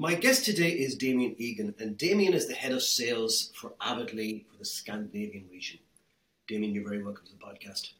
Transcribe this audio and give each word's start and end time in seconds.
My 0.00 0.14
guest 0.14 0.46
today 0.46 0.70
is 0.70 0.94
Damien 0.94 1.34
Egan, 1.36 1.74
and 1.78 1.98
Damien 1.98 2.32
is 2.32 2.48
the 2.48 2.54
head 2.54 2.72
of 2.72 2.82
sales 2.82 3.52
for 3.54 3.74
Avidly 3.82 4.46
for 4.50 4.56
the 4.56 4.64
Scandinavian 4.64 5.44
region. 5.52 5.78
Damien, 6.48 6.72
you're 6.72 6.88
very 6.88 7.02
welcome 7.04 7.22
to 7.26 7.32
the 7.32 7.38
podcast. 7.38 7.90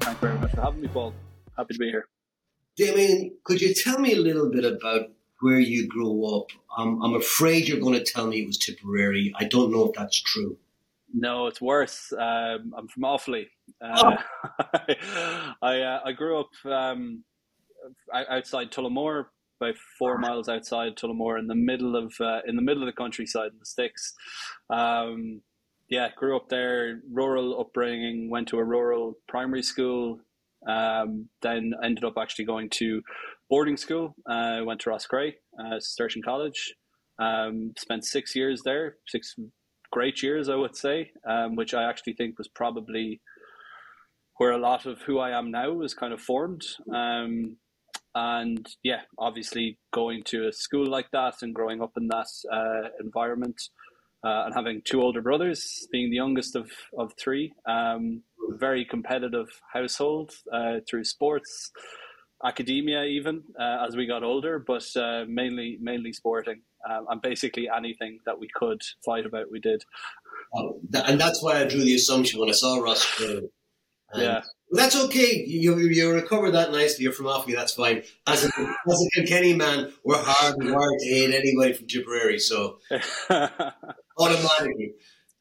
Thank 0.00 0.20
you 0.20 0.28
very 0.28 0.38
much 0.40 0.50
for 0.50 0.62
having 0.62 0.80
me, 0.80 0.88
Paul. 0.88 1.14
Happy 1.56 1.74
to 1.74 1.78
be 1.78 1.90
here. 1.90 2.08
Damien, 2.74 3.36
could 3.44 3.60
you 3.60 3.72
tell 3.72 4.00
me 4.00 4.14
a 4.14 4.18
little 4.18 4.50
bit 4.50 4.64
about 4.64 5.10
where 5.42 5.60
you 5.60 5.86
grew 5.86 6.24
up? 6.24 6.46
Um, 6.76 7.00
I'm 7.04 7.14
afraid 7.14 7.68
you're 7.68 7.78
going 7.78 7.94
to 7.94 8.02
tell 8.02 8.26
me 8.26 8.42
it 8.42 8.48
was 8.48 8.58
Tipperary. 8.58 9.32
I 9.38 9.44
don't 9.44 9.70
know 9.70 9.84
if 9.88 9.94
that's 9.94 10.20
true. 10.20 10.58
No, 11.14 11.46
it's 11.46 11.60
worse. 11.60 12.12
Um, 12.12 12.74
I'm 12.76 12.88
from 12.88 13.02
Offaly. 13.02 13.46
Uh, 13.80 14.16
oh. 14.74 14.94
I 15.62 15.80
uh, 15.80 16.00
I 16.04 16.12
grew 16.12 16.40
up 16.40 16.50
um, 16.64 17.24
outside 18.12 18.70
Tullamore, 18.70 19.26
about 19.60 19.76
four 19.98 20.18
miles 20.18 20.48
outside 20.48 20.96
Tullamore, 20.96 21.38
in 21.38 21.46
the 21.46 21.54
middle 21.54 21.96
of 21.96 22.12
uh, 22.20 22.40
in 22.46 22.56
the 22.56 22.62
middle 22.62 22.82
of 22.82 22.86
the 22.86 22.96
countryside 22.96 23.52
in 23.52 23.58
the 23.58 23.66
sticks. 23.66 24.14
Um, 24.70 25.42
yeah, 25.88 26.08
grew 26.16 26.36
up 26.36 26.48
there, 26.48 27.00
rural 27.10 27.60
upbringing. 27.60 28.30
Went 28.30 28.48
to 28.48 28.58
a 28.58 28.64
rural 28.64 29.18
primary 29.28 29.62
school. 29.62 30.20
Um, 30.66 31.28
then 31.40 31.72
ended 31.82 32.04
up 32.04 32.14
actually 32.16 32.44
going 32.44 32.70
to 32.70 33.02
boarding 33.50 33.76
school. 33.76 34.14
Uh, 34.26 34.60
went 34.64 34.80
to 34.82 34.90
Roscrea, 34.90 35.32
uh, 35.58 35.80
Cistercian 35.80 36.22
College. 36.22 36.74
Um, 37.18 37.72
spent 37.76 38.04
six 38.04 38.34
years 38.34 38.62
there, 38.64 38.96
six 39.06 39.34
great 39.92 40.22
years, 40.22 40.48
I 40.48 40.56
would 40.56 40.74
say, 40.74 41.12
um, 41.28 41.54
which 41.54 41.74
I 41.74 41.88
actually 41.88 42.14
think 42.14 42.38
was 42.38 42.48
probably 42.48 43.20
where 44.42 44.50
a 44.50 44.58
lot 44.58 44.86
of 44.86 45.00
who 45.02 45.20
I 45.20 45.38
am 45.38 45.52
now 45.52 45.70
was 45.70 45.94
kind 45.94 46.12
of 46.12 46.20
formed. 46.20 46.62
Um, 46.92 47.58
and 48.12 48.66
yeah, 48.82 49.02
obviously 49.16 49.78
going 49.92 50.24
to 50.24 50.48
a 50.48 50.52
school 50.52 50.84
like 50.84 51.08
that 51.12 51.34
and 51.42 51.54
growing 51.54 51.80
up 51.80 51.92
in 51.96 52.08
that 52.08 52.26
uh, 52.52 52.88
environment 52.98 53.62
uh, 54.24 54.42
and 54.46 54.52
having 54.52 54.82
two 54.84 55.00
older 55.00 55.22
brothers, 55.22 55.86
being 55.92 56.10
the 56.10 56.16
youngest 56.16 56.56
of, 56.56 56.68
of 56.98 57.12
three, 57.16 57.52
um, 57.68 58.24
very 58.58 58.84
competitive 58.84 59.46
household 59.72 60.32
uh, 60.52 60.78
through 60.90 61.04
sports, 61.04 61.70
academia, 62.44 63.04
even 63.04 63.44
uh, 63.60 63.86
as 63.86 63.94
we 63.94 64.06
got 64.06 64.24
older, 64.24 64.58
but 64.58 64.84
uh, 64.96 65.24
mainly 65.28 65.78
mainly 65.80 66.12
sporting 66.12 66.62
um, 66.90 67.06
and 67.10 67.22
basically 67.22 67.68
anything 67.74 68.18
that 68.26 68.40
we 68.40 68.48
could 68.52 68.82
fight 69.04 69.24
about, 69.24 69.52
we 69.52 69.60
did. 69.60 69.84
And 70.52 71.20
that's 71.20 71.40
why 71.44 71.60
I 71.60 71.64
drew 71.64 71.84
the 71.84 71.94
assumption 71.94 72.40
when 72.40 72.48
I 72.48 72.54
saw 72.54 72.80
Ross. 72.80 73.06
Yeah. 74.14 74.42
That's 74.74 74.96
okay. 75.04 75.44
You, 75.46 75.78
you, 75.78 75.88
you 75.88 76.12
recover 76.12 76.50
that 76.50 76.72
nicely. 76.72 77.04
You're 77.04 77.12
from 77.12 77.26
Offaly. 77.26 77.54
That's 77.54 77.74
fine. 77.74 78.02
As 78.26 78.44
a, 78.44 78.48
as 78.48 79.06
a 79.06 79.10
Kilkenny 79.14 79.54
man, 79.54 79.92
we're 80.02 80.16
hard 80.16 80.56
and 80.58 80.70
hard 80.70 80.98
to 80.98 81.06
hate 81.06 81.34
anybody 81.34 81.74
from 81.74 81.86
Tipperary. 81.86 82.38
So 82.38 82.78
automatically. 84.18 84.94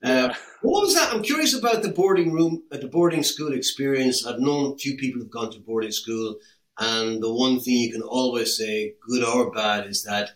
Uh, 0.04 0.34
what 0.62 0.82
was 0.82 0.96
that? 0.96 1.14
I'm 1.14 1.22
curious 1.22 1.58
about 1.58 1.84
the 1.84 1.90
boarding 1.90 2.34
room, 2.34 2.64
uh, 2.72 2.78
the 2.78 2.88
boarding 2.88 3.24
school 3.24 3.54
experience. 3.54 4.26
I've 4.26 4.40
known 4.40 4.74
a 4.74 4.78
few 4.78 4.98
people 4.98 5.22
who've 5.22 5.30
gone 5.30 5.52
to 5.52 5.60
boarding 5.60 5.92
school, 5.92 6.38
and 6.80 7.22
the 7.22 7.32
one 7.32 7.60
thing 7.60 7.76
you 7.76 7.92
can 7.92 8.02
always 8.02 8.58
say, 8.58 8.96
good 9.08 9.24
or 9.24 9.52
bad, 9.52 9.86
is 9.86 10.04
that 10.04 10.32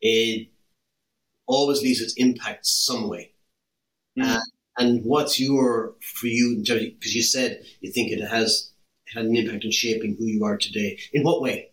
it 0.00 0.48
always 1.46 1.82
leaves 1.82 2.00
its 2.00 2.14
impact 2.14 2.64
some 2.66 3.08
way. 3.08 3.32
Mm. 4.16 4.36
Uh, 4.36 4.40
and 4.78 5.04
what's 5.04 5.40
your 5.40 5.94
for 6.00 6.26
you 6.26 6.54
in 6.56 6.64
terms 6.64 6.82
because 6.98 7.14
you 7.14 7.22
said 7.22 7.62
you 7.80 7.92
think 7.92 8.10
it 8.12 8.26
has 8.26 8.72
had 9.14 9.24
an 9.24 9.36
impact 9.36 9.64
in 9.64 9.70
shaping 9.70 10.16
who 10.18 10.26
you 10.26 10.44
are 10.44 10.56
today. 10.56 10.98
In 11.12 11.22
what 11.22 11.40
way? 11.40 11.70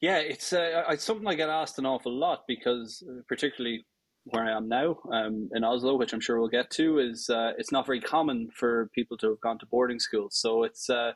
Yeah, 0.00 0.18
it's 0.18 0.52
uh, 0.52 0.84
it's 0.88 1.04
something 1.04 1.26
I 1.26 1.34
get 1.34 1.50
asked 1.50 1.78
an 1.78 1.86
awful 1.86 2.12
lot 2.12 2.44
because, 2.48 3.02
uh, 3.06 3.20
particularly 3.28 3.84
where 4.24 4.44
I 4.44 4.56
am 4.56 4.68
now 4.68 4.98
um, 5.12 5.48
in 5.54 5.64
Oslo, 5.64 5.96
which 5.96 6.12
I'm 6.12 6.20
sure 6.20 6.38
we'll 6.38 6.48
get 6.48 6.70
to, 6.72 6.98
is 6.98 7.28
uh, 7.28 7.52
it's 7.58 7.72
not 7.72 7.86
very 7.86 8.00
common 8.00 8.48
for 8.54 8.90
people 8.94 9.16
to 9.18 9.30
have 9.30 9.40
gone 9.40 9.58
to 9.58 9.66
boarding 9.66 10.00
school. 10.00 10.28
So 10.30 10.62
it's 10.62 10.88
uh, 10.88 11.12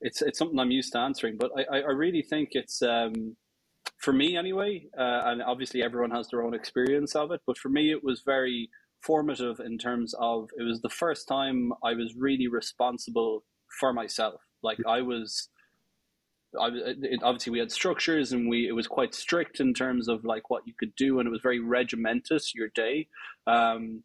it's 0.00 0.22
it's 0.22 0.38
something 0.38 0.58
I'm 0.58 0.70
used 0.70 0.92
to 0.92 0.98
answering. 0.98 1.36
But 1.38 1.50
I, 1.70 1.80
I 1.80 1.90
really 1.90 2.22
think 2.22 2.50
it's 2.52 2.80
um, 2.80 3.36
for 3.98 4.12
me 4.12 4.36
anyway, 4.36 4.86
uh, 4.98 5.22
and 5.26 5.42
obviously 5.42 5.82
everyone 5.82 6.10
has 6.12 6.28
their 6.28 6.42
own 6.42 6.54
experience 6.54 7.14
of 7.14 7.32
it, 7.32 7.40
but 7.46 7.58
for 7.58 7.68
me 7.68 7.90
it 7.90 8.02
was 8.02 8.22
very 8.24 8.70
formative 9.02 9.60
in 9.60 9.78
terms 9.78 10.14
of 10.18 10.50
it 10.58 10.62
was 10.62 10.80
the 10.80 10.88
first 10.88 11.28
time 11.28 11.72
I 11.82 11.94
was 11.94 12.14
really 12.16 12.48
responsible 12.48 13.44
for 13.80 13.92
myself. 13.92 14.40
Like 14.62 14.78
I 14.86 15.00
was, 15.00 15.48
I 16.58 16.68
it, 16.72 17.20
obviously 17.22 17.52
we 17.52 17.58
had 17.58 17.72
structures 17.72 18.32
and 18.32 18.48
we 18.48 18.68
it 18.68 18.72
was 18.72 18.86
quite 18.86 19.14
strict 19.14 19.60
in 19.60 19.74
terms 19.74 20.08
of 20.08 20.24
like 20.24 20.50
what 20.50 20.66
you 20.66 20.74
could 20.78 20.94
do, 20.96 21.18
and 21.18 21.26
it 21.26 21.30
was 21.30 21.40
very 21.42 21.60
regimentous 21.60 22.54
your 22.54 22.68
day. 22.68 23.08
Um, 23.46 24.04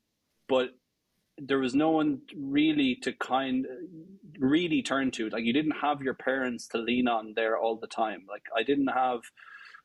but 0.49 0.69
there 1.37 1.59
was 1.59 1.75
no 1.75 1.91
one 1.91 2.21
really 2.35 2.95
to 3.03 3.13
kind 3.13 3.67
really 4.39 4.81
turn 4.81 5.11
to. 5.11 5.29
Like 5.29 5.43
you 5.43 5.53
didn't 5.53 5.77
have 5.81 6.01
your 6.01 6.15
parents 6.15 6.67
to 6.69 6.77
lean 6.79 7.07
on 7.07 7.33
there 7.35 7.57
all 7.57 7.77
the 7.77 7.87
time. 7.87 8.25
Like 8.27 8.43
I 8.55 8.63
didn't 8.63 8.87
have 8.87 9.21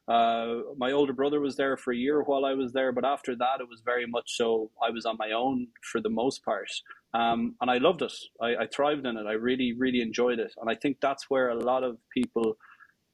uh, 0.08 0.54
my 0.76 0.90
older 0.90 1.12
brother 1.12 1.40
was 1.40 1.56
there 1.56 1.76
for 1.76 1.92
a 1.92 1.96
year 1.96 2.22
while 2.22 2.44
I 2.44 2.54
was 2.54 2.72
there, 2.72 2.92
but 2.92 3.04
after 3.04 3.36
that, 3.36 3.60
it 3.60 3.68
was 3.68 3.82
very 3.84 4.06
much 4.06 4.36
so 4.36 4.70
I 4.82 4.90
was 4.90 5.06
on 5.06 5.16
my 5.16 5.30
own 5.30 5.68
for 5.92 6.00
the 6.00 6.10
most 6.10 6.44
part. 6.44 6.70
Um, 7.14 7.54
and 7.60 7.70
I 7.70 7.78
loved 7.78 8.02
it. 8.02 8.12
I, 8.40 8.56
I 8.62 8.66
thrived 8.66 9.06
in 9.06 9.16
it. 9.16 9.26
I 9.26 9.32
really, 9.32 9.72
really 9.72 10.00
enjoyed 10.00 10.40
it. 10.40 10.52
And 10.60 10.68
I 10.68 10.74
think 10.74 10.98
that's 11.00 11.30
where 11.30 11.50
a 11.50 11.54
lot 11.54 11.84
of 11.84 11.98
people 12.12 12.56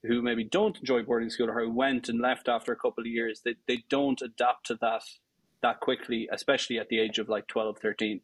who 0.05 0.23
maybe 0.23 0.45
don't 0.45 0.79
enjoy 0.79 1.03
boarding 1.03 1.29
school 1.29 1.51
or 1.51 1.61
who 1.61 1.71
went 1.71 2.09
and 2.09 2.21
left 2.21 2.49
after 2.49 2.73
a 2.73 2.77
couple 2.77 3.03
of 3.03 3.07
years, 3.07 3.43
they, 3.45 3.57
they 3.67 3.85
don't 3.91 4.23
adapt 4.23 4.67
to 4.67 4.77
that 4.81 5.03
that 5.61 5.81
quickly, 5.81 6.29
especially 6.33 6.79
at 6.79 6.89
the 6.89 7.01
age 7.01 7.19
of 7.19 7.29
like 7.29 7.49
12, 7.49 7.79
13. 7.79 8.21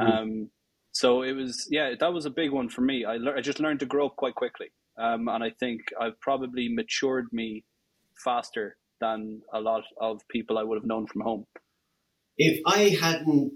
Mm-hmm. 0.00 0.10
Um, 0.10 0.50
so 0.92 1.22
it 1.22 1.32
was, 1.32 1.68
yeah, 1.70 1.92
that 2.00 2.12
was 2.14 2.24
a 2.24 2.30
big 2.30 2.50
one 2.50 2.70
for 2.70 2.80
me. 2.80 3.04
I, 3.04 3.16
le- 3.16 3.36
I 3.36 3.42
just 3.42 3.60
learned 3.60 3.80
to 3.80 3.86
grow 3.86 4.06
up 4.06 4.16
quite 4.16 4.34
quickly. 4.34 4.68
Um, 4.96 5.28
and 5.28 5.44
I 5.44 5.50
think 5.50 5.82
I've 6.00 6.18
probably 6.20 6.68
matured 6.68 7.26
me 7.30 7.64
faster 8.22 8.76
than 9.00 9.42
a 9.52 9.60
lot 9.60 9.84
of 10.00 10.26
people 10.28 10.58
I 10.58 10.62
would 10.62 10.76
have 10.76 10.86
known 10.86 11.06
from 11.06 11.22
home. 11.22 11.46
If 12.36 12.60
I 12.66 12.96
hadn't 13.00 13.52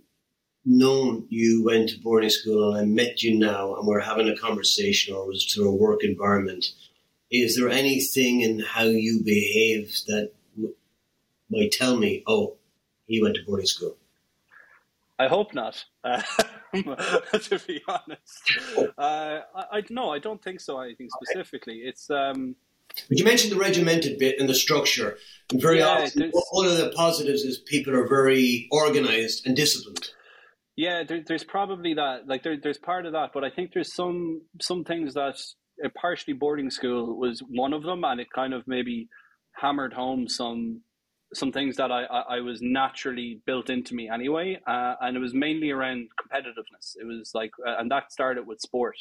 known 0.65 1.27
you 1.28 1.65
went 1.65 1.89
to 1.91 2.00
boarding 2.00 2.31
school 2.31 2.75
and 2.75 2.83
I 2.83 2.84
met 2.84 3.22
you 3.22 3.39
now 3.39 3.75
and 3.75 3.87
we're 3.87 4.01
having 4.01 4.28
a 4.28 4.37
conversation 4.37 5.15
or 5.15 5.27
was 5.27 5.45
through 5.45 5.69
a 5.69 5.75
work 5.75 6.05
environment, 6.05 6.67
is 7.31 7.56
there 7.56 7.69
anything 7.69 8.43
in 8.43 8.61
how 8.61 8.84
you 8.84 9.22
behave 9.25 9.97
that 10.06 10.33
w- 10.55 10.75
might 11.51 11.72
tell 11.72 11.97
me, 11.97 12.22
oh, 12.27 12.56
he 13.06 13.22
went 13.22 13.37
to 13.37 13.43
boarding 13.47 13.67
school? 13.67 13.97
I 15.19 15.28
hope 15.28 15.55
not. 15.55 15.84
Uh, 16.05 16.22
to 16.72 17.61
be 17.67 17.81
honest, 17.87 18.53
uh, 18.99 19.41
I, 19.55 19.78
I 19.78 19.83
no, 19.91 20.11
I 20.11 20.19
don't 20.19 20.43
think 20.43 20.61
so. 20.61 20.81
Anything 20.81 21.09
specifically. 21.11 21.83
It's 21.84 22.11
um, 22.11 22.56
but 23.08 23.19
you 23.19 23.25
mentioned 23.25 23.53
the 23.53 23.58
regimented 23.58 24.19
bit 24.19 24.38
and 24.38 24.48
the 24.48 24.54
structure. 24.54 25.16
And 25.50 25.60
very 25.60 25.78
yeah, 25.78 26.04
often, 26.04 26.32
one 26.50 26.66
of 26.66 26.76
the 26.76 26.92
positives 26.94 27.42
is 27.42 27.58
people 27.58 27.94
are 27.94 28.08
very 28.08 28.69
organized 28.70 29.47
and 29.47 29.56
disciplined. 29.56 30.10
Yeah, 30.76 31.03
there, 31.06 31.22
there's 31.26 31.44
probably 31.44 31.94
that. 31.94 32.26
Like 32.26 32.42
there, 32.42 32.56
there's 32.62 32.78
part 32.78 33.06
of 33.06 33.12
that, 33.12 33.30
but 33.34 33.44
I 33.44 33.50
think 33.50 33.72
there's 33.72 33.94
some 33.94 34.42
some 34.60 34.84
things 34.84 35.14
that 35.14 35.36
uh, 35.84 35.88
partially 36.00 36.34
boarding 36.34 36.70
school 36.70 37.19
was 37.19 37.42
one 37.48 37.72
of 37.72 37.82
them, 37.82 38.04
and 38.04 38.20
it 38.20 38.28
kind 38.34 38.54
of 38.54 38.66
maybe 38.66 39.09
hammered 39.54 39.92
home 39.92 40.28
some 40.28 40.80
some 41.34 41.53
things 41.53 41.76
that 41.76 41.91
I, 41.91 42.04
I, 42.04 42.36
I 42.36 42.41
was 42.41 42.60
naturally 42.60 43.41
built 43.47 43.70
into 43.70 43.94
me 43.94 44.09
anyway, 44.09 44.60
uh, 44.66 44.94
and 45.00 45.16
it 45.16 45.20
was 45.20 45.34
mainly 45.34 45.70
around 45.70 46.09
competitiveness. 46.20 46.94
It 46.97 47.06
was 47.06 47.30
like, 47.34 47.50
uh, 47.66 47.76
and 47.78 47.91
that 47.91 48.12
started 48.12 48.47
with 48.47 48.60
sport. 48.60 48.97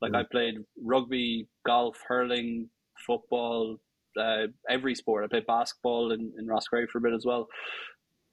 Like 0.00 0.12
mm. 0.12 0.18
I 0.18 0.24
played 0.30 0.56
rugby, 0.82 1.48
golf, 1.64 1.96
hurling, 2.06 2.68
football, 3.04 3.78
uh, 4.18 4.46
every 4.68 4.94
sport. 4.94 5.24
I 5.24 5.28
played 5.28 5.46
basketball 5.46 6.12
in, 6.12 6.32
in 6.38 6.46
Roscrea 6.46 6.86
for 6.90 6.98
a 6.98 7.00
bit 7.00 7.12
as 7.12 7.24
well. 7.26 7.48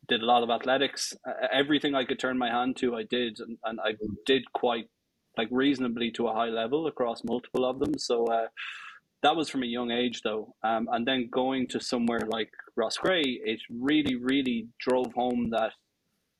Did 0.09 0.21
a 0.21 0.25
lot 0.25 0.43
of 0.43 0.49
athletics. 0.49 1.13
Uh, 1.27 1.47
everything 1.51 1.95
I 1.95 2.05
could 2.05 2.19
turn 2.19 2.37
my 2.37 2.49
hand 2.49 2.77
to, 2.77 2.95
I 2.95 3.03
did, 3.03 3.39
and, 3.39 3.57
and 3.63 3.79
I 3.79 3.93
did 4.25 4.43
quite 4.53 4.85
like 5.37 5.47
reasonably 5.51 6.11
to 6.11 6.27
a 6.27 6.33
high 6.33 6.49
level 6.49 6.87
across 6.87 7.23
multiple 7.23 7.65
of 7.65 7.79
them. 7.79 7.97
So 7.97 8.25
uh, 8.25 8.47
that 9.23 9.35
was 9.35 9.49
from 9.49 9.63
a 9.63 9.67
young 9.67 9.91
age, 9.91 10.21
though. 10.23 10.53
Um, 10.63 10.87
and 10.91 11.07
then 11.07 11.29
going 11.31 11.67
to 11.69 11.79
somewhere 11.79 12.21
like 12.27 12.51
Roscrea, 12.75 13.23
it 13.23 13.59
really, 13.69 14.15
really 14.15 14.67
drove 14.79 15.13
home 15.13 15.49
that 15.51 15.71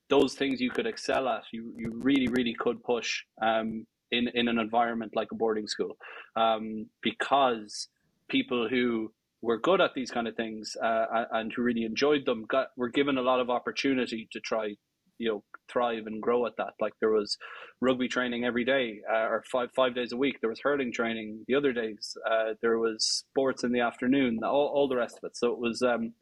those 0.09 0.35
things 0.35 0.61
you 0.61 0.69
could 0.69 0.85
excel 0.85 1.27
at, 1.27 1.43
you, 1.51 1.73
you 1.75 1.91
really, 1.95 2.27
really 2.27 2.53
could 2.53 2.83
push 2.83 3.23
um, 3.41 3.87
in, 4.11 4.27
in 4.35 4.47
an 4.47 4.59
environment 4.59 5.13
like 5.15 5.29
a 5.31 5.35
boarding 5.35 5.67
school. 5.67 5.97
Um, 6.35 6.87
because 7.01 7.87
people 8.29 8.67
who 8.69 9.11
were 9.41 9.59
good 9.59 9.81
at 9.81 9.93
these 9.93 10.11
kind 10.11 10.27
of 10.27 10.35
things 10.35 10.75
uh, 10.81 11.25
and 11.31 11.51
who 11.53 11.61
really 11.61 11.83
enjoyed 11.83 12.25
them 12.25 12.45
got 12.49 12.67
were 12.77 12.89
given 12.89 13.17
a 13.17 13.21
lot 13.21 13.39
of 13.39 13.49
opportunity 13.49 14.27
to 14.31 14.39
try 14.39 14.73
you 15.19 15.29
know 15.29 15.43
thrive 15.71 16.05
and 16.05 16.21
grow 16.21 16.45
at 16.45 16.57
that. 16.57 16.73
Like 16.79 16.93
there 16.99 17.11
was 17.11 17.37
rugby 17.81 18.07
training 18.07 18.45
every 18.45 18.65
day, 18.65 19.01
uh, 19.11 19.27
or 19.27 19.43
five 19.51 19.69
five 19.75 19.95
days 19.95 20.11
a 20.11 20.17
week. 20.17 20.39
There 20.41 20.49
was 20.49 20.61
hurling 20.61 20.91
training 20.91 21.43
the 21.47 21.55
other 21.55 21.73
days. 21.73 22.15
Uh, 22.29 22.53
there 22.61 22.77
was 22.79 23.05
sports 23.05 23.63
in 23.63 23.71
the 23.71 23.81
afternoon. 23.81 24.39
All, 24.43 24.71
all 24.73 24.87
the 24.87 24.97
rest 24.97 25.17
of 25.17 25.23
it. 25.23 25.37
So 25.37 25.51
it 25.51 25.59
was 25.59 25.81
um, 25.81 26.13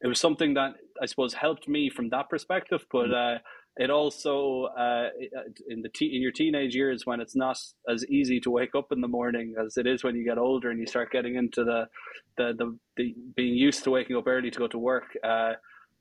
it 0.00 0.08
was 0.08 0.20
something 0.20 0.54
that 0.54 0.74
I 1.02 1.06
suppose 1.06 1.34
helped 1.34 1.68
me 1.68 1.90
from 1.90 2.10
that 2.10 2.28
perspective. 2.28 2.84
But 2.90 3.12
uh, 3.12 3.38
it 3.76 3.90
also 3.90 4.64
uh, 4.78 5.08
in 5.68 5.82
the 5.82 5.88
te- 5.90 6.14
in 6.14 6.22
your 6.22 6.32
teenage 6.32 6.74
years 6.74 7.04
when 7.04 7.20
it's 7.20 7.36
not 7.36 7.58
as 7.88 8.06
easy 8.06 8.40
to 8.40 8.50
wake 8.50 8.74
up 8.74 8.90
in 8.90 9.00
the 9.00 9.08
morning 9.08 9.54
as 9.64 9.76
it 9.76 9.86
is 9.86 10.02
when 10.02 10.16
you 10.16 10.24
get 10.24 10.38
older 10.38 10.70
and 10.70 10.80
you 10.80 10.86
start 10.86 11.10
getting 11.10 11.36
into 11.36 11.62
the 11.64 11.86
the 12.38 12.54
the, 12.56 12.78
the 12.96 13.14
being 13.34 13.54
used 13.54 13.84
to 13.84 13.90
waking 13.90 14.16
up 14.16 14.26
early 14.26 14.50
to 14.50 14.58
go 14.58 14.66
to 14.68 14.78
work. 14.78 15.16
Uh, 15.22 15.52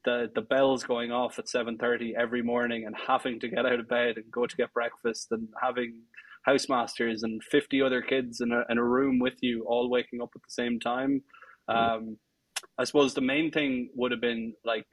the, 0.05 0.29
the 0.35 0.41
bells 0.41 0.83
going 0.83 1.11
off 1.11 1.39
at 1.39 1.47
7.30 1.47 2.13
every 2.15 2.43
morning 2.43 2.85
and 2.85 2.95
having 3.07 3.39
to 3.39 3.49
get 3.49 3.65
out 3.65 3.79
of 3.79 3.89
bed 3.89 4.17
and 4.17 4.31
go 4.31 4.45
to 4.45 4.55
get 4.55 4.71
breakfast 4.71 5.27
and 5.31 5.47
having 5.61 6.03
housemasters 6.43 7.23
and 7.23 7.43
50 7.43 7.81
other 7.81 8.01
kids 8.03 8.39
in 8.39 8.51
a, 8.51 8.63
in 8.69 8.77
a 8.77 8.83
room 8.83 9.19
with 9.19 9.33
you 9.41 9.65
all 9.67 9.89
waking 9.89 10.21
up 10.21 10.29
at 10.35 10.41
the 10.43 10.51
same 10.51 10.79
time 10.79 11.23
um, 11.67 12.17
i 12.77 12.83
suppose 12.83 13.15
the 13.15 13.21
main 13.21 13.51
thing 13.51 13.89
would 13.95 14.11
have 14.11 14.21
been 14.21 14.53
like 14.63 14.85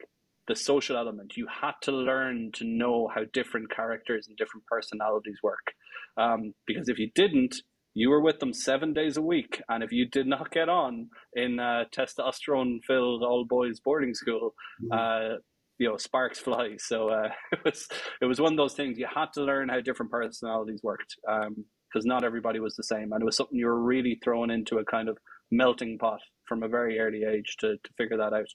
the 0.47 0.55
social 0.55 0.97
element. 0.97 1.37
You 1.37 1.47
had 1.61 1.73
to 1.83 1.91
learn 1.91 2.51
to 2.55 2.65
know 2.65 3.09
how 3.13 3.21
different 3.31 3.71
characters 3.71 4.27
and 4.27 4.37
different 4.37 4.65
personalities 4.65 5.37
work. 5.41 5.73
Um, 6.17 6.53
because 6.67 6.89
if 6.89 6.99
you 6.99 7.09
didn't, 7.15 7.55
you 7.93 8.09
were 8.09 8.21
with 8.21 8.39
them 8.39 8.53
seven 8.53 8.93
days 8.93 9.17
a 9.17 9.21
week. 9.21 9.61
And 9.69 9.83
if 9.83 9.91
you 9.91 10.07
did 10.07 10.27
not 10.27 10.51
get 10.51 10.69
on 10.69 11.09
in 11.33 11.59
a 11.59 11.85
testosterone 11.95 12.83
filled 12.85 13.23
all 13.23 13.45
boys 13.45 13.79
boarding 13.79 14.13
school, 14.13 14.53
mm-hmm. 14.83 14.91
uh, 14.91 15.37
you 15.77 15.89
know, 15.89 15.97
sparks 15.97 16.39
fly. 16.39 16.75
So 16.77 17.09
uh, 17.09 17.29
it 17.51 17.59
was 17.63 17.87
it 18.21 18.25
was 18.25 18.41
one 18.41 18.53
of 18.53 18.57
those 18.57 18.73
things 18.73 18.97
you 18.97 19.07
had 19.13 19.33
to 19.33 19.43
learn 19.43 19.69
how 19.69 19.81
different 19.81 20.11
personalities 20.11 20.81
worked 20.83 21.15
because 21.23 22.05
um, 22.05 22.07
not 22.07 22.23
everybody 22.23 22.59
was 22.59 22.75
the 22.75 22.83
same, 22.83 23.11
and 23.11 23.21
it 23.21 23.25
was 23.25 23.37
something 23.37 23.57
you 23.57 23.67
were 23.67 23.81
really 23.81 24.19
thrown 24.23 24.49
into 24.49 24.77
a 24.77 24.85
kind 24.85 25.09
of 25.09 25.17
melting 25.51 25.97
pot 25.97 26.19
from 26.47 26.63
a 26.63 26.67
very 26.67 26.99
early 26.99 27.23
age 27.23 27.55
to 27.59 27.75
to 27.83 27.89
figure 27.97 28.17
that 28.17 28.33
out. 28.33 28.47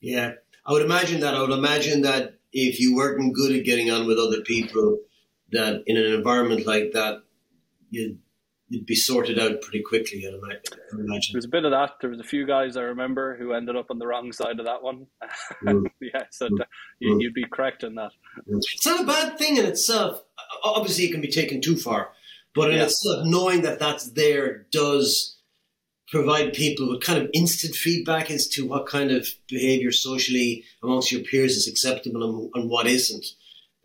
Yeah, 0.00 0.32
I 0.64 0.72
would 0.72 0.82
imagine 0.82 1.20
that. 1.20 1.34
I 1.34 1.40
would 1.40 1.50
imagine 1.50 2.02
that 2.02 2.38
if 2.52 2.80
you 2.80 2.94
weren't 2.94 3.34
good 3.34 3.56
at 3.56 3.64
getting 3.64 3.90
on 3.90 4.06
with 4.06 4.18
other 4.18 4.42
people, 4.42 4.98
that 5.52 5.82
in 5.86 5.96
an 5.96 6.12
environment 6.12 6.66
like 6.66 6.92
that, 6.92 7.22
you'd, 7.90 8.18
you'd 8.68 8.86
be 8.86 8.94
sorted 8.94 9.38
out 9.38 9.60
pretty 9.62 9.82
quickly. 9.82 10.24
I'd 10.26 10.34
imagine. 10.34 11.32
There 11.32 11.38
was 11.38 11.44
a 11.44 11.48
bit 11.48 11.64
of 11.64 11.70
that. 11.70 11.92
There 12.00 12.10
was 12.10 12.20
a 12.20 12.24
few 12.24 12.46
guys 12.46 12.76
I 12.76 12.82
remember 12.82 13.36
who 13.36 13.52
ended 13.52 13.76
up 13.76 13.86
on 13.90 13.98
the 13.98 14.06
wrong 14.06 14.30
side 14.32 14.58
of 14.58 14.66
that 14.66 14.82
one. 14.82 15.06
Mm. 15.64 15.86
yeah, 16.00 16.24
so 16.30 16.48
mm. 16.48 16.58
you, 17.00 17.16
would 17.22 17.34
be 17.34 17.46
correct 17.50 17.82
in 17.82 17.94
that. 17.94 18.12
It's 18.46 18.86
not 18.86 19.02
a 19.02 19.06
bad 19.06 19.38
thing 19.38 19.56
in 19.56 19.64
itself. 19.64 20.22
Obviously, 20.62 21.06
it 21.06 21.12
can 21.12 21.20
be 21.20 21.28
taken 21.28 21.60
too 21.60 21.76
far, 21.76 22.10
but 22.54 22.70
in 22.70 22.76
yeah. 22.76 22.84
itself, 22.84 23.26
knowing 23.26 23.62
that 23.62 23.78
that's 23.78 24.10
there 24.12 24.66
does 24.70 25.37
provide 26.10 26.52
people 26.52 26.88
with 26.88 27.02
kind 27.02 27.22
of 27.22 27.30
instant 27.34 27.74
feedback 27.74 28.30
as 28.30 28.48
to 28.48 28.66
what 28.66 28.86
kind 28.86 29.10
of 29.10 29.26
behaviour 29.48 29.92
socially 29.92 30.64
amongst 30.82 31.12
your 31.12 31.22
peers 31.22 31.56
is 31.56 31.68
acceptable 31.68 32.22
and, 32.22 32.50
and 32.54 32.70
what 32.70 32.86
isn't. 32.86 33.24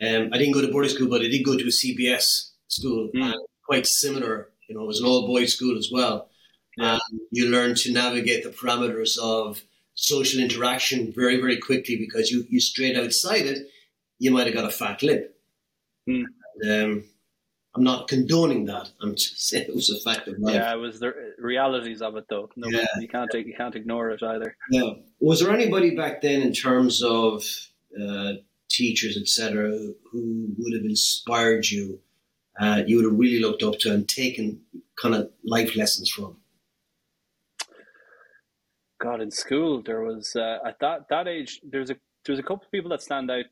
Um, 0.02 0.30
I 0.32 0.38
didn't 0.38 0.54
go 0.54 0.62
to 0.62 0.72
boarding 0.72 0.92
school, 0.92 1.10
but 1.10 1.22
I 1.22 1.28
did 1.28 1.46
go 1.46 1.58
to 1.58 1.64
a 1.64 1.68
CBS 1.68 2.52
school, 2.68 3.10
mm. 3.16 3.24
and 3.24 3.36
quite 3.66 3.86
similar. 3.86 4.50
You 4.68 4.76
know, 4.76 4.84
it 4.84 4.88
was 4.88 5.00
an 5.00 5.06
all 5.06 5.28
boys 5.28 5.54
school 5.54 5.78
as 5.78 5.90
well. 5.92 6.30
Yeah. 6.78 6.94
And 6.94 7.22
you 7.32 7.50
learn 7.50 7.76
to 7.76 7.94
navigate 7.94 8.44
the 8.44 8.50
parameters 8.50 9.18
of 9.22 9.62
social 9.96 10.42
interaction 10.42 11.14
very, 11.14 11.40
very 11.40 11.58
quickly 11.58 11.98
because 11.98 12.32
you 12.32 12.46
you 12.50 12.60
straight 12.60 12.98
outside 12.98 13.46
it, 13.46 13.68
you 14.20 14.32
might 14.32 14.48
have 14.48 14.56
got 14.56 14.66
a 14.66 14.72
fat 14.72 15.04
lip. 15.04 15.38
Mm. 16.10 16.26
And, 16.62 16.84
um, 16.84 17.04
I'm 17.76 17.84
not 17.84 18.08
condoning 18.08 18.66
that. 18.66 18.92
I'm 19.02 19.16
just 19.16 19.48
saying 19.48 19.66
it 19.68 19.76
was 19.76 19.90
a 19.90 20.00
fact 20.00 20.28
of 20.28 20.38
life. 20.38 20.54
Yeah, 20.54 20.74
it 20.74 20.78
was 20.78 21.00
the 21.00 21.34
realities 21.40 22.04
of 22.04 22.16
it, 22.18 22.26
though. 22.30 22.50
No, 22.56 22.68
yeah. 22.70 22.86
you 23.00 23.08
can't 23.08 23.32
take, 23.32 23.48
you 23.48 23.56
can't 23.56 23.76
ignore 23.76 24.12
it 24.12 24.22
either. 24.22 24.56
Yeah. 24.70 24.92
Was 25.20 25.40
there 25.40 25.52
anybody 25.52 25.96
back 25.96 26.22
then, 26.22 26.44
in 26.44 26.54
terms 26.54 27.02
of 27.02 27.44
uh, 28.00 28.34
teachers, 28.70 29.18
etc., 29.18 29.72
who 30.12 30.54
would 30.58 30.74
have 30.74 30.86
inspired 30.86 31.70
you? 31.70 32.00
Uh, 32.60 32.84
you 32.86 32.98
would 32.98 33.06
have 33.06 33.18
really 33.20 33.40
looked 33.40 33.64
up 33.64 33.80
to 33.80 33.92
and 33.92 34.08
taken 34.08 34.62
kind 35.02 35.16
of 35.16 35.32
life 35.44 35.76
lessons 35.76 36.10
from. 36.12 36.38
God, 39.02 39.20
in 39.20 39.32
school 39.32 39.82
there 39.82 40.02
was 40.02 40.36
uh, 40.36 40.60
at 40.66 40.80
that 40.80 41.10
that 41.10 41.28
age 41.28 41.60
there's 41.64 41.90
a 41.90 41.96
there's 42.26 42.40
a 42.40 42.44
couple 42.44 42.64
of 42.64 42.72
people 42.72 42.90
that 42.92 43.02
stand 43.02 43.30
out 43.30 43.46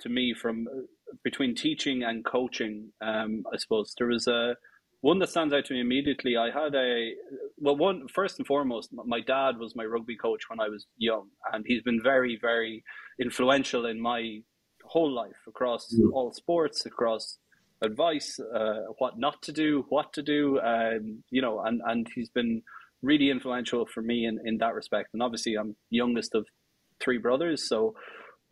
to 0.00 0.08
me 0.08 0.34
from 0.34 0.66
between 1.24 1.54
teaching 1.54 2.02
and 2.02 2.24
coaching, 2.24 2.92
um, 3.00 3.44
I 3.52 3.56
suppose 3.56 3.94
there 3.98 4.08
was 4.08 4.26
a 4.26 4.56
one 5.02 5.18
that 5.18 5.28
stands 5.28 5.52
out 5.52 5.64
to 5.66 5.74
me 5.74 5.80
immediately. 5.80 6.36
I 6.36 6.50
had 6.50 6.74
a 6.74 7.12
well, 7.58 7.76
one 7.76 8.06
first 8.08 8.38
and 8.38 8.46
foremost, 8.46 8.90
my 8.92 9.20
dad 9.20 9.58
was 9.58 9.74
my 9.76 9.84
rugby 9.84 10.16
coach 10.16 10.42
when 10.48 10.60
I 10.60 10.68
was 10.68 10.86
young, 10.96 11.28
and 11.52 11.64
he's 11.66 11.82
been 11.82 12.00
very, 12.02 12.38
very 12.40 12.84
influential 13.20 13.86
in 13.86 14.00
my 14.00 14.40
whole 14.84 15.12
life 15.12 15.42
across 15.48 15.92
mm. 15.92 16.12
all 16.12 16.32
sports, 16.32 16.86
across 16.86 17.38
advice, 17.82 18.38
uh, 18.54 18.82
what 18.98 19.18
not 19.18 19.42
to 19.42 19.52
do, 19.52 19.84
what 19.88 20.12
to 20.12 20.22
do, 20.22 20.60
um, 20.60 21.24
you 21.30 21.42
know, 21.42 21.60
and 21.60 21.80
and 21.84 22.06
he's 22.14 22.30
been 22.30 22.62
really 23.02 23.28
influential 23.28 23.86
for 23.92 24.02
me 24.02 24.24
in 24.24 24.38
in 24.44 24.58
that 24.58 24.74
respect. 24.74 25.08
And 25.12 25.22
obviously, 25.22 25.56
I'm 25.56 25.76
youngest 25.90 26.34
of 26.34 26.46
three 27.00 27.18
brothers, 27.18 27.68
so 27.68 27.94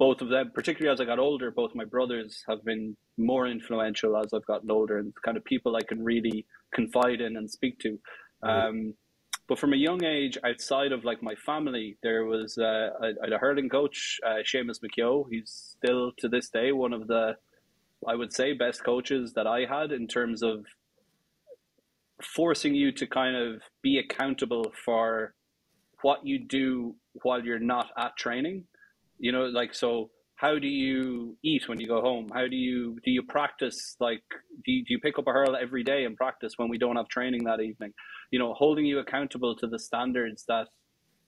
both 0.00 0.22
of 0.22 0.30
them, 0.30 0.50
particularly 0.54 0.90
as 0.90 0.98
I 0.98 1.04
got 1.04 1.18
older, 1.18 1.50
both 1.50 1.74
my 1.74 1.84
brothers 1.84 2.42
have 2.48 2.64
been 2.64 2.96
more 3.18 3.46
influential 3.46 4.16
as 4.16 4.32
I've 4.32 4.46
gotten 4.46 4.70
older 4.70 4.98
and 4.98 5.12
kind 5.22 5.36
of 5.36 5.44
people 5.44 5.76
I 5.76 5.82
can 5.86 6.02
really 6.02 6.46
confide 6.74 7.20
in 7.20 7.36
and 7.36 7.50
speak 7.50 7.78
to. 7.80 7.98
Um, 8.42 8.94
but 9.46 9.58
from 9.58 9.74
a 9.74 9.76
young 9.76 10.02
age, 10.02 10.38
outside 10.42 10.92
of 10.92 11.04
like 11.04 11.22
my 11.22 11.34
family, 11.34 11.98
there 12.02 12.24
was 12.24 12.56
uh, 12.56 12.88
a, 13.02 13.34
a 13.34 13.38
hurling 13.38 13.68
coach, 13.68 14.18
uh, 14.26 14.38
Seamus 14.42 14.78
McKeough. 14.82 15.26
He's 15.30 15.76
still 15.76 16.12
to 16.16 16.28
this 16.28 16.48
day 16.48 16.72
one 16.72 16.94
of 16.94 17.06
the, 17.06 17.36
I 18.08 18.14
would 18.14 18.32
say, 18.32 18.54
best 18.54 18.82
coaches 18.82 19.34
that 19.34 19.46
I 19.46 19.66
had 19.68 19.92
in 19.92 20.08
terms 20.08 20.42
of 20.42 20.64
forcing 22.22 22.74
you 22.74 22.90
to 22.92 23.06
kind 23.06 23.36
of 23.36 23.60
be 23.82 23.98
accountable 23.98 24.72
for 24.82 25.34
what 26.00 26.24
you 26.24 26.38
do 26.38 26.94
while 27.22 27.44
you're 27.44 27.58
not 27.58 27.88
at 27.98 28.16
training 28.16 28.64
you 29.20 29.32
know 29.32 29.44
like 29.44 29.74
so 29.74 30.10
how 30.40 30.58
do 30.58 30.68
you 30.68 31.36
eat 31.44 31.68
when 31.68 31.78
you 31.78 31.86
go 31.86 32.00
home? 32.00 32.30
How 32.32 32.48
do 32.48 32.56
you 32.56 32.98
do 33.04 33.10
you 33.10 33.22
practice 33.22 33.94
like 34.00 34.22
do 34.64 34.72
you, 34.72 34.84
do 34.84 34.94
you 34.94 34.98
pick 34.98 35.18
up 35.18 35.26
a 35.28 35.32
hurl 35.32 35.54
every 35.54 35.84
day 35.84 36.04
and 36.06 36.16
practice 36.16 36.54
when 36.56 36.70
we 36.70 36.78
don't 36.78 36.96
have 36.96 37.08
training 37.08 37.44
that 37.44 37.60
evening? 37.60 37.92
You 38.30 38.38
know 38.38 38.54
holding 38.54 38.86
you 38.86 38.98
accountable 38.98 39.54
to 39.56 39.66
the 39.66 39.78
standards 39.78 40.44
that 40.48 40.68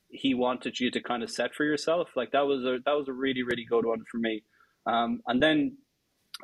he 0.08 0.32
wanted 0.32 0.80
you 0.80 0.90
to 0.90 1.00
kind 1.02 1.22
of 1.22 1.30
set 1.30 1.54
for 1.54 1.64
yourself 1.64 2.08
like 2.16 2.32
that 2.32 2.46
was 2.46 2.64
a 2.64 2.78
that 2.86 2.92
was 2.92 3.08
a 3.08 3.12
really 3.12 3.42
really 3.42 3.66
good 3.68 3.84
one 3.84 4.02
for 4.10 4.18
me. 4.18 4.42
Um, 4.86 5.20
and 5.26 5.42
then 5.42 5.76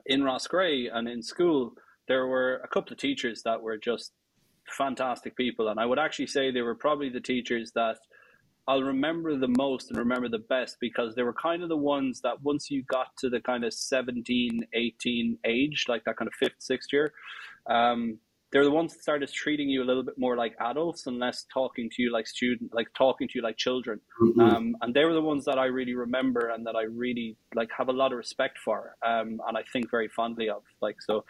in 0.05 0.23
Roscrea 0.23 0.91
and 0.95 1.09
in 1.09 1.23
school 1.23 1.73
there 2.07 2.27
were 2.27 2.61
a 2.65 2.69
couple 2.69 2.93
of 2.93 2.99
teachers 2.99 3.43
that 3.45 3.63
were 3.63 3.79
just 3.79 4.13
fantastic 4.77 5.35
people 5.35 5.69
and 5.69 5.81
i 5.81 5.87
would 5.87 5.99
actually 5.99 6.27
say 6.27 6.51
they 6.51 6.61
were 6.61 6.75
probably 6.75 7.09
the 7.09 7.21
teachers 7.21 7.73
that 7.75 7.97
I'll 8.69 8.83
remember 8.83 9.35
the 9.35 9.49
most 9.49 9.89
and 9.89 9.99
remember 9.99 10.29
the 10.29 10.39
best 10.39 10.77
because 10.79 11.15
they 11.15 11.23
were 11.23 11.33
kind 11.33 11.63
of 11.63 11.71
the 11.71 11.77
ones 11.77 12.21
that 12.21 12.43
once 12.43 12.71
you 12.71 12.83
got 12.83 13.17
to 13.17 13.31
the 13.31 13.41
kind 13.41 13.65
of 13.65 13.73
17, 13.73 14.61
18 14.75 15.39
age, 15.47 15.87
like 15.89 16.05
that 16.05 16.19
kind 16.19 16.29
of 16.29 16.35
fifth, 16.35 16.57
sixth 16.59 16.93
year, 16.93 17.15
um, 17.67 18.19
they're 18.51 18.65
the 18.65 18.71
ones 18.71 18.95
that 18.95 19.03
started 19.03 19.31
treating 19.31 19.69
you 19.69 19.83
a 19.83 19.87
little 19.87 20.03
bit 20.03 20.19
more 20.19 20.37
like 20.37 20.55
adults 20.61 21.07
and 21.07 21.19
less 21.19 21.45
talking 21.53 21.91
to 21.91 22.03
you 22.03 22.11
like 22.11 22.27
student, 22.27 22.73
like 22.75 22.89
talking 22.97 23.29
to 23.29 23.35
you 23.37 23.43
like 23.43 23.57
children. 23.57 24.01
Mm-hmm. 24.23 24.41
Um, 24.41 24.77
and 24.81 24.95
they 24.95 25.05
were 25.05 25.13
the 25.13 25.23
ones 25.23 25.45
that 25.45 25.59
I 25.59 25.67
really 25.67 25.95
remember 25.95 26.49
and 26.49 26.67
that 26.67 26.75
I 26.75 26.83
really 26.83 27.37
like 27.55 27.69
have 27.77 27.89
a 27.89 27.93
lot 27.93 28.13
of 28.13 28.19
respect 28.19 28.59
for, 28.59 28.97
um, 29.07 29.41
and 29.47 29.57
I 29.57 29.63
think 29.73 29.91
very 29.91 30.09
fondly 30.09 30.49
of. 30.49 30.63
Like 30.81 30.97
so, 31.03 31.25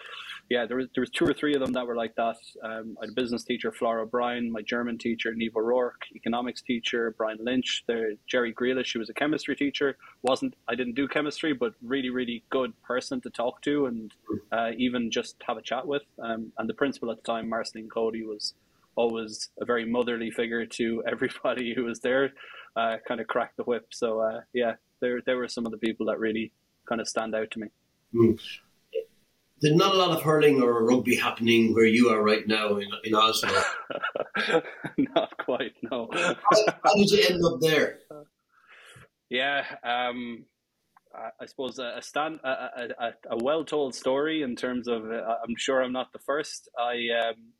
yeah, 0.48 0.66
there 0.66 0.76
was 0.76 0.86
there 0.94 1.02
was 1.02 1.10
two 1.10 1.24
or 1.24 1.34
three 1.34 1.54
of 1.54 1.60
them 1.60 1.72
that 1.72 1.86
were 1.86 1.96
like 1.96 2.14
that. 2.16 2.36
Um, 2.62 2.96
I 3.00 3.06
had 3.06 3.10
a 3.10 3.14
business 3.14 3.44
teacher, 3.44 3.72
Flora 3.72 4.02
O'Brien, 4.02 4.50
my 4.52 4.62
German 4.62 4.96
teacher, 4.98 5.34
Neve 5.34 5.56
O'Rourke, 5.56 6.02
economics 6.14 6.62
teacher, 6.62 7.14
Brian 7.18 7.38
Lynch, 7.40 7.84
there 7.88 8.12
Jerry 8.28 8.54
Grealish, 8.54 8.92
who 8.92 9.00
was 9.00 9.10
a 9.10 9.14
chemistry 9.14 9.56
teacher. 9.56 9.96
wasn't 10.22 10.54
I 10.68 10.76
didn't 10.76 10.94
do 10.94 11.08
chemistry, 11.08 11.52
but 11.52 11.74
really 11.82 12.10
really 12.10 12.44
good 12.50 12.72
person 12.82 13.20
to 13.22 13.30
talk 13.30 13.60
to 13.62 13.86
and 13.86 14.12
uh, 14.52 14.70
even 14.76 15.10
just 15.10 15.36
have 15.46 15.56
a 15.56 15.62
chat 15.62 15.86
with. 15.86 16.02
Um, 16.22 16.52
and 16.58 16.68
the 16.68 16.74
principal 16.74 17.07
at 17.10 17.18
the 17.18 17.32
time, 17.32 17.48
Marceline 17.48 17.88
Cody, 17.88 18.24
was 18.24 18.54
always 18.96 19.50
a 19.60 19.64
very 19.64 19.84
motherly 19.84 20.30
figure 20.30 20.66
to 20.66 21.02
everybody 21.10 21.74
who 21.74 21.84
was 21.84 22.00
there. 22.00 22.32
Uh, 22.76 22.96
kind 23.06 23.20
of 23.20 23.26
cracked 23.26 23.56
the 23.56 23.64
whip. 23.64 23.86
So 23.90 24.20
uh, 24.20 24.40
yeah, 24.52 24.74
there 25.00 25.20
there 25.26 25.36
were 25.36 25.48
some 25.48 25.66
of 25.66 25.72
the 25.72 25.78
people 25.78 26.06
that 26.06 26.18
really 26.18 26.52
kind 26.88 27.00
of 27.00 27.08
stand 27.08 27.34
out 27.34 27.50
to 27.52 27.60
me. 27.60 27.68
Mm. 28.14 28.40
There's 29.60 29.74
not 29.74 29.94
a 29.94 29.98
lot 29.98 30.16
of 30.16 30.22
hurling 30.22 30.62
or 30.62 30.84
rugby 30.84 31.16
happening 31.16 31.74
where 31.74 31.84
you 31.84 32.10
are 32.10 32.22
right 32.22 32.46
now 32.46 32.76
in, 32.76 32.88
in 33.02 33.14
Oslo. 33.14 33.50
not 34.96 35.36
quite, 35.38 35.72
no. 35.90 36.08
how, 36.12 36.36
how, 36.84 36.94
did 36.94 37.10
you 37.10 37.24
end 37.28 37.44
up 37.44 37.60
there? 37.60 37.98
Yeah, 39.30 39.62
um, 39.84 40.46
I 41.40 41.46
suppose 41.46 41.78
a 41.78 42.00
stand 42.02 42.40
a, 42.44 42.48
a, 42.48 43.12
a 43.30 43.36
well 43.42 43.64
told 43.64 43.94
story 43.94 44.42
in 44.42 44.56
terms 44.56 44.88
of 44.88 45.04
uh, 45.04 45.34
I'm 45.42 45.56
sure 45.56 45.82
I'm 45.82 45.92
not 45.92 46.12
the 46.12 46.18
first. 46.18 46.68
I 46.78 46.94
um, 47.28 47.52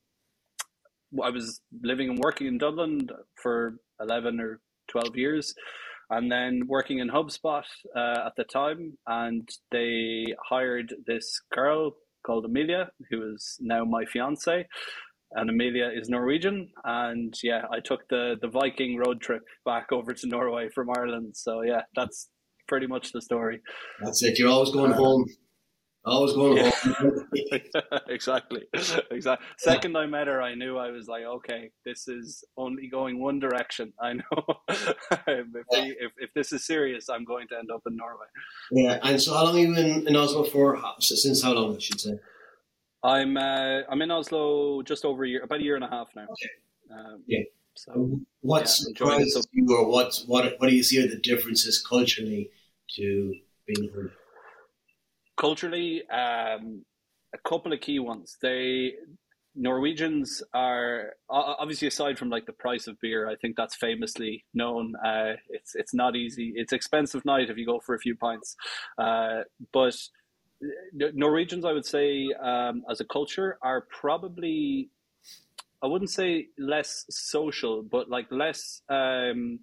I 1.22 1.30
was 1.30 1.60
living 1.82 2.10
and 2.10 2.18
working 2.18 2.46
in 2.46 2.58
Dublin 2.58 3.08
for 3.42 3.78
eleven 4.00 4.40
or 4.40 4.60
twelve 4.88 5.16
years, 5.16 5.54
and 6.10 6.30
then 6.30 6.62
working 6.66 6.98
in 6.98 7.08
HubSpot 7.08 7.64
uh, 7.96 8.26
at 8.26 8.36
the 8.36 8.44
time, 8.44 8.98
and 9.06 9.48
they 9.70 10.26
hired 10.48 10.94
this 11.06 11.40
girl 11.52 11.96
called 12.24 12.44
Amelia, 12.44 12.90
who 13.10 13.32
is 13.32 13.56
now 13.60 13.84
my 13.84 14.04
fiance, 14.04 14.66
and 15.32 15.50
Amelia 15.50 15.90
is 15.94 16.08
Norwegian. 16.08 16.70
And 16.84 17.34
yeah, 17.42 17.62
I 17.72 17.80
took 17.80 18.08
the 18.08 18.36
the 18.40 18.48
Viking 18.48 18.96
road 18.96 19.20
trip 19.20 19.42
back 19.64 19.92
over 19.92 20.12
to 20.12 20.26
Norway 20.26 20.68
from 20.74 20.88
Ireland. 20.90 21.36
So 21.36 21.62
yeah, 21.62 21.82
that's 21.94 22.28
pretty 22.68 22.86
much 22.86 23.12
the 23.12 23.20
story. 23.20 23.60
That's 24.02 24.22
it. 24.22 24.38
You're 24.38 24.50
always 24.50 24.70
going 24.70 24.92
uh, 24.92 24.96
home. 24.96 25.26
Always 26.04 26.32
going 26.32 26.56
yeah. 26.58 26.70
home. 26.70 27.28
exactly. 28.08 28.62
Exactly. 28.72 29.20
Second 29.58 29.96
I 29.96 30.06
met 30.06 30.26
her, 30.26 30.40
I 30.40 30.54
knew 30.54 30.78
I 30.78 30.90
was 30.90 31.08
like, 31.08 31.24
okay, 31.24 31.70
this 31.84 32.08
is 32.08 32.44
only 32.56 32.88
going 32.88 33.20
one 33.20 33.38
direction. 33.38 33.92
I 34.00 34.14
know 34.14 34.22
if, 34.68 34.96
yeah. 35.26 35.44
we, 35.72 35.96
if, 36.00 36.12
if 36.18 36.30
this 36.34 36.52
is 36.52 36.64
serious, 36.64 37.08
I'm 37.08 37.24
going 37.24 37.48
to 37.48 37.58
end 37.58 37.70
up 37.70 37.82
in 37.86 37.96
Norway. 37.96 38.26
Yeah. 38.70 38.98
And 39.02 39.20
so, 39.20 39.34
how 39.34 39.44
long 39.44 39.56
are 39.56 39.58
you 39.58 39.76
in, 39.76 40.08
in 40.08 40.16
Oslo 40.16 40.44
for? 40.44 40.80
Since 41.00 41.42
how 41.42 41.52
long, 41.52 41.76
I 41.76 41.78
should 41.78 42.00
say? 42.00 42.18
I'm 43.02 43.36
uh, 43.36 43.82
I'm 43.88 44.02
in 44.02 44.10
Oslo 44.10 44.82
just 44.82 45.04
over 45.04 45.24
a 45.24 45.28
year, 45.28 45.42
about 45.44 45.60
a 45.60 45.62
year 45.62 45.76
and 45.76 45.84
a 45.84 45.88
half 45.88 46.08
now. 46.16 46.24
Okay. 46.24 46.50
Um, 46.90 47.22
yeah. 47.26 47.44
So, 47.74 48.18
what 48.40 48.62
yeah, 48.62 48.64
surprised 48.66 49.48
you, 49.52 49.76
or 49.76 49.88
what 49.88 50.20
what 50.26 50.56
what 50.58 50.68
do 50.68 50.74
you 50.74 50.82
see 50.82 51.04
are 51.04 51.08
the 51.08 51.20
differences 51.20 51.80
culturally 51.80 52.50
to 52.96 53.34
being 53.66 53.90
here? 53.90 54.12
Culturally, 55.36 56.02
um, 56.08 56.84
a 57.34 57.38
couple 57.48 57.72
of 57.72 57.80
key 57.80 57.98
ones. 57.98 58.36
They 58.42 58.94
Norwegians 59.54 60.42
are 60.54 61.14
obviously 61.28 61.88
aside 61.88 62.16
from 62.18 62.30
like 62.30 62.46
the 62.46 62.52
price 62.52 62.86
of 62.86 63.00
beer, 63.00 63.28
I 63.28 63.34
think 63.34 63.56
that's 63.56 63.74
famously 63.74 64.44
known. 64.54 64.94
Uh, 65.04 65.34
it's 65.48 65.74
it's 65.74 65.94
not 65.94 66.14
easy. 66.14 66.52
It's 66.54 66.72
expensive 66.72 67.24
night 67.24 67.50
if 67.50 67.56
you 67.56 67.66
go 67.66 67.80
for 67.80 67.94
a 67.94 67.98
few 67.98 68.16
pints, 68.16 68.56
uh, 68.98 69.40
but 69.72 69.96
Norwegians, 70.92 71.64
I 71.64 71.72
would 71.72 71.86
say, 71.86 72.28
um, 72.40 72.82
as 72.90 73.00
a 73.00 73.04
culture, 73.04 73.58
are 73.62 73.86
probably, 73.90 74.90
I 75.82 75.86
wouldn't 75.86 76.10
say 76.10 76.48
less 76.58 77.04
social, 77.10 77.82
but 77.82 78.08
like 78.08 78.26
less 78.30 78.82
um, 78.88 79.60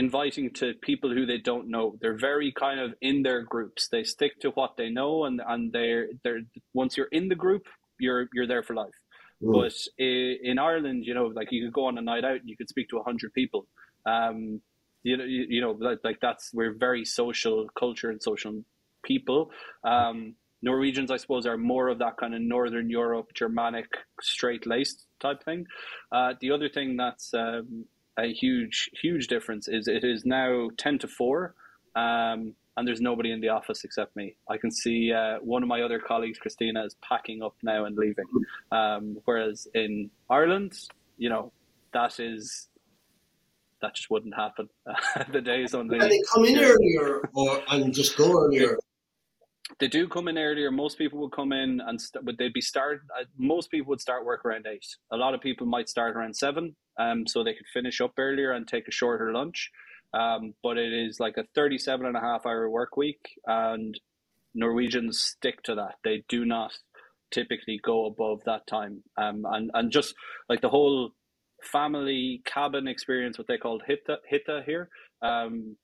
inviting 0.00 0.50
to 0.54 0.66
people 0.80 1.10
who 1.16 1.26
they 1.26 1.36
don't 1.50 1.68
know. 1.68 1.86
They're 2.00 2.24
very 2.30 2.50
kind 2.64 2.80
of 2.80 2.94
in 3.02 3.22
their 3.22 3.42
groups. 3.42 3.88
They 3.88 4.02
stick 4.02 4.40
to 4.40 4.48
what 4.58 4.72
they 4.78 4.88
know, 4.88 5.24
and 5.26 5.36
and 5.52 5.62
they're 5.74 6.06
they're 6.24 6.40
once 6.72 6.96
you're 6.96 7.14
in 7.18 7.28
the 7.28 7.40
group, 7.44 7.64
you're 7.98 8.26
you're 8.34 8.50
there 8.52 8.62
for 8.62 8.74
life. 8.74 8.98
Mm. 9.42 9.52
But 9.56 9.74
in 9.98 10.58
Ireland, 10.58 11.04
you 11.06 11.14
know, 11.14 11.26
like 11.26 11.48
you 11.52 11.60
could 11.64 11.76
go 11.80 11.86
on 11.86 11.98
a 11.98 12.02
night 12.12 12.24
out 12.24 12.40
and 12.40 12.48
you 12.48 12.56
could 12.56 12.70
speak 12.74 12.88
to 12.90 12.98
a 12.98 13.02
hundred 13.02 13.30
people. 13.34 13.66
Um, 14.14 14.62
you 15.02 15.16
know, 15.18 15.24
you, 15.24 15.42
you 15.54 15.60
know, 15.60 15.72
like, 15.88 16.00
like 16.08 16.18
that's 16.26 16.44
we're 16.58 16.76
very 16.88 17.04
social 17.04 17.68
culture 17.78 18.10
and 18.10 18.22
social 18.22 18.54
people. 19.02 19.50
Um, 19.84 20.34
Norwegians, 20.62 21.10
I 21.10 21.18
suppose, 21.18 21.46
are 21.46 21.56
more 21.74 21.88
of 21.88 21.98
that 21.98 22.16
kind 22.18 22.34
of 22.34 22.40
Northern 22.42 22.88
Europe, 22.90 23.28
Germanic, 23.34 23.90
straight 24.20 24.66
laced 24.66 25.06
type 25.18 25.42
thing. 25.42 25.66
Uh, 26.12 26.34
the 26.40 26.50
other 26.50 26.68
thing 26.68 26.96
that's 26.96 27.32
um, 27.32 27.86
a 28.22 28.32
huge, 28.32 28.90
huge 29.00 29.28
difference 29.28 29.68
is 29.68 29.88
it 29.88 30.04
is 30.04 30.24
now 30.24 30.70
10 30.78 30.98
to 31.00 31.08
4, 31.08 31.54
um, 31.96 32.54
and 32.76 32.86
there's 32.86 33.00
nobody 33.00 33.32
in 33.32 33.40
the 33.40 33.48
office 33.48 33.84
except 33.84 34.16
me. 34.16 34.36
I 34.48 34.56
can 34.56 34.70
see 34.70 35.12
uh, 35.12 35.38
one 35.40 35.62
of 35.62 35.68
my 35.68 35.82
other 35.82 35.98
colleagues, 35.98 36.38
Christina, 36.38 36.84
is 36.84 36.96
packing 37.02 37.42
up 37.42 37.54
now 37.62 37.84
and 37.84 37.96
leaving. 37.96 38.26
Um, 38.72 39.18
whereas 39.24 39.66
in 39.74 40.10
Ireland, 40.28 40.78
you 41.18 41.28
know, 41.28 41.52
that 41.92 42.20
is 42.20 42.68
that 43.82 43.94
just 43.94 44.10
wouldn't 44.10 44.34
happen. 44.34 44.68
the 45.32 45.40
days 45.40 45.74
on 45.74 45.88
the. 45.88 45.94
And 45.94 46.10
they 46.10 46.20
come 46.32 46.44
in 46.44 46.58
earlier 46.58 47.28
or 47.34 47.62
and 47.68 47.92
just 47.92 48.16
go 48.16 48.30
earlier 48.32 48.76
they 49.78 49.88
do 49.88 50.08
come 50.08 50.28
in 50.28 50.38
earlier. 50.38 50.70
Most 50.70 50.98
people 50.98 51.18
would 51.20 51.32
come 51.32 51.52
in 51.52 51.80
and 51.80 52.00
st- 52.00 52.24
but 52.24 52.36
they'd 52.38 52.52
be 52.52 52.60
start. 52.60 53.02
Uh, 53.18 53.24
most 53.38 53.70
people 53.70 53.88
would 53.90 54.00
start 54.00 54.24
work 54.24 54.44
around 54.44 54.66
eight. 54.66 54.84
A 55.12 55.16
lot 55.16 55.34
of 55.34 55.40
people 55.40 55.66
might 55.66 55.88
start 55.88 56.16
around 56.16 56.36
seven, 56.36 56.76
um, 57.00 57.26
so 57.26 57.42
they 57.42 57.54
could 57.54 57.66
finish 57.72 58.00
up 58.00 58.12
earlier 58.18 58.52
and 58.52 58.66
take 58.66 58.86
a 58.88 58.92
shorter 58.92 59.32
lunch. 59.32 59.70
Um, 60.12 60.54
but 60.62 60.76
it 60.76 60.92
is 60.92 61.20
like 61.20 61.36
a 61.36 61.44
37 61.54 62.04
and 62.04 62.16
a 62.16 62.20
half 62.20 62.44
hour 62.44 62.68
work 62.68 62.96
week, 62.96 63.38
and 63.46 63.98
Norwegians 64.54 65.20
stick 65.20 65.62
to 65.64 65.74
that. 65.76 65.94
They 66.02 66.24
do 66.28 66.44
not 66.44 66.72
typically 67.30 67.80
go 67.82 68.06
above 68.06 68.42
that 68.44 68.66
time. 68.66 69.04
Um, 69.16 69.44
and 69.48 69.70
and 69.72 69.92
just 69.92 70.14
like 70.48 70.60
the 70.60 70.68
whole 70.68 71.10
family 71.62 72.42
cabin 72.44 72.88
experience, 72.88 73.38
what 73.38 73.46
they 73.46 73.58
called 73.58 73.82
hitta 73.86 74.18
hitta 74.28 74.62
here. 74.66 74.88
Um, 75.22 75.76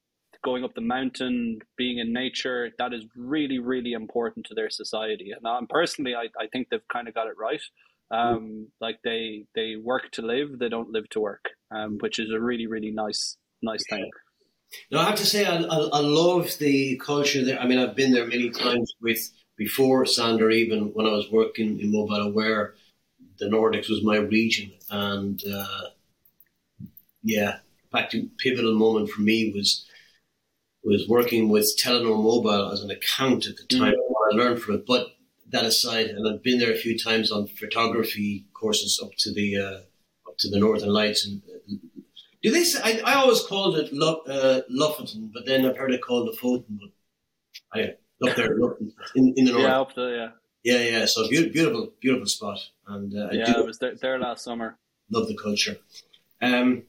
going 0.45 0.65
up 0.65 0.75
the 0.75 0.81
mountain, 0.81 1.59
being 1.77 1.99
in 1.99 2.13
nature, 2.13 2.71
that 2.79 2.93
is 2.93 3.05
really, 3.17 3.59
really 3.59 3.93
important 3.93 4.47
to 4.47 4.55
their 4.55 4.71
society. 4.71 5.33
And 5.37 5.45
um, 5.47 5.67
personally, 5.69 6.15
I, 6.15 6.27
I 6.41 6.47
think 6.53 6.69
they've 6.69 6.87
kind 6.93 7.09
of 7.09 7.15
got 7.15 7.27
it 7.27 7.35
right. 7.39 7.61
Um, 8.11 8.69
like 8.81 8.99
they 9.03 9.47
they 9.55 9.77
work 9.77 10.13
to 10.13 10.23
live, 10.23 10.59
they 10.59 10.69
don't 10.69 10.91
live 10.91 11.09
to 11.11 11.21
work, 11.21 11.51
um, 11.71 11.99
which 11.99 12.19
is 12.19 12.31
a 12.31 12.41
really, 12.41 12.67
really 12.67 12.93
nice, 12.93 13.37
nice 13.63 13.83
thing. 13.91 14.09
No, 14.91 15.01
I 15.01 15.05
have 15.05 15.17
to 15.17 15.27
say, 15.27 15.45
I, 15.45 15.57
I, 15.57 15.77
I 15.93 16.01
love 16.01 16.57
the 16.59 16.97
culture 16.99 17.45
there. 17.45 17.59
I 17.61 17.67
mean, 17.67 17.79
I've 17.79 17.97
been 17.97 18.13
there 18.13 18.27
many 18.27 18.51
times 18.51 18.93
with 19.01 19.31
before 19.57 20.05
Sander, 20.07 20.51
even 20.51 20.93
when 20.93 21.07
I 21.07 21.11
was 21.11 21.31
working 21.31 21.81
in 21.81 21.93
Mobile 21.93 22.29
Aware, 22.29 22.75
the 23.39 23.47
Nordics 23.47 23.89
was 23.89 24.03
my 24.03 24.17
region, 24.17 24.73
and 24.91 25.43
uh, 25.53 25.83
yeah, 27.23 27.57
in 27.57 27.91
fact, 27.91 28.15
a 28.15 28.29
pivotal 28.39 28.75
moment 28.75 29.11
for 29.11 29.23
me 29.23 29.53
was 29.55 29.87
was 30.85 31.09
working 31.09 31.49
with 31.49 31.77
Telenor 31.77 32.23
Mobile 32.23 32.71
as 32.71 32.83
an 32.83 32.91
account 32.91 33.47
at 33.47 33.57
the 33.57 33.77
time. 33.77 33.95
Mm. 33.95 34.33
I 34.33 34.37
learned 34.37 34.63
from 34.63 34.77
it, 34.77 34.87
but 34.87 35.09
that 35.51 35.65
aside, 35.65 36.07
and 36.07 36.29
I've 36.29 36.43
been 36.43 36.59
there 36.59 36.73
a 36.73 36.77
few 36.77 36.99
times 36.99 37.31
on 37.31 37.47
photography 37.47 38.47
courses 38.53 39.01
up 39.03 39.11
to 39.19 39.33
the 39.33 39.57
uh, 39.57 40.29
up 40.29 40.37
to 40.39 40.51
the 40.51 40.59
Northern 40.59 40.91
Lights. 40.91 41.27
And 41.27 41.43
uh, 41.49 41.75
do 42.43 42.51
they? 42.51 42.65
Say, 42.65 42.81
I, 42.83 43.13
I 43.13 43.15
always 43.15 43.43
called 43.43 43.77
it 43.77 43.93
Lo, 43.93 44.21
uh, 44.29 44.61
but 45.33 45.47
then 45.47 45.67
I've 45.67 45.77
heard 45.77 45.93
it 45.93 46.03
called 46.03 46.29
Lofoten. 46.29 46.79
But 46.81 46.91
I 47.73 47.95
up 48.29 48.37
there 48.37 48.57
in, 49.15 49.35
in 49.37 49.45
the 49.45 49.53
north. 49.53 49.65
Yeah, 49.65 49.81
up 49.81 49.95
there. 49.95 50.17
Yeah. 50.17 50.31
Yeah, 50.65 50.99
yeah. 50.99 51.05
So 51.05 51.29
beautiful, 51.29 51.53
beautiful, 51.53 51.93
beautiful 52.01 52.27
spot. 52.27 52.59
And 52.89 53.17
uh, 53.17 53.29
yeah, 53.31 53.55
I, 53.57 53.61
I 53.61 53.61
was 53.61 53.79
there, 53.79 53.95
there 53.95 54.19
last 54.19 54.43
summer. 54.43 54.79
Love 55.11 55.29
the 55.29 55.37
culture. 55.37 55.77
Um, 56.43 56.83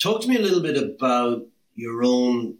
talk 0.00 0.22
to 0.22 0.28
me 0.28 0.36
a 0.36 0.40
little 0.40 0.62
bit 0.62 0.76
about 0.76 1.46
your 1.74 2.04
own 2.04 2.58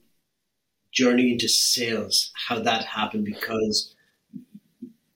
journey 0.91 1.31
into 1.31 1.49
sales, 1.49 2.33
how 2.49 2.59
that 2.59 2.85
happened, 2.85 3.25
because 3.25 3.95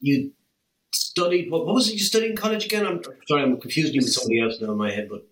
you 0.01 0.33
studied, 0.93 1.51
what, 1.51 1.67
what 1.67 1.75
was 1.75 1.89
it 1.89 1.95
you 1.95 1.99
studied 1.99 2.31
in 2.31 2.37
college 2.37 2.65
again? 2.65 2.87
I'm 2.87 3.03
sorry, 3.29 3.43
I'm 3.43 3.61
confusing 3.61 3.95
you 3.95 4.01
with 4.01 4.13
somebody 4.13 4.41
else 4.41 4.61
now 4.61 4.73
in 4.73 4.79
my 4.79 4.91
head, 4.91 5.09
but. 5.11 5.27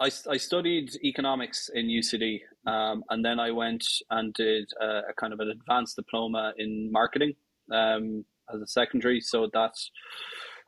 I, 0.00 0.10
I 0.28 0.36
studied 0.36 0.90
economics 1.04 1.70
in 1.72 1.86
UCD, 1.86 2.40
um, 2.66 3.04
and 3.10 3.24
then 3.24 3.38
I 3.38 3.52
went 3.52 3.84
and 4.10 4.34
did 4.34 4.68
a, 4.80 5.10
a, 5.10 5.14
kind 5.16 5.32
of 5.32 5.38
an 5.38 5.50
advanced 5.50 5.94
diploma 5.94 6.54
in 6.58 6.90
marketing 6.90 7.34
um, 7.72 8.24
as 8.52 8.60
a 8.60 8.66
secondary. 8.66 9.20
So 9.20 9.48
that's 9.52 9.90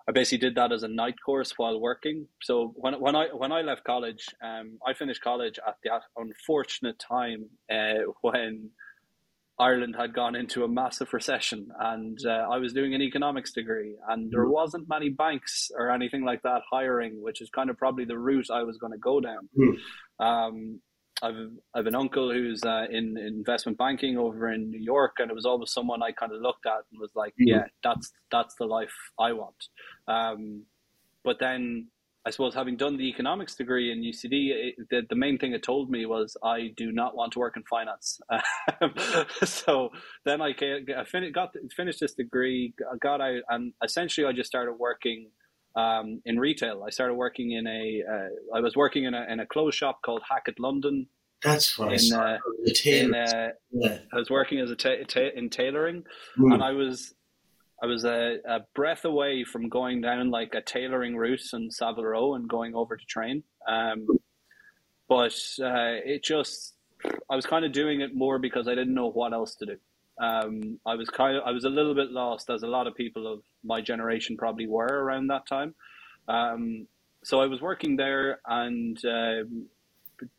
I 0.08 0.12
basically 0.12 0.38
did 0.38 0.54
that 0.56 0.72
as 0.72 0.82
a 0.82 0.88
night 0.88 1.14
course 1.24 1.54
while 1.56 1.80
working. 1.80 2.26
So 2.42 2.74
when 2.76 2.94
when 3.00 3.16
I 3.16 3.28
when 3.28 3.52
I 3.52 3.62
left 3.62 3.84
college, 3.84 4.26
um, 4.42 4.78
I 4.86 4.92
finished 4.92 5.22
college 5.22 5.58
at 5.66 5.76
the 5.82 5.90
unfortunate 6.16 6.98
time 6.98 7.48
uh, 7.72 8.04
when 8.20 8.70
Ireland 9.58 9.94
had 9.96 10.14
gone 10.14 10.34
into 10.34 10.64
a 10.64 10.68
massive 10.68 11.12
recession, 11.12 11.68
and 11.78 12.18
uh, 12.26 12.46
I 12.50 12.58
was 12.58 12.72
doing 12.72 12.94
an 12.94 13.02
economics 13.02 13.52
degree, 13.52 13.94
and 14.08 14.30
there 14.30 14.42
mm-hmm. 14.42 14.52
wasn't 14.52 14.88
many 14.88 15.10
banks 15.10 15.70
or 15.76 15.90
anything 15.90 16.24
like 16.24 16.42
that 16.42 16.62
hiring, 16.68 17.22
which 17.22 17.40
is 17.40 17.50
kind 17.50 17.70
of 17.70 17.78
probably 17.78 18.04
the 18.04 18.18
route 18.18 18.50
I 18.52 18.64
was 18.64 18.78
going 18.78 18.92
to 18.92 18.98
go 18.98 19.20
down. 19.20 19.48
Mm. 19.56 20.24
Um, 20.24 20.80
I've 21.22 21.50
I've 21.72 21.86
an 21.86 21.94
uncle 21.94 22.32
who's 22.32 22.64
uh, 22.64 22.86
in 22.90 23.16
investment 23.16 23.78
banking 23.78 24.18
over 24.18 24.52
in 24.52 24.70
New 24.70 24.82
York, 24.82 25.16
and 25.20 25.30
it 25.30 25.34
was 25.34 25.46
always 25.46 25.72
someone 25.72 26.02
I 26.02 26.10
kind 26.10 26.32
of 26.32 26.40
looked 26.40 26.66
at 26.66 26.82
and 26.90 27.00
was 27.00 27.12
like, 27.14 27.32
mm. 27.34 27.46
yeah, 27.46 27.64
that's 27.84 28.12
that's 28.32 28.56
the 28.56 28.66
life 28.66 28.94
I 29.18 29.32
want. 29.32 29.68
Um, 30.08 30.64
but 31.22 31.38
then 31.38 31.88
I 32.26 32.30
suppose 32.30 32.54
having 32.54 32.76
done 32.76 32.96
the 32.96 33.08
economics 33.08 33.54
degree 33.54 33.92
in 33.92 34.00
UCD, 34.02 34.48
it, 34.50 34.74
the, 34.88 35.02
the 35.08 35.14
main 35.14 35.36
thing 35.36 35.52
it 35.52 35.62
told 35.62 35.90
me 35.90 36.06
was 36.06 36.36
I 36.42 36.72
do 36.74 36.90
not 36.90 37.14
want 37.14 37.32
to 37.34 37.38
work 37.38 37.56
in 37.56 37.62
finance. 37.64 38.18
so 39.44 39.90
then 40.24 40.40
I, 40.40 40.54
I 40.98 41.04
fin- 41.04 41.32
got 41.32 41.54
finished 41.76 42.00
this 42.00 42.14
degree, 42.14 42.72
got 43.00 43.20
out, 43.20 43.42
and 43.50 43.74
essentially 43.82 44.26
I 44.26 44.32
just 44.32 44.48
started 44.48 44.74
working 44.74 45.30
um, 45.76 46.22
in 46.24 46.38
retail. 46.38 46.84
I 46.86 46.90
started 46.90 47.14
working 47.14 47.52
in 47.52 47.66
a. 47.66 48.02
Uh, 48.10 48.56
I 48.56 48.60
was 48.60 48.74
working 48.74 49.04
in 49.04 49.12
a, 49.12 49.26
in 49.28 49.40
a 49.40 49.46
clothes 49.46 49.74
shop 49.74 50.00
called 50.02 50.22
Hackett 50.28 50.58
London 50.58 51.08
That's 51.42 51.78
what 51.78 51.92
in, 51.92 52.14
I. 52.14 52.38
In, 52.86 53.14
uh, 53.14 53.50
yeah. 53.70 53.98
I 54.12 54.16
was 54.16 54.30
working 54.30 54.60
as 54.60 54.70
a 54.70 54.76
ta- 54.76 55.04
ta- 55.06 55.34
in 55.34 55.50
tailoring, 55.50 56.04
mm. 56.38 56.54
and 56.54 56.62
I 56.62 56.72
was 56.72 57.14
I 57.84 57.86
was 57.86 58.06
a, 58.06 58.38
a, 58.48 58.60
breath 58.74 59.04
away 59.04 59.44
from 59.44 59.68
going 59.68 60.00
down 60.00 60.30
like 60.30 60.54
a 60.54 60.62
tailoring 60.62 61.18
route 61.18 61.52
in 61.52 61.70
Savile 61.70 62.02
Row 62.02 62.34
and 62.34 62.48
going 62.48 62.74
over 62.74 62.96
to 62.96 63.04
train. 63.04 63.42
Um, 63.68 64.06
but 65.06 65.34
uh, 65.60 66.00
it 66.02 66.24
just 66.24 66.76
I 67.28 67.36
was 67.36 67.44
kind 67.44 67.66
of 67.66 67.72
doing 67.72 68.00
it 68.00 68.14
more 68.14 68.38
because 68.38 68.68
I 68.68 68.74
didn't 68.74 68.94
know 68.94 69.10
what 69.10 69.34
else 69.34 69.54
to 69.56 69.66
do. 69.66 69.76
Um, 70.18 70.80
I 70.86 70.94
was 70.94 71.10
kind 71.10 71.36
of 71.36 71.42
I 71.44 71.50
was 71.50 71.64
a 71.64 71.68
little 71.68 71.94
bit 71.94 72.10
lost, 72.10 72.48
as 72.48 72.62
a 72.62 72.66
lot 72.66 72.86
of 72.86 72.94
people 72.94 73.30
of 73.30 73.42
my 73.62 73.82
generation 73.82 74.38
probably 74.38 74.66
were 74.66 74.86
around 74.86 75.26
that 75.26 75.46
time. 75.46 75.74
Um, 76.26 76.86
so 77.22 77.42
I 77.42 77.46
was 77.48 77.60
working 77.60 77.96
there 77.96 78.40
and 78.46 78.96
uh, 79.04 79.44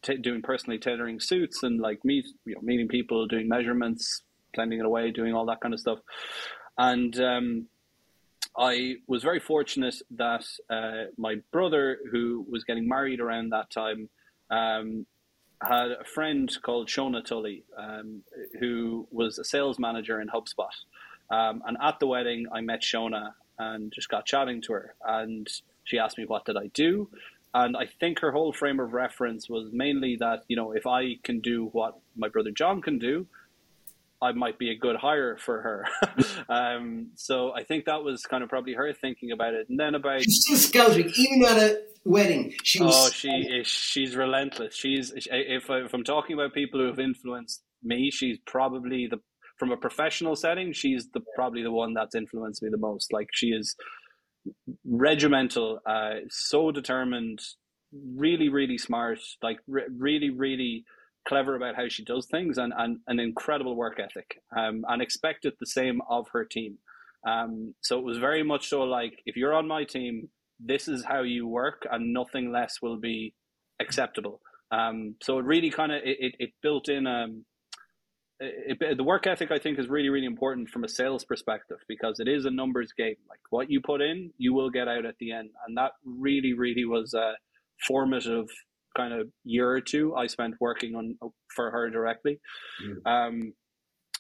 t- 0.02 0.18
doing 0.18 0.42
personally 0.42 0.80
tailoring 0.80 1.20
suits 1.20 1.62
and 1.62 1.80
like 1.80 2.04
meet 2.04 2.26
you 2.46 2.56
know 2.56 2.62
meeting 2.62 2.88
people, 2.88 3.28
doing 3.28 3.48
measurements, 3.48 4.24
blending 4.56 4.80
it 4.80 4.86
away, 4.88 5.12
doing 5.12 5.36
all 5.36 5.46
that 5.46 5.62
kind 5.62 5.76
of 5.76 5.80
stuff. 5.80 6.00
And 6.78 7.20
um, 7.20 7.68
I 8.58 8.98
was 9.08 9.24
very 9.24 9.40
fortunate 9.40 9.96
that 10.12 10.46
uh, 10.70 11.06
my 11.18 11.38
brother, 11.52 12.00
who 12.12 12.46
was 12.50 12.64
getting 12.64 12.88
married 12.88 13.20
around 13.20 13.50
that 13.50 13.70
time, 13.70 14.10
um, 14.50 15.06
had 15.62 15.92
a 15.92 16.04
friend 16.04 16.52
called 16.62 16.88
Shona 16.88 17.24
Tully, 17.24 17.64
um, 17.78 18.24
who 18.60 19.08
was 19.12 19.40
a 19.40 19.44
sales 19.44 19.80
manager 19.80 20.20
in 20.22 20.28
HubSpot. 20.28 20.70
Um, 21.30 21.64
and 21.66 21.78
at 21.82 22.00
the 22.00 22.08
wedding, 22.08 22.46
I 22.52 22.62
met 22.62 22.82
Shona 22.82 23.34
and 23.58 23.92
just 23.92 24.10
got 24.10 24.26
chatting 24.26 24.62
to 24.64 24.74
her. 24.74 24.96
And 25.06 25.48
she 25.84 25.98
asked 25.98 26.18
me, 26.18 26.26
What 26.26 26.46
did 26.46 26.58
I 26.58 26.68
do? 26.68 27.10
And 27.54 27.78
I 27.78 27.86
think 27.86 28.20
her 28.20 28.34
whole 28.34 28.52
frame 28.52 28.82
of 28.82 28.94
reference 28.94 29.50
was 29.50 29.70
mainly 29.72 30.18
that, 30.18 30.44
you 30.50 30.58
know, 30.58 30.74
if 30.74 30.86
I 30.86 31.16
can 31.24 31.40
do 31.40 31.68
what 31.72 31.98
my 32.16 32.28
brother 32.28 32.52
John 32.52 32.82
can 32.82 33.00
do, 33.00 33.28
I 34.26 34.32
might 34.32 34.58
be 34.58 34.72
a 34.72 34.76
good 34.76 34.96
hire 34.96 35.38
for 35.38 35.62
her. 35.62 35.86
um, 36.50 37.12
so 37.16 37.54
I 37.54 37.64
think 37.64 37.86
that 37.86 38.04
was 38.04 38.24
kind 38.24 38.44
of 38.44 38.50
probably 38.50 38.74
her 38.74 38.92
thinking 38.94 39.32
about 39.32 39.54
it. 39.54 39.68
And 39.70 39.80
then 39.80 39.96
about 39.96 40.24
she's 40.24 40.42
still 40.42 40.58
scouting, 40.58 41.12
even 41.16 41.46
at 41.46 41.58
a 41.58 41.82
wedding. 42.04 42.54
She 42.64 42.82
was. 42.82 42.94
Oh, 42.96 43.10
she 43.12 43.30
is. 43.30 43.68
She's 43.68 44.16
relentless. 44.16 44.76
She's 44.76 45.14
if 45.16 45.70
I, 45.70 45.78
if 45.78 45.94
I'm 45.94 46.04
talking 46.04 46.34
about 46.34 46.54
people 46.54 46.80
who 46.80 46.88
have 46.88 47.00
influenced 47.00 47.62
me, 47.84 48.10
she's 48.12 48.38
probably 48.46 49.08
the 49.08 49.20
from 49.58 49.72
a 49.72 49.78
professional 49.78 50.36
setting. 50.36 50.74
She's 50.74 51.08
the 51.14 51.22
probably 51.36 51.62
the 51.62 51.72
one 51.72 51.94
that's 51.94 52.16
influenced 52.16 52.64
me 52.64 52.70
the 52.72 52.78
most. 52.78 53.14
Like 53.14 53.28
she 53.32 53.48
is 53.48 53.76
regimental, 54.86 55.80
uh, 55.86 56.16
so 56.30 56.72
determined, 56.72 57.42
really, 57.94 58.50
really 58.50 58.78
smart. 58.78 59.20
Like 59.42 59.60
re- 59.68 59.88
really, 59.96 60.30
really 60.30 60.86
clever 61.28 61.56
about 61.56 61.76
how 61.76 61.88
she 61.90 62.04
does 62.04 62.28
things 62.28 62.58
and, 62.58 62.74
and 62.78 63.00
an 63.08 63.20
incredible 63.20 63.76
work 63.76 64.00
ethic 64.00 64.42
um, 64.58 64.86
and 64.88 65.02
expected 65.02 65.54
the 65.60 65.66
same 65.66 66.02
of 66.10 66.28
her 66.32 66.46
team. 66.46 66.78
Um, 67.28 67.74
so 67.82 67.98
it 67.98 68.06
was 68.06 68.18
very 68.18 68.44
much 68.44 68.68
so 68.68 68.84
like, 68.84 69.22
if 69.26 69.36
you're 69.36 69.54
on 69.54 69.68
my 69.68 69.84
team, 69.84 70.30
this 70.60 70.88
is 70.88 71.04
how 71.04 71.24
you 71.24 71.48
work 71.48 71.88
and 71.92 72.14
nothing 72.14 72.52
less 72.52 72.82
will 72.82 73.00
be 73.00 73.34
acceptable. 73.82 74.42
Um, 74.72 75.16
so 75.22 75.40
it 75.40 75.46
really 75.46 75.72
kind 75.72 75.92
of, 75.92 76.02
it, 76.04 76.18
it, 76.20 76.36
it, 76.40 76.50
built 76.62 76.88
in, 76.88 77.08
um, 77.08 77.46
it, 78.40 78.98
the 78.98 79.04
work 79.04 79.26
ethic 79.26 79.50
I 79.52 79.60
think 79.60 79.80
is 79.80 79.88
really, 79.88 80.10
really 80.10 80.26
important 80.26 80.70
from 80.70 80.84
a 80.84 80.90
sales 80.90 81.24
perspective 81.24 81.78
because 81.88 82.20
it 82.20 82.28
is 82.28 82.46
a 82.46 82.52
numbers 82.52 82.94
game. 82.96 83.16
Like 83.30 83.40
what 83.50 83.72
you 83.72 83.82
put 83.82 84.02
in, 84.02 84.32
you 84.38 84.54
will 84.54 84.70
get 84.70 84.88
out 84.88 85.06
at 85.06 85.16
the 85.20 85.32
end. 85.32 85.50
And 85.66 85.78
that 85.78 85.92
really, 86.06 86.54
really 86.54 86.86
was 86.86 87.14
a 87.14 87.34
formative 87.88 88.48
kind 88.96 89.14
of 89.14 89.28
year 89.44 89.70
or 89.70 89.82
two 89.82 90.16
I 90.16 90.28
spent 90.28 90.56
working 90.60 90.96
on 90.96 91.16
for 91.56 91.72
her 91.72 91.90
directly. 91.90 92.40
Mm. 92.84 93.12
Um, 93.12 93.54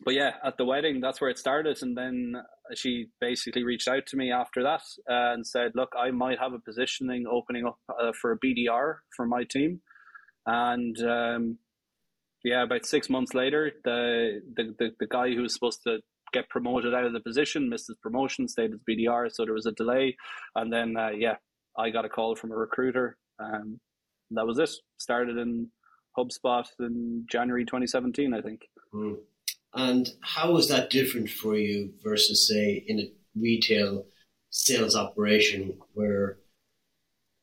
but 0.04 0.14
yeah, 0.14 0.32
at 0.44 0.58
the 0.58 0.66
wedding, 0.66 1.00
that's 1.00 1.22
where 1.22 1.30
it 1.30 1.38
started, 1.38 1.82
and 1.82 1.98
then 1.98 2.36
she 2.74 3.08
basically 3.22 3.64
reached 3.64 3.88
out 3.88 4.06
to 4.08 4.18
me 4.18 4.32
after 4.32 4.62
that 4.64 4.82
uh, 5.10 5.34
and 5.34 5.48
said, 5.48 5.72
"Look, 5.74 5.94
I 5.98 6.12
might 6.12 6.40
have 6.40 6.54
a 6.54 6.60
positioning 6.60 7.26
opening 7.32 7.66
up 7.66 7.78
uh, 7.90 8.12
for 8.20 8.34
a 8.34 8.40
BDR 8.40 8.96
for 9.16 9.26
my 9.26 9.46
team," 9.50 9.82
and 10.46 11.02
um, 11.02 11.58
yeah, 12.44 12.64
about 12.64 12.86
six 12.86 13.10
months 13.10 13.34
later, 13.34 13.72
the, 13.86 14.42
the 14.56 14.76
the 14.78 14.90
the 15.00 15.08
guy 15.08 15.34
who 15.34 15.44
was 15.44 15.54
supposed 15.54 15.82
to 15.84 16.00
get 16.34 16.50
promoted 16.50 16.94
out 16.94 17.06
of 17.06 17.14
the 17.14 17.22
position 17.22 17.70
missed 17.70 17.88
his 17.88 17.98
promotion, 18.04 18.50
stayed 18.50 18.74
as 18.74 18.80
BDR, 18.90 19.32
so 19.32 19.46
there 19.46 19.54
was 19.54 19.66
a 19.66 19.72
delay, 19.72 20.18
and 20.56 20.74
then 20.74 20.98
uh, 20.98 21.10
yeah, 21.10 21.36
I 21.78 21.90
got 21.90 22.06
a 22.06 22.10
call 22.10 22.36
from 22.36 22.52
a 22.52 22.56
recruiter. 22.56 23.18
Um, 23.40 23.80
that 24.32 24.46
was 24.46 24.60
it. 24.60 24.70
Started 24.98 25.38
in 25.38 25.70
HubSpot 26.18 26.66
in 26.80 27.26
January 27.30 27.66
2017, 27.66 28.34
I 28.34 28.42
think. 28.42 28.62
Mm. 28.94 29.18
And 29.74 30.10
how 30.22 30.54
was 30.54 30.70
that 30.70 30.90
different 30.90 31.30
for 31.30 31.56
you 31.56 31.94
versus, 32.04 32.48
say, 32.48 32.84
in 32.88 33.00
a 33.00 33.12
retail 33.36 34.06
sales 34.50 34.96
operation 34.96 35.78
where 35.94 36.38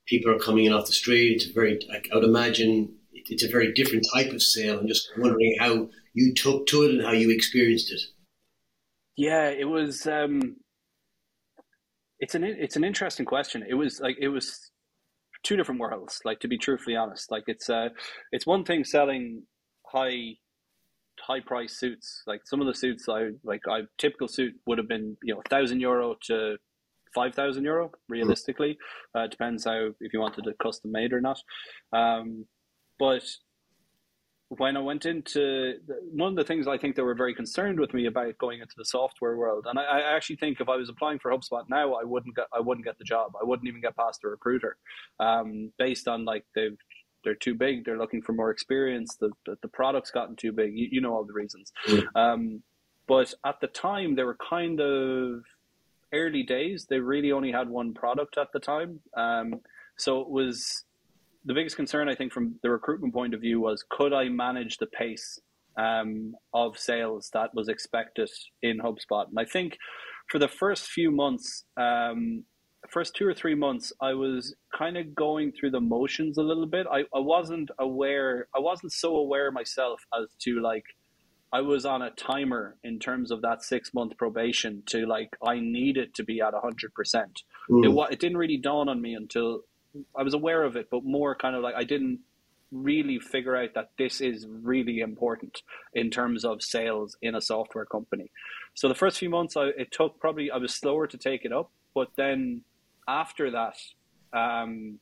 people 0.07 0.33
are 0.33 0.39
coming 0.39 0.65
in 0.65 0.73
off 0.73 0.87
the 0.87 0.93
street? 0.93 1.35
It's 1.37 1.45
very, 1.47 1.79
I 1.93 2.15
would 2.15 2.25
imagine 2.25 2.95
it's 3.13 3.45
a 3.45 3.51
very 3.51 3.73
different 3.73 4.07
type 4.13 4.33
of 4.33 4.43
sale. 4.43 4.79
I'm 4.79 4.89
just 4.89 5.11
wondering 5.19 5.57
how 5.61 5.89
you 6.15 6.35
took 6.35 6.67
to 6.69 6.85
it 6.85 6.91
and 6.93 7.05
how 7.05 7.13
you 7.13 7.31
experienced 7.31 7.93
it. 7.93 8.01
Yeah, 9.17 9.49
it 9.51 9.69
was. 9.69 10.07
Um, 10.07 10.57
it's 12.19 12.35
an 12.35 12.45
it's 12.45 12.77
an 12.77 12.85
interesting 12.85 13.27
question. 13.27 13.65
It 13.69 13.75
was 13.75 14.01
like 14.01 14.17
it 14.19 14.29
was 14.29 14.71
two 15.43 15.57
different 15.57 15.81
worlds. 15.81 16.21
Like 16.25 16.41
to 16.41 16.49
be 16.49 16.59
truthfully 16.59 16.97
honest, 16.97 17.31
like 17.31 17.45
it's 17.47 17.69
uh, 17.69 17.89
it's 18.31 18.47
one 18.47 18.65
thing 18.65 18.85
selling 18.85 19.45
high 19.87 20.37
high 21.21 21.41
price 21.41 21.79
suits. 21.79 22.23
Like 22.27 22.41
some 22.45 22.61
of 22.61 22.67
the 22.67 22.75
suits 22.75 23.09
I 23.09 23.31
like, 23.45 23.63
I 23.69 23.83
typical 23.99 24.29
suit 24.29 24.55
would 24.67 24.79
have 24.79 24.89
been 24.89 25.17
you 25.23 25.35
know 25.35 25.43
a 25.45 25.49
thousand 25.49 25.81
euro 25.81 26.17
to 26.27 26.57
five 27.15 27.35
thousand 27.35 27.65
euro 27.65 27.91
realistically. 28.09 28.79
Uh, 29.15 29.27
depends 29.27 29.65
how 29.65 29.91
if 30.01 30.13
you 30.13 30.21
wanted 30.21 30.47
it 30.47 30.57
custom 30.63 30.93
made 30.93 31.13
or 31.13 31.21
not. 31.21 31.39
Um, 31.93 32.47
but 32.99 33.25
when 34.59 34.77
I 34.77 34.81
went 34.81 35.07
into 35.07 35.75
one 36.13 36.31
of 36.31 36.37
the 36.37 36.45
things 36.45 36.67
I 36.67 36.77
think 36.77 36.97
they 36.97 37.03
were 37.03 37.15
very 37.15 37.35
concerned 37.35 37.81
with 37.81 37.95
me 37.95 38.07
about 38.07 38.37
going 38.37 38.61
into 38.61 38.75
the 38.77 38.85
software 38.85 39.37
world, 39.37 39.67
and 39.69 39.79
I, 39.79 39.85
I, 39.85 40.17
actually 40.17 40.37
think 40.37 40.61
if 40.61 40.69
I 40.69 40.77
was 40.77 40.91
applying 40.91 41.19
for 41.21 41.31
HubSpot 41.31 41.65
now, 41.71 41.95
I 41.95 42.05
wouldn't 42.05 42.37
get 42.37 42.47
I 42.53 42.61
wouldn't 42.61 42.85
get 42.85 42.99
the 42.99 43.05
job. 43.05 43.33
I 43.41 43.45
wouldn't 43.45 43.67
even 43.67 43.81
get 43.81 43.97
past 43.97 44.21
the 44.23 44.29
recruiter, 44.29 44.77
um, 45.21 45.73
based 45.79 46.07
on 46.07 46.25
like 46.25 46.45
they've 46.55 46.77
they're 47.25 47.35
too 47.35 47.55
big. 47.55 47.85
They're 47.85 47.99
looking 47.99 48.21
for 48.21 48.33
more 48.33 48.51
experience. 48.51 49.17
The 49.17 49.31
the, 49.47 49.57
the 49.63 49.69
product's 49.69 50.11
gotten 50.11 50.37
too 50.37 50.53
big. 50.53 50.77
You, 50.77 50.89
you 50.91 51.01
know 51.01 51.15
all 51.15 51.25
the 51.25 51.33
reasons. 51.33 51.73
Mm. 51.89 52.05
Um, 52.15 52.63
but 53.07 53.33
at 53.45 53.61
the 53.61 53.69
time, 53.69 54.17
they 54.17 54.25
were 54.25 54.37
kind 54.49 54.81
of 54.81 55.45
early 56.13 56.43
days. 56.43 56.87
They 56.89 56.99
really 56.99 57.33
only 57.33 57.53
had 57.53 57.71
one 57.71 57.95
product 57.95 58.37
at 58.37 58.53
the 58.53 58.61
time, 58.61 59.01
um, 59.17 59.61
so 59.97 60.21
it 60.21 60.29
was 60.29 60.85
the 61.45 61.55
biggest 61.55 61.77
concern 61.77 62.09
I 62.09 62.15
think 62.15 62.33
from 62.33 62.57
the 62.63 62.71
recruitment 62.71 63.15
point 63.15 63.35
of 63.35 63.41
view 63.41 63.61
was 63.61 63.85
could 63.89 64.13
I 64.13 64.29
manage 64.29 64.79
the 64.79 64.87
pace 64.87 65.39
um, 65.77 66.35
of 66.55 66.79
sales 66.79 67.31
that 67.33 67.55
was 67.55 67.69
expected 67.69 68.31
in 68.63 68.79
HubSpot? 68.79 69.29
And 69.29 69.39
I 69.39 69.45
think 69.45 69.77
for 70.29 70.39
the 70.39 70.49
first 70.49 70.87
few 70.87 71.11
months, 71.11 71.65
um, 71.77 72.45
first 72.89 73.15
two 73.15 73.27
or 73.27 73.35
three 73.35 73.55
months, 73.55 73.93
I 74.01 74.15
was 74.15 74.55
kind 74.77 74.97
of 74.97 75.15
going 75.15 75.53
through 75.53 75.71
the 75.71 75.81
motions 75.81 76.39
a 76.39 76.43
little 76.43 76.67
bit. 76.67 76.87
I, 76.91 77.01
I 77.15 77.21
wasn't 77.21 77.71
aware, 77.79 78.49
I 78.55 78.61
wasn't 78.61 78.93
so 78.93 79.17
aware 79.17 79.51
myself 79.51 80.01
as 80.19 80.29
to 80.43 80.61
like, 80.61 80.85
I 81.53 81.61
was 81.61 81.85
on 81.85 82.01
a 82.03 82.11
timer 82.13 82.77
in 82.83 82.99
terms 82.99 83.31
of 83.31 83.43
that 83.43 83.63
six 83.63 83.93
month 83.93 84.17
probation 84.17 84.83
to 84.87 85.07
like, 85.07 85.37
I 85.47 85.61
needed 85.61 86.15
to 86.15 86.25
be 86.25 86.41
at 86.41 86.55
100%. 86.55 86.65
Mm. 87.71 88.09
It, 88.09 88.13
it 88.13 88.21
didn't 88.21 88.39
really 88.39 88.57
dawn 88.57 88.89
on 88.89 89.01
me 89.03 89.15
until 89.15 89.61
I 90.17 90.23
was 90.23 90.35
aware 90.35 90.63
of 90.63 90.77
it, 90.77 90.89
but 90.91 91.05
more 91.05 91.35
kind 91.35 91.57
of 91.57 91.63
like 91.63 91.75
I 91.75 91.85
didn't 91.85 92.21
really 92.71 93.19
figure 93.21 93.55
out 93.55 93.75
that 93.75 93.91
this 93.99 94.21
is 94.21 94.47
really 94.49 95.01
important 95.01 95.63
in 95.93 96.11
terms 96.11 96.45
of 96.45 96.63
sales 96.63 97.17
in 97.21 97.35
a 97.35 97.41
software 97.41 97.85
company. 97.85 98.31
So 98.75 98.89
the 98.89 98.95
first 98.95 99.19
few 99.19 99.29
months, 99.29 99.57
I, 99.57 99.67
it 99.77 99.93
took 99.93 100.19
probably 100.19 100.51
I 100.51 100.57
was 100.57 100.75
slower 100.75 101.07
to 101.07 101.19
take 101.19 101.45
it 101.45 101.53
up, 101.53 101.71
but 101.95 102.09
then 102.17 102.63
after 103.07 103.51
that, 103.51 103.77
um, 104.33 104.99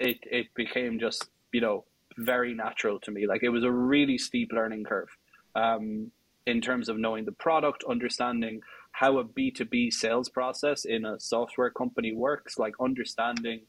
it 0.00 0.18
it 0.22 0.46
became 0.54 0.98
just 0.98 1.30
you 1.52 1.60
know 1.60 1.84
very 2.18 2.54
natural 2.54 2.98
to 3.00 3.10
me. 3.10 3.26
Like 3.26 3.42
it 3.42 3.50
was 3.50 3.64
a 3.64 3.70
really 3.70 4.18
steep 4.18 4.50
learning 4.52 4.84
curve 4.84 5.08
um, 5.54 6.10
in 6.46 6.60
terms 6.60 6.88
of 6.88 6.98
knowing 6.98 7.24
the 7.24 7.32
product, 7.32 7.84
understanding 7.88 8.62
how 8.90 9.18
a 9.18 9.24
B 9.24 9.50
two 9.50 9.66
B 9.66 9.90
sales 9.90 10.28
process 10.28 10.84
in 10.84 11.04
a 11.04 11.20
software 11.20 11.70
company 11.70 12.12
works, 12.12 12.58
like 12.58 12.74
understanding 12.80 13.60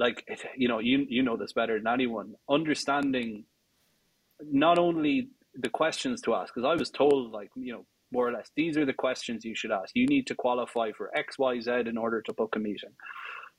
like 0.00 0.18
you 0.56 0.68
know 0.68 0.80
you 0.80 1.06
you 1.08 1.22
know 1.22 1.36
this 1.36 1.52
better 1.52 1.78
than 1.78 1.86
anyone 1.86 2.34
understanding 2.48 3.44
not 4.50 4.78
only 4.78 5.28
the 5.54 5.68
questions 5.68 6.20
to 6.22 6.34
ask 6.34 6.52
because 6.52 6.68
i 6.68 6.74
was 6.74 6.90
told 6.90 7.30
like 7.30 7.50
you 7.54 7.72
know 7.72 7.84
more 8.12 8.26
or 8.28 8.32
less 8.32 8.50
these 8.56 8.76
are 8.76 8.86
the 8.86 9.00
questions 9.06 9.44
you 9.44 9.54
should 9.54 9.70
ask 9.70 9.90
you 9.94 10.06
need 10.06 10.26
to 10.26 10.34
qualify 10.34 10.90
for 10.96 11.10
xyz 11.16 11.86
in 11.86 11.96
order 11.96 12.20
to 12.22 12.32
book 12.32 12.56
a 12.56 12.58
meeting 12.58 12.94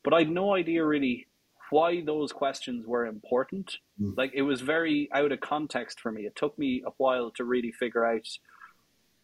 but 0.03 0.13
i 0.13 0.19
had 0.19 0.29
no 0.29 0.55
idea 0.55 0.83
really 0.83 1.27
why 1.71 2.01
those 2.01 2.33
questions 2.33 2.85
were 2.85 3.05
important. 3.05 3.77
Mm. 3.99 4.13
Like 4.17 4.31
it 4.35 4.41
was 4.41 4.61
very 4.61 5.09
out 5.13 5.31
of 5.31 5.39
context 5.39 6.01
for 6.01 6.11
me. 6.11 6.23
It 6.23 6.35
took 6.35 6.59
me 6.59 6.83
a 6.85 6.91
while 6.97 7.31
to 7.37 7.45
really 7.45 7.71
figure 7.71 8.05
out, 8.05 8.27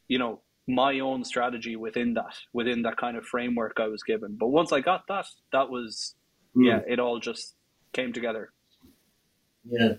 you 0.08 0.18
know, 0.18 0.42
my 0.66 1.00
own 1.00 1.26
strategy 1.26 1.76
within 1.76 2.14
that, 2.16 2.36
within 2.54 2.84
that 2.84 2.98
kind 2.98 3.18
of 3.18 3.26
framework 3.26 3.78
I 3.80 3.88
was 3.88 4.02
given. 4.02 4.38
But 4.40 4.48
once 4.48 4.72
I 4.72 4.80
got 4.80 5.04
that, 5.10 5.28
that 5.52 5.70
was. 5.70 6.16
Yeah, 6.66 6.80
it 6.88 7.00
all 7.00 7.20
just 7.20 7.56
came 7.94 8.14
together. 8.14 8.52
Yeah. 9.70 9.94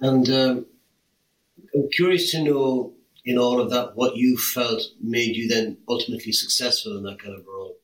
And 0.00 0.28
um, 0.28 0.66
I'm 1.74 1.88
curious 1.90 2.30
to 2.32 2.42
know 2.42 2.94
in 3.24 3.38
all 3.38 3.60
of 3.60 3.70
that 3.70 3.96
what 3.96 4.16
you 4.16 4.36
felt 4.36 4.82
made 5.00 5.36
you 5.36 5.48
then 5.48 5.78
ultimately 5.88 6.32
successful 6.32 6.96
in 6.98 7.04
that 7.04 7.18
kind 7.18 7.34
of 7.38 7.46
role. 7.46 7.76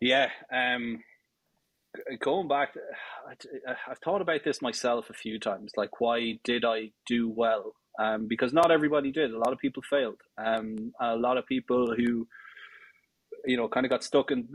Yeah. 0.00 0.28
Um, 0.50 1.02
going 2.20 2.48
back, 2.48 2.74
I've 3.88 3.98
thought 3.98 4.22
about 4.22 4.44
this 4.44 4.62
myself 4.62 5.10
a 5.10 5.14
few 5.14 5.38
times. 5.38 5.72
Like, 5.76 6.00
why 6.00 6.38
did 6.44 6.64
I 6.64 6.90
do 7.06 7.28
well? 7.28 7.74
Um, 7.98 8.26
because 8.28 8.52
not 8.52 8.70
everybody 8.70 9.12
did. 9.12 9.30
A 9.30 9.38
lot 9.38 9.52
of 9.52 9.58
people 9.58 9.82
failed. 9.82 10.20
Um, 10.38 10.92
a 11.00 11.16
lot 11.16 11.36
of 11.36 11.46
people 11.46 11.94
who, 11.94 12.26
you 13.44 13.56
know, 13.56 13.68
kind 13.68 13.86
of 13.86 13.90
got 13.90 14.04
stuck 14.04 14.30
in 14.30 14.48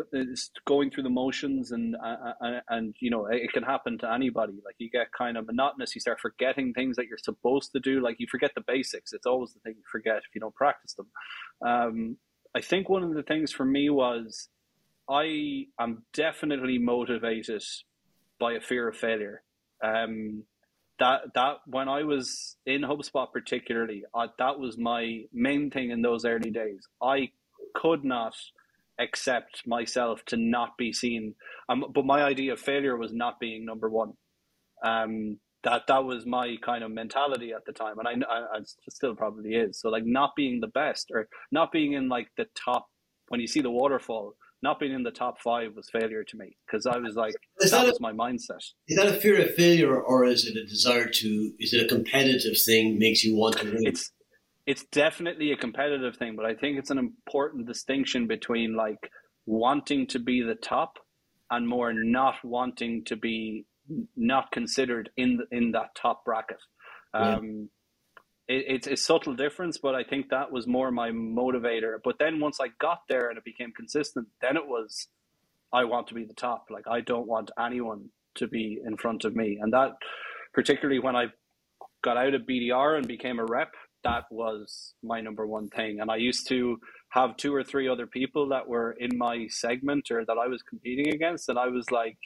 going 0.66 0.92
through 0.92 1.04
the 1.04 1.10
motions, 1.10 1.72
and 1.72 1.96
uh, 1.96 2.34
uh, 2.42 2.60
and 2.70 2.96
you 3.00 3.10
know, 3.10 3.28
it 3.28 3.52
can 3.54 3.64
happen 3.64 3.98
to 4.00 4.12
anybody. 4.12 4.54
Like 4.64 4.76
you 4.78 4.90
get 4.90 5.12
kind 5.18 5.38
of 5.38 5.48
monotonous. 5.48 5.96
You 5.96 6.02
start 6.02 6.20
forgetting 6.20 6.74
things 6.74 6.96
that 6.98 7.08
you're 7.08 7.18
supposed 7.18 7.72
to 7.74 7.80
do. 7.80 8.02
Like 8.02 8.18
you 8.20 8.28
forget 8.30 8.52
the 8.56 8.64
basics. 8.66 9.14
It's 9.14 9.26
always 9.26 9.54
the 9.54 9.60
thing 9.60 9.76
you 9.78 9.84
forget 9.92 10.18
if 10.18 10.36
you 10.36 10.42
don't 10.42 10.56
practice 10.56 10.94
them. 10.94 11.08
Um, 11.66 12.18
I 12.56 12.62
think 12.62 12.90
one 12.90 13.04
of 13.04 13.14
the 13.14 13.24
things 13.24 13.52
for 13.52 13.66
me 13.66 13.90
was 13.90 14.50
I 15.10 15.66
am 15.80 16.04
definitely 16.14 16.78
motivated 16.78 17.64
by 18.40 18.54
a 18.54 18.62
fear 18.62 18.88
of 18.88 18.96
failure. 18.96 19.44
Um, 19.84 20.44
that 21.00 21.22
that 21.34 21.58
when 21.66 21.90
I 21.90 22.04
was 22.04 22.56
in 22.66 22.82
HubSpot, 22.82 23.32
particularly, 23.32 24.04
uh, 24.14 24.28
that 24.40 24.60
was 24.60 24.78
my 24.78 25.24
main 25.34 25.70
thing 25.70 25.92
in 25.92 26.02
those 26.02 26.26
early 26.26 26.52
days. 26.52 26.88
I 27.02 27.32
could 27.74 28.04
not 28.06 28.34
accept 29.00 29.64
myself 29.66 30.24
to 30.26 30.38
not 30.38 30.78
be 30.78 30.94
seen. 30.94 31.36
Um, 31.70 31.86
but 31.94 32.06
my 32.06 32.24
idea 32.24 32.54
of 32.54 32.60
failure 32.60 32.98
was 32.98 33.14
not 33.14 33.40
being 33.40 33.66
number 33.66 33.90
one. 33.90 34.14
Um, 34.84 35.40
that 35.64 35.88
that 35.88 36.06
was 36.06 36.26
my 36.26 36.58
kind 36.64 36.84
of 36.84 36.92
mentality 36.92 37.52
at 37.52 37.66
the 37.66 37.74
time, 37.74 37.98
and 37.98 38.08
I, 38.08 38.32
I, 38.32 38.58
I 38.58 38.60
still 38.90 39.16
probably 39.16 39.56
is. 39.56 39.80
So 39.80 39.90
like 39.90 40.04
not 40.06 40.32
being 40.36 40.60
the 40.60 40.68
best 40.68 41.10
or 41.12 41.28
not 41.52 41.72
being 41.72 41.94
in 41.94 42.08
like 42.08 42.28
the 42.38 42.46
top 42.64 42.86
when 43.30 43.42
you 43.42 43.48
see 43.48 43.62
the 43.62 43.72
waterfall 43.72 44.36
not 44.66 44.80
being 44.80 44.94
in 44.94 45.04
the 45.04 45.12
top 45.12 45.40
five 45.40 45.76
was 45.76 45.90
failure 45.90 46.24
to 46.24 46.38
me 46.38 46.58
because 46.66 46.88
I 46.88 46.98
was 46.98 47.16
like, 47.16 47.36
is 47.60 47.72
that, 47.72 47.84
that 47.84 47.88
was 47.88 48.00
my 48.00 48.12
mindset. 48.12 48.64
Is 48.88 48.98
that 48.98 49.08
a 49.08 49.14
fear 49.14 49.40
of 49.40 49.54
failure, 49.54 49.96
or 50.02 50.26
is 50.26 50.46
it 50.46 50.58
a 50.58 50.66
desire 50.66 51.08
to? 51.08 51.52
Is 51.60 51.74
it 51.74 51.86
a 51.86 51.88
competitive 51.88 52.58
thing 52.66 52.98
makes 52.98 53.24
you 53.24 53.36
want 53.36 53.58
to 53.58 53.66
win? 53.66 53.86
It's 53.86 54.12
it's 54.66 54.84
definitely 54.86 55.52
a 55.52 55.58
competitive 55.58 56.18
thing, 56.18 56.36
but 56.36 56.46
I 56.46 56.56
think 56.56 56.78
it's 56.80 56.90
an 56.90 56.98
important 56.98 57.68
distinction 57.68 58.28
between 58.28 58.76
like 58.76 59.12
wanting 59.46 60.08
to 60.08 60.20
be 60.20 60.42
the 60.42 60.56
top 60.56 60.98
and 61.52 61.68
more 61.68 61.94
not 61.94 62.44
wanting 62.44 63.04
to 63.06 63.16
be 63.16 63.66
not 64.16 64.52
considered 64.52 65.12
in 65.16 65.38
the, 65.38 65.56
in 65.56 65.72
that 65.74 65.94
top 65.96 66.26
bracket. 66.26 66.58
Um, 67.14 67.70
it, 68.48 68.66
it's 68.68 68.88
a 68.88 68.98
subtle 68.98 69.36
difference, 69.36 69.78
but 69.78 69.94
I 69.94 70.04
think 70.04 70.30
that 70.30 70.52
was 70.52 70.66
more 70.68 70.92
my 70.92 71.12
motivator. 71.12 71.98
But 72.04 72.18
then 72.20 72.40
once 72.40 72.60
I 72.60 72.70
got 72.80 73.02
there 73.08 73.30
and 73.30 73.38
it 73.38 73.44
became 73.44 73.72
consistent, 73.72 74.28
then 74.42 74.58
it 74.58 74.66
was 74.66 75.08
I 75.72 75.84
want 75.84 76.08
to 76.08 76.14
be 76.14 76.26
the 76.26 76.34
top. 76.34 76.68
Like 76.72 76.88
I 76.88 77.02
don't 77.02 77.28
want 77.28 77.52
anyone 77.60 78.10
to 78.36 78.48
be 78.48 78.80
in 78.84 78.98
front 78.98 79.26
of 79.26 79.36
me, 79.36 79.60
and 79.62 79.72
that 79.74 79.92
particularly 80.54 81.00
when 81.00 81.16
I 81.16 81.28
got 82.04 82.18
out 82.18 82.34
of 82.34 82.44
BDR 82.44 82.98
and 82.98 83.08
became 83.08 83.40
a 83.40 83.46
rep, 83.46 83.72
that 84.06 84.26
was 84.32 84.94
my 85.04 85.20
number 85.20 85.46
one 85.46 85.68
thing. 85.70 86.00
And 86.00 86.10
I 86.10 86.18
used 86.18 86.48
to 86.50 86.78
have 87.10 87.36
two 87.38 87.54
or 87.54 87.64
three 87.64 87.90
other 87.90 88.08
people 88.08 88.48
that 88.50 88.68
were 88.68 88.92
in 89.00 89.18
my 89.18 89.48
segment 89.50 90.12
or 90.12 90.24
that 90.26 90.38
I 90.38 90.48
was 90.48 90.62
competing 90.62 91.14
against, 91.14 91.50
and 91.50 91.60
I 91.60 91.68
was 91.68 91.92
like 91.92 92.18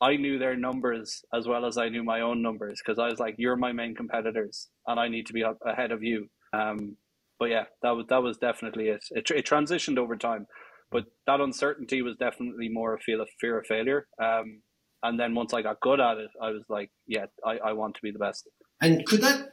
I 0.00 0.16
knew 0.16 0.38
their 0.38 0.56
numbers 0.56 1.22
as 1.34 1.46
well 1.46 1.66
as 1.66 1.76
I 1.76 1.90
knew 1.90 2.02
my 2.02 2.22
own 2.22 2.42
numbers 2.42 2.80
because 2.82 2.98
I 2.98 3.08
was 3.08 3.20
like, 3.20 3.34
"You're 3.38 3.56
my 3.56 3.72
main 3.72 3.94
competitors, 3.94 4.68
and 4.86 4.98
I 4.98 5.08
need 5.08 5.26
to 5.26 5.34
be 5.34 5.44
ahead 5.66 5.92
of 5.92 6.02
you." 6.02 6.28
Um, 6.54 6.96
but 7.38 7.50
yeah, 7.50 7.64
that 7.82 7.90
was 7.90 8.06
that 8.08 8.22
was 8.22 8.38
definitely 8.38 8.88
it. 8.88 9.04
It, 9.10 9.30
it 9.30 9.46
transitioned 9.46 9.98
over 9.98 10.16
time, 10.16 10.46
but 10.90 11.04
that 11.26 11.40
uncertainty 11.40 12.00
was 12.00 12.16
definitely 12.16 12.70
more 12.70 12.94
a 12.94 12.98
feel 12.98 13.20
of 13.20 13.28
fear 13.40 13.58
of 13.58 13.66
failure. 13.66 14.06
Um, 14.22 14.62
and 15.02 15.18
then 15.20 15.34
once 15.34 15.52
I 15.54 15.62
got 15.62 15.80
good 15.80 16.00
at 16.00 16.16
it, 16.18 16.30
I 16.42 16.50
was 16.50 16.64
like, 16.70 16.90
"Yeah, 17.06 17.26
I, 17.44 17.58
I 17.58 17.72
want 17.74 17.94
to 17.96 18.02
be 18.02 18.10
the 18.10 18.18
best." 18.18 18.48
And 18.80 19.04
could 19.06 19.20
that 19.20 19.52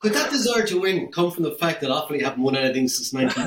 Could 0.00 0.14
that 0.14 0.30
desire 0.30 0.66
to 0.66 0.80
win 0.80 1.12
come 1.12 1.30
from 1.30 1.42
the 1.42 1.52
fact 1.52 1.82
that 1.82 1.90
Offaly 1.90 2.22
haven't 2.22 2.42
won 2.42 2.56
anything 2.56 2.88
since 2.88 3.12
19? 3.14 3.46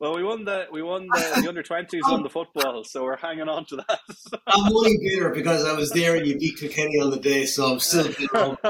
well, 0.00 0.16
we 0.16 0.24
won 0.24 0.44
the 0.46 0.66
we 0.72 0.82
won 0.82 1.06
the, 1.08 1.40
the 1.42 1.48
under 1.48 1.62
twenties 1.62 2.02
on 2.08 2.22
the 2.22 2.30
football, 2.30 2.82
so 2.82 3.04
we're 3.04 3.16
hanging 3.16 3.48
on 3.48 3.66
to 3.66 3.76
that. 3.76 4.00
I'm 4.46 4.74
only 4.74 4.96
bitter 4.98 5.30
because 5.30 5.66
I 5.66 5.74
was 5.74 5.90
there 5.90 6.16
and 6.16 6.26
you 6.26 6.38
beat 6.38 6.56
Kilkenny 6.56 6.98
on 6.98 7.10
the 7.10 7.18
day, 7.20 7.44
so 7.44 7.72
I'm 7.72 7.78
still 7.78 8.04
bitter. 8.04 8.56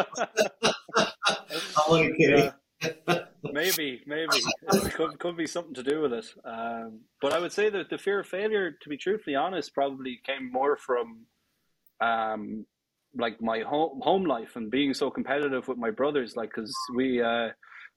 I'm 0.96 1.88
only 1.88 2.12
kidding. 2.16 2.50
Yeah. 3.06 3.20
maybe, 3.52 4.02
maybe 4.04 4.36
it 4.72 4.92
could, 4.92 5.18
could 5.18 5.36
be 5.36 5.46
something 5.46 5.74
to 5.74 5.82
do 5.82 6.00
with 6.02 6.12
it. 6.12 6.26
Um, 6.44 7.02
but 7.20 7.32
I 7.32 7.38
would 7.38 7.52
say 7.52 7.70
that 7.70 7.88
the 7.88 7.98
fear 7.98 8.20
of 8.20 8.26
failure, 8.26 8.72
to 8.82 8.88
be 8.88 8.96
truthfully 8.96 9.36
honest, 9.36 9.72
probably 9.72 10.20
came 10.26 10.50
more 10.52 10.76
from 10.76 11.26
um, 12.00 12.66
like 13.16 13.40
my 13.40 13.60
home 13.60 14.00
home 14.02 14.24
life 14.24 14.56
and 14.56 14.70
being 14.70 14.94
so 14.94 15.10
competitive 15.10 15.68
with 15.68 15.78
my 15.78 15.90
brothers 15.90 16.36
like 16.36 16.50
because 16.54 16.74
we 16.94 17.22
uh 17.22 17.48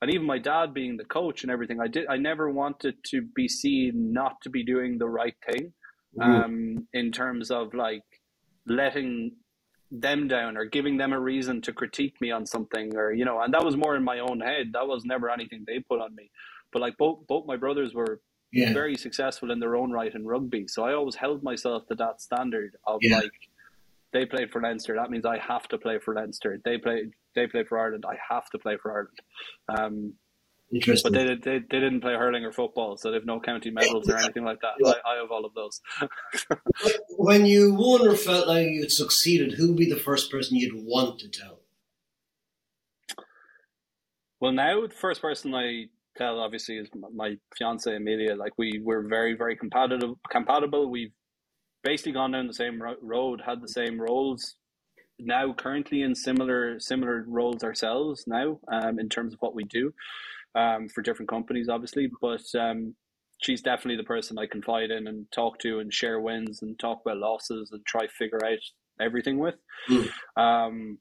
and 0.02 0.12
even 0.12 0.26
my 0.26 0.38
dad 0.38 0.74
being 0.74 0.98
the 0.98 1.06
coach 1.06 1.44
and 1.44 1.52
everything 1.52 1.80
i 1.82 1.88
did 1.88 2.06
i 2.10 2.18
never 2.18 2.50
wanted 2.50 2.96
to 3.04 3.22
be 3.36 3.48
seen 3.48 4.14
not 4.14 4.40
to 4.42 4.50
be 4.50 4.64
doing 4.64 4.98
the 4.98 5.08
right 5.08 5.36
thing 5.50 5.74
um 6.22 6.88
in 6.94 7.12
terms 7.12 7.52
of 7.52 7.74
like 7.74 8.04
letting 8.66 9.32
them 9.92 10.28
down 10.28 10.58
or 10.58 10.66
giving 10.66 10.98
them 10.98 11.14
a 11.14 11.20
reason 11.20 11.62
to 11.62 11.72
critique 11.72 12.20
me 12.20 12.32
on 12.32 12.46
something 12.46 12.96
or 12.96 13.14
you 13.14 13.24
know 13.24 13.40
and 13.42 13.54
that 13.54 13.64
was 13.64 13.78
more 13.78 13.96
in 13.96 14.04
my 14.04 14.20
own 14.20 14.40
head 14.40 14.72
that 14.74 14.88
was 14.88 15.06
never 15.06 15.30
anything 15.30 15.64
they 15.66 15.80
put 15.80 16.02
on 16.02 16.14
me 16.16 16.30
but 16.74 16.82
like 16.82 16.98
both 16.98 17.26
both 17.28 17.46
my 17.46 17.56
brothers 17.56 17.94
were 17.94 18.20
yeah. 18.52 18.74
very 18.74 18.96
successful 18.96 19.52
in 19.52 19.60
their 19.60 19.76
own 19.76 19.92
right 19.92 20.14
in 20.14 20.26
rugby 20.26 20.68
so 20.68 20.84
i 20.84 20.94
always 20.94 21.16
held 21.16 21.42
myself 21.42 21.86
to 21.88 21.96
that 21.96 22.22
standard 22.22 22.76
of 22.86 23.00
yeah. 23.02 23.18
like 23.18 23.32
they 24.14 24.26
played 24.26 24.52
for 24.52 24.62
Leinster. 24.62 24.96
That 24.96 25.10
means 25.10 25.26
I 25.26 25.38
have 25.40 25.68
to 25.70 25.78
play 25.78 26.00
for 26.00 26.14
Leinster. 26.14 26.60
They 26.64 26.78
play 26.78 27.08
they 27.36 27.48
play 27.48 27.64
for 27.64 27.80
Ireland. 27.80 28.06
I 28.08 28.18
have 28.34 28.50
to 28.52 28.60
play 28.60 28.78
for 28.82 28.92
Ireland. 28.92 29.20
Um, 29.70 30.14
Interesting. 30.72 31.14
But 31.14 31.18
they, 31.18 31.36
they 31.36 31.60
they 31.60 31.80
didn't 31.80 32.02
play 32.02 32.14
hurling 32.14 32.44
or 32.44 32.52
football, 32.52 32.98
so 32.98 33.10
they've 33.10 33.26
no 33.26 33.40
county 33.40 33.72
medals 33.72 34.10
or 34.10 34.18
anything 34.18 34.44
like 34.44 34.60
that. 34.62 34.74
I, 34.86 35.14
I 35.14 35.16
have 35.22 35.32
all 35.32 35.46
of 35.46 35.54
those. 35.54 35.80
when 37.18 37.46
you 37.46 37.74
won 37.74 38.06
or 38.06 38.16
felt 38.16 38.50
like 38.50 38.68
you'd 38.68 38.92
succeeded, 38.92 39.54
who 39.54 39.70
would 39.70 39.78
be 39.78 39.90
the 39.90 40.00
first 40.00 40.30
person 40.30 40.58
you'd 40.58 40.86
want 40.86 41.20
to 41.20 41.30
tell? 41.30 41.62
Well, 44.42 44.52
now 44.52 44.86
the 44.86 44.94
first 44.94 45.22
person 45.22 45.56
I 45.56 45.86
tell 46.18 46.40
obviously 46.40 46.78
is 46.78 46.90
my 47.14 47.38
fiance 47.58 47.96
Amelia. 47.96 48.36
Like 48.36 48.58
we 48.58 48.82
were 48.84 49.04
very 49.04 49.36
very 49.38 49.56
compatible. 49.56 50.20
Compatible. 50.30 50.92
We've 50.92 51.14
basically 51.84 52.14
gone 52.14 52.32
down 52.32 52.48
the 52.48 52.54
same 52.54 52.82
road, 53.02 53.42
had 53.46 53.62
the 53.62 53.68
same 53.68 54.00
roles. 54.00 54.56
Now, 55.20 55.54
currently 55.54 56.02
in 56.04 56.14
similar 56.16 56.80
similar 56.80 57.26
roles 57.28 57.64
ourselves 57.64 58.26
now, 58.28 58.60
um, 58.72 59.00
in 59.00 59.10
terms 59.10 59.34
of 59.34 59.40
what 59.40 59.56
we 59.56 59.64
do, 59.64 59.94
um, 60.56 60.90
for 60.90 61.02
different 61.02 61.30
companies, 61.30 61.70
obviously. 61.70 62.10
But 62.22 62.44
um, 62.60 62.96
she's 63.42 63.62
definitely 63.62 63.98
the 63.98 64.08
person 64.08 64.38
I 64.38 64.46
confide 64.46 64.92
in 64.92 65.08
and 65.08 65.26
talk 65.32 65.60
to 65.60 65.80
and 65.80 65.94
share 65.94 66.20
wins 66.20 66.62
and 66.62 66.78
talk 66.78 67.02
about 67.06 67.18
losses 67.18 67.72
and 67.72 67.86
try 67.86 68.08
figure 68.08 68.44
out 68.46 68.60
everything 69.00 69.40
with. 69.40 69.56
Mm. 69.90 70.10
Um, 70.36 70.98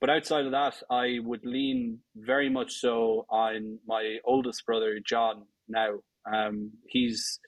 but 0.00 0.10
outside 0.10 0.44
of 0.44 0.52
that, 0.52 0.82
I 0.90 1.18
would 1.22 1.44
lean 1.44 2.00
very 2.16 2.50
much 2.50 2.74
so 2.74 3.26
on 3.30 3.78
my 3.86 4.18
oldest 4.24 4.66
brother, 4.66 4.98
John. 5.04 5.44
Now, 5.68 6.00
um, 6.30 6.72
he's 6.88 7.40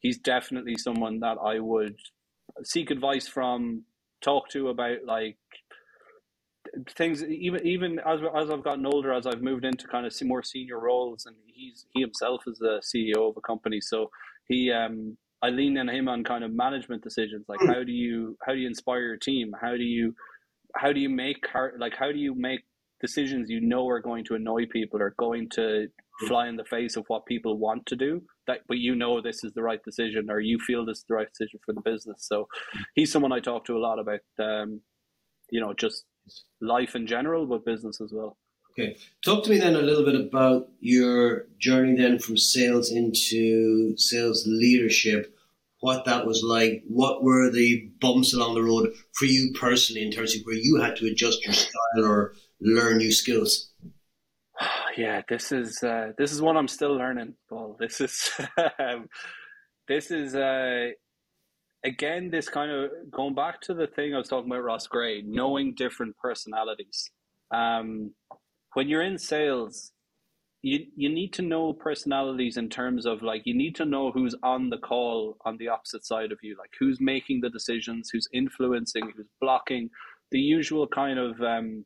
he's 0.00 0.18
definitely 0.18 0.76
someone 0.76 1.20
that 1.20 1.36
I 1.44 1.60
would 1.60 1.96
seek 2.64 2.90
advice 2.90 3.26
from, 3.26 3.84
talk 4.20 4.48
to 4.50 4.68
about 4.68 4.98
like 5.06 5.36
things. 6.90 7.24
Even 7.24 7.66
even 7.66 7.98
as 8.00 8.20
as 8.36 8.50
I've 8.50 8.64
gotten 8.64 8.86
older, 8.86 9.12
as 9.12 9.26
I've 9.26 9.42
moved 9.42 9.64
into 9.64 9.86
kind 9.86 10.06
of 10.06 10.14
more 10.22 10.42
senior 10.42 10.78
roles, 10.78 11.26
and 11.26 11.36
he's 11.46 11.86
he 11.92 12.00
himself 12.00 12.42
is 12.46 12.58
the 12.58 12.80
CEO 12.82 13.30
of 13.30 13.36
a 13.36 13.40
company, 13.40 13.80
so 13.80 14.10
he 14.48 14.70
um 14.70 15.16
I 15.42 15.48
lean 15.48 15.78
on 15.78 15.88
him 15.88 16.08
on 16.08 16.22
kind 16.24 16.44
of 16.44 16.52
management 16.52 17.02
decisions, 17.02 17.46
like 17.48 17.60
how 17.66 17.82
do 17.82 17.92
you 17.92 18.36
how 18.46 18.52
do 18.52 18.58
you 18.58 18.68
inspire 18.68 19.00
your 19.00 19.16
team? 19.16 19.52
How 19.60 19.76
do 19.76 19.84
you 19.84 20.14
how 20.76 20.92
do 20.92 21.00
you 21.00 21.08
make 21.08 21.46
like 21.78 21.96
how 21.96 22.12
do 22.12 22.18
you 22.18 22.34
make 22.34 22.60
decisions 23.00 23.48
you 23.48 23.60
know 23.60 23.88
are 23.88 24.00
going 24.00 24.24
to 24.24 24.34
annoy 24.34 24.66
people 24.66 25.00
or 25.00 25.14
going 25.18 25.48
to 25.48 25.88
fly 26.26 26.48
in 26.48 26.56
the 26.56 26.64
face 26.64 26.96
of 26.96 27.04
what 27.08 27.26
people 27.26 27.58
want 27.58 27.86
to 27.86 27.96
do. 27.96 28.22
That, 28.46 28.60
but 28.68 28.78
you 28.78 28.94
know 28.94 29.20
this 29.20 29.44
is 29.44 29.52
the 29.52 29.62
right 29.62 29.82
decision, 29.84 30.30
or 30.30 30.40
you 30.40 30.58
feel 30.58 30.84
this 30.84 30.98
is 30.98 31.04
the 31.08 31.14
right 31.14 31.28
decision 31.28 31.60
for 31.64 31.72
the 31.72 31.80
business. 31.80 32.26
So 32.26 32.48
he's 32.94 33.12
someone 33.12 33.32
I 33.32 33.40
talk 33.40 33.64
to 33.66 33.76
a 33.76 33.78
lot 33.78 33.98
about. 33.98 34.20
Um, 34.38 34.80
you 35.50 35.60
know, 35.60 35.74
just 35.74 36.04
life 36.60 36.94
in 36.94 37.06
general, 37.06 37.46
but 37.46 37.64
business 37.64 38.00
as 38.00 38.12
well. 38.12 38.38
Okay, 38.72 38.96
talk 39.24 39.44
to 39.44 39.50
me 39.50 39.58
then 39.58 39.74
a 39.74 39.82
little 39.82 40.04
bit 40.04 40.14
about 40.14 40.68
your 40.78 41.46
journey 41.58 41.96
then 41.96 42.18
from 42.18 42.36
sales 42.36 42.90
into 42.90 43.96
sales 43.96 44.44
leadership. 44.46 45.34
What 45.80 46.04
that 46.04 46.26
was 46.26 46.42
like. 46.42 46.82
What 46.86 47.24
were 47.24 47.50
the 47.50 47.90
bumps 48.00 48.34
along 48.34 48.54
the 48.54 48.62
road 48.62 48.92
for 49.14 49.24
you 49.24 49.52
personally 49.54 50.02
in 50.02 50.12
terms 50.12 50.36
of 50.36 50.42
where 50.44 50.54
you 50.54 50.80
had 50.80 50.96
to 50.96 51.06
adjust 51.06 51.44
your 51.44 51.54
style 51.54 52.04
or 52.04 52.34
learn 52.60 52.98
new 52.98 53.12
skills? 53.12 53.69
Yeah, 54.96 55.22
this 55.28 55.52
is 55.52 55.82
uh, 55.82 56.12
this 56.18 56.32
is 56.32 56.42
what 56.42 56.56
I'm 56.56 56.68
still 56.68 56.96
learning, 56.96 57.34
Paul. 57.48 57.76
This 57.78 58.00
is 58.00 58.30
this 59.88 60.10
is 60.10 60.34
uh, 60.34 60.90
again 61.84 62.30
this 62.30 62.48
kind 62.48 62.70
of 62.70 62.90
going 63.10 63.34
back 63.34 63.60
to 63.62 63.74
the 63.74 63.86
thing 63.86 64.14
I 64.14 64.18
was 64.18 64.28
talking 64.28 64.50
about 64.50 64.64
Roscrea, 64.64 65.22
knowing 65.24 65.74
different 65.74 66.16
personalities. 66.16 67.10
Um, 67.52 68.14
when 68.74 68.88
you're 68.88 69.02
in 69.02 69.18
sales, 69.18 69.92
you 70.62 70.86
you 70.96 71.08
need 71.08 71.32
to 71.34 71.42
know 71.42 71.72
personalities 71.72 72.56
in 72.56 72.68
terms 72.68 73.06
of 73.06 73.22
like 73.22 73.42
you 73.44 73.54
need 73.54 73.76
to 73.76 73.84
know 73.84 74.10
who's 74.12 74.34
on 74.42 74.70
the 74.70 74.78
call 74.78 75.36
on 75.44 75.56
the 75.58 75.68
opposite 75.68 76.04
side 76.04 76.32
of 76.32 76.38
you, 76.42 76.56
like 76.58 76.72
who's 76.78 77.00
making 77.00 77.40
the 77.40 77.50
decisions, 77.50 78.10
who's 78.12 78.28
influencing, 78.32 79.12
who's 79.16 79.28
blocking, 79.40 79.90
the 80.30 80.40
usual 80.40 80.86
kind 80.86 81.18
of 81.18 81.40
um, 81.42 81.84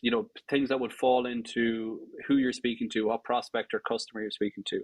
you 0.00 0.10
know 0.10 0.28
things 0.48 0.68
that 0.68 0.80
would 0.80 0.92
fall 0.92 1.26
into 1.26 2.00
who 2.26 2.36
you're 2.36 2.52
speaking 2.52 2.88
to, 2.90 3.06
what 3.06 3.24
prospect 3.24 3.74
or 3.74 3.80
customer 3.80 4.22
you're 4.22 4.30
speaking 4.30 4.64
to. 4.68 4.82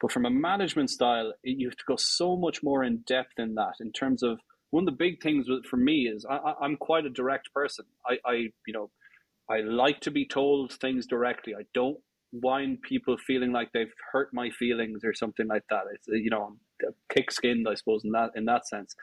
But 0.00 0.12
from 0.12 0.26
a 0.26 0.30
management 0.30 0.90
style, 0.90 1.32
you 1.42 1.68
have 1.68 1.76
to 1.76 1.84
go 1.86 1.96
so 1.96 2.36
much 2.36 2.62
more 2.62 2.84
in 2.84 2.98
depth 3.06 3.38
in 3.38 3.54
that. 3.54 3.74
In 3.80 3.92
terms 3.92 4.22
of 4.22 4.38
one 4.70 4.82
of 4.82 4.86
the 4.86 4.96
big 4.96 5.22
things 5.22 5.46
for 5.68 5.76
me 5.76 6.02
is 6.02 6.26
I, 6.28 6.54
I'm 6.60 6.76
quite 6.76 7.06
a 7.06 7.10
direct 7.10 7.52
person. 7.52 7.86
I, 8.06 8.18
I 8.24 8.32
you 8.66 8.72
know 8.72 8.90
I 9.50 9.60
like 9.60 10.00
to 10.00 10.10
be 10.10 10.26
told 10.26 10.72
things 10.72 11.06
directly. 11.06 11.54
I 11.54 11.64
don't 11.74 11.98
wind 12.32 12.82
people 12.82 13.16
feeling 13.24 13.52
like 13.52 13.72
they've 13.72 13.92
hurt 14.12 14.30
my 14.32 14.50
feelings 14.50 15.04
or 15.04 15.14
something 15.14 15.46
like 15.46 15.64
that. 15.70 15.82
It's 15.94 16.06
you 16.08 16.30
know 16.30 16.42
I'm 16.82 16.92
thick 17.12 17.30
skinned, 17.30 17.66
I 17.68 17.74
suppose, 17.74 18.04
in 18.04 18.12
that 18.12 18.30
in 18.34 18.44
that 18.46 18.66
sense 18.66 18.94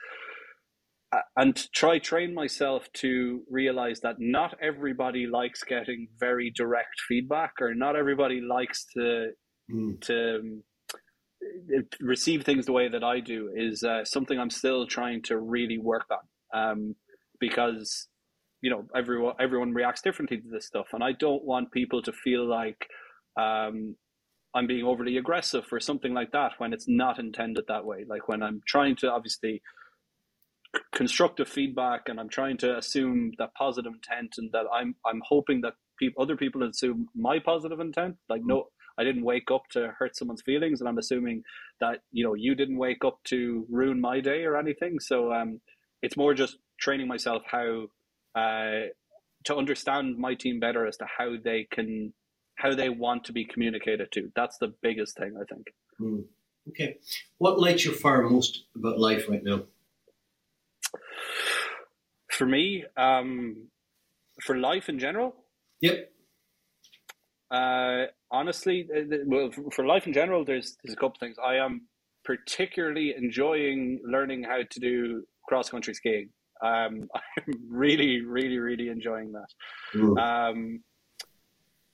and 1.36 1.72
try 1.72 1.98
train 1.98 2.34
myself 2.34 2.88
to 2.94 3.42
realize 3.50 4.00
that 4.00 4.16
not 4.18 4.56
everybody 4.60 5.26
likes 5.26 5.62
getting 5.62 6.08
very 6.18 6.50
direct 6.50 7.00
feedback 7.08 7.54
or 7.60 7.74
not 7.74 7.96
everybody 7.96 8.40
likes 8.40 8.86
to 8.94 9.30
mm. 9.70 10.00
to 10.00 10.36
um, 10.36 10.62
receive 12.00 12.44
things 12.44 12.66
the 12.66 12.72
way 12.72 12.88
that 12.88 13.04
I 13.04 13.20
do 13.20 13.50
is 13.54 13.82
uh, 13.82 14.04
something 14.04 14.38
I'm 14.38 14.50
still 14.50 14.86
trying 14.86 15.22
to 15.22 15.38
really 15.38 15.78
work 15.78 16.06
on 16.10 16.70
um, 16.70 16.96
because 17.40 18.08
you 18.60 18.70
know 18.70 18.84
everyone 18.96 19.34
everyone 19.40 19.72
reacts 19.74 20.02
differently 20.02 20.38
to 20.38 20.48
this 20.50 20.66
stuff 20.66 20.88
and 20.92 21.02
I 21.02 21.12
don't 21.12 21.44
want 21.44 21.72
people 21.72 22.02
to 22.02 22.12
feel 22.12 22.48
like 22.48 22.86
um, 23.38 23.96
I'm 24.54 24.66
being 24.66 24.84
overly 24.84 25.16
aggressive 25.16 25.64
or 25.72 25.80
something 25.80 26.14
like 26.14 26.32
that 26.32 26.52
when 26.58 26.72
it's 26.72 26.88
not 26.88 27.18
intended 27.18 27.64
that 27.68 27.84
way 27.84 28.04
like 28.08 28.28
when 28.28 28.42
I'm 28.42 28.62
trying 28.66 28.96
to 28.96 29.10
obviously 29.10 29.60
constructive 30.94 31.48
feedback 31.48 32.08
and 32.08 32.18
I'm 32.20 32.28
trying 32.28 32.56
to 32.58 32.76
assume 32.76 33.32
that 33.38 33.54
positive 33.54 33.92
intent 33.92 34.34
and 34.38 34.50
that 34.52 34.64
I'm 34.72 34.94
I'm 35.04 35.20
hoping 35.26 35.60
that 35.62 35.74
people 35.98 36.22
other 36.22 36.36
people 36.36 36.62
assume 36.62 37.08
my 37.14 37.38
positive 37.38 37.80
intent. 37.80 38.16
Like 38.28 38.42
no 38.44 38.68
I 38.96 39.04
didn't 39.04 39.24
wake 39.24 39.50
up 39.52 39.62
to 39.72 39.92
hurt 39.98 40.16
someone's 40.16 40.42
feelings 40.42 40.80
and 40.80 40.88
I'm 40.88 40.98
assuming 40.98 41.42
that 41.80 42.00
you 42.12 42.24
know 42.24 42.34
you 42.34 42.54
didn't 42.54 42.78
wake 42.78 43.04
up 43.04 43.18
to 43.24 43.66
ruin 43.70 44.00
my 44.00 44.20
day 44.20 44.44
or 44.44 44.56
anything. 44.56 45.00
So 45.00 45.32
um 45.32 45.60
it's 46.02 46.16
more 46.16 46.34
just 46.34 46.58
training 46.80 47.08
myself 47.08 47.42
how 47.46 47.86
uh 48.34 48.88
to 49.44 49.56
understand 49.56 50.16
my 50.16 50.34
team 50.34 50.58
better 50.58 50.86
as 50.86 50.96
to 50.98 51.06
how 51.18 51.34
they 51.42 51.66
can 51.70 52.12
how 52.56 52.74
they 52.74 52.88
want 52.88 53.24
to 53.24 53.32
be 53.32 53.44
communicated 53.44 54.12
to. 54.12 54.30
That's 54.36 54.58
the 54.58 54.72
biggest 54.80 55.16
thing 55.16 55.34
I 55.40 55.44
think. 55.52 55.66
Mm. 56.00 56.24
okay. 56.70 56.98
What 57.38 57.60
lights 57.60 57.84
your 57.84 57.94
fire 57.94 58.22
most 58.22 58.64
about 58.74 58.98
life 58.98 59.28
right 59.28 59.42
now 59.42 59.64
for 62.30 62.46
me, 62.46 62.84
um, 62.96 63.68
for 64.42 64.56
life 64.56 64.88
in 64.88 64.98
general. 64.98 65.34
Yep. 65.80 66.10
Uh, 67.50 68.06
honestly, 68.30 68.88
well, 69.26 69.50
for 69.72 69.86
life 69.86 70.06
in 70.06 70.12
general, 70.12 70.44
there's 70.44 70.76
there's 70.82 70.94
a 70.94 70.96
couple 70.96 71.16
things. 71.20 71.36
I 71.44 71.56
am 71.56 71.82
particularly 72.24 73.14
enjoying 73.16 74.00
learning 74.04 74.44
how 74.44 74.60
to 74.68 74.80
do 74.80 75.24
cross 75.46 75.70
country 75.70 75.94
skiing. 75.94 76.30
Um, 76.62 77.08
I'm 77.38 77.54
really, 77.68 78.22
really, 78.22 78.58
really 78.58 78.88
enjoying 78.88 79.32
that. 79.32 79.48
Mm. 79.94 80.18
Um, 80.18 80.80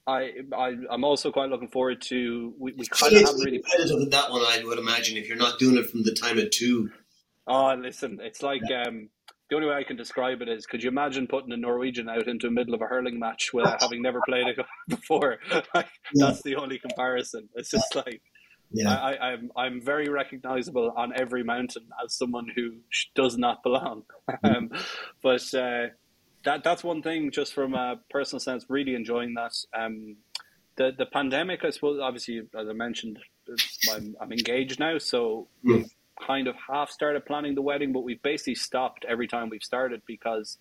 I, 0.07 0.33
I 0.57 0.75
I'm 0.91 1.05
also 1.05 1.31
quite 1.31 1.51
looking 1.51 1.69
forward 1.69 2.01
to. 2.03 2.55
We, 2.59 2.73
we 2.73 2.87
kind 2.87 3.15
of 3.15 3.23
haven't 3.23 3.45
really 3.45 3.63
that 4.11 4.31
one. 4.31 4.43
I 4.43 4.63
would 4.65 4.79
imagine 4.79 5.17
if 5.17 5.29
you're 5.29 5.37
not 5.37 5.59
doing 5.59 5.77
it 5.77 5.91
from 5.91 6.03
the 6.03 6.13
time 6.15 6.39
of 6.39 6.51
two. 6.51 6.91
Oh, 7.51 7.75
listen, 7.75 8.21
it's 8.23 8.45
like 8.45 8.63
um, 8.87 9.09
the 9.49 9.57
only 9.57 9.67
way 9.67 9.75
I 9.75 9.83
can 9.83 9.97
describe 9.97 10.41
it 10.41 10.49
is 10.49 10.67
could 10.67 10.85
you 10.85 10.89
imagine 10.89 11.27
putting 11.27 11.53
a 11.53 11.57
Norwegian 11.57 12.09
out 12.09 12.29
into 12.29 12.47
the 12.47 12.53
middle 12.53 12.75
of 12.75 12.81
a 12.81 12.87
hurling 12.87 13.19
match 13.19 13.51
without 13.53 13.83
having 13.83 14.03
never 14.03 14.21
played 14.25 14.47
it 14.47 14.65
before? 14.89 15.39
yeah. 15.75 15.83
That's 16.15 16.43
the 16.43 16.55
only 16.55 16.79
comparison. 16.79 17.49
It's 17.57 17.71
just 17.71 17.93
like 17.97 18.23
yeah. 18.71 18.97
I, 18.97 19.33
am 19.33 19.51
I'm, 19.57 19.75
I'm 19.75 19.81
very 19.83 20.09
recognizable 20.09 20.95
on 20.97 21.13
every 21.17 21.43
mountain 21.43 21.89
as 22.05 22.15
someone 22.15 22.47
who 22.55 22.77
does 23.17 23.37
not 23.37 23.65
belong. 23.65 24.05
um, 24.45 24.71
but 25.21 25.43
uh, 25.53 25.89
that 26.45 26.63
that's 26.63 26.85
one 26.85 27.03
thing, 27.03 27.33
just 27.33 27.53
from 27.53 27.75
a 27.75 27.97
personal 28.11 28.39
sense, 28.39 28.65
really 28.69 28.95
enjoying 28.95 29.35
that. 29.35 29.55
Um, 29.77 30.19
the 30.77 30.93
the 30.97 31.07
pandemic, 31.07 31.65
I 31.65 31.71
suppose, 31.71 31.99
obviously, 32.01 32.43
as 32.57 32.69
I 32.69 32.75
mentioned, 32.75 33.19
I'm, 33.93 34.15
I'm 34.21 34.31
engaged 34.31 34.79
now, 34.79 34.99
so 34.99 35.49
mm 35.67 35.85
kind 36.27 36.49
of 36.49 36.55
half 36.69 36.91
started 36.91 37.25
planning 37.27 37.55
the 37.55 37.63
wedding, 37.63 37.93
but 37.93 38.03
we've 38.03 38.23
basically 38.23 38.55
stopped 38.55 39.05
every 39.09 39.27
time 39.27 39.49
we've 39.49 39.63
started 39.63 40.03
because 40.07 40.59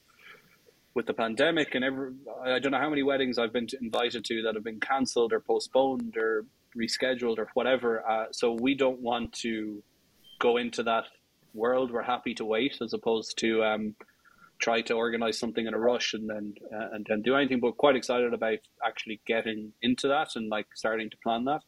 with 0.95 1.05
the 1.05 1.13
pandemic 1.13 1.75
and 1.75 1.83
every, 1.83 2.11
I 2.43 2.59
don't 2.59 2.71
know 2.71 2.79
how 2.79 2.89
many 2.89 3.03
weddings 3.03 3.37
I've 3.37 3.53
been 3.53 3.67
invited 3.81 4.25
to 4.25 4.41
that 4.43 4.55
have 4.55 4.63
been 4.63 4.79
cancelled 4.79 5.33
or 5.33 5.39
postponed 5.39 6.17
or 6.17 6.45
rescheduled 6.75 7.37
or 7.37 7.49
whatever. 7.53 8.07
Uh, 8.07 8.25
so 8.31 8.53
we 8.53 8.75
don't 8.75 8.99
want 8.99 9.33
to 9.33 9.83
go 10.39 10.57
into 10.57 10.83
that 10.83 11.05
world. 11.53 11.91
We're 11.91 12.03
happy 12.03 12.33
to 12.35 12.45
wait 12.45 12.77
as 12.81 12.93
opposed 12.93 13.37
to 13.39 13.63
um, 13.63 13.95
try 14.59 14.81
to 14.81 14.93
organize 14.93 15.39
something 15.39 15.65
in 15.65 15.73
a 15.73 15.79
rush 15.79 16.13
and 16.13 16.29
then 16.29 16.53
uh, 16.73 16.89
and 16.93 17.05
then 17.09 17.21
do 17.21 17.35
anything. 17.35 17.59
But 17.59 17.77
quite 17.77 17.95
excited 17.95 18.33
about 18.33 18.59
actually 18.85 19.21
getting 19.25 19.73
into 19.81 20.07
that 20.07 20.35
and 20.35 20.49
like 20.49 20.67
starting 20.75 21.09
to 21.09 21.17
plan 21.23 21.45
that. 21.45 21.61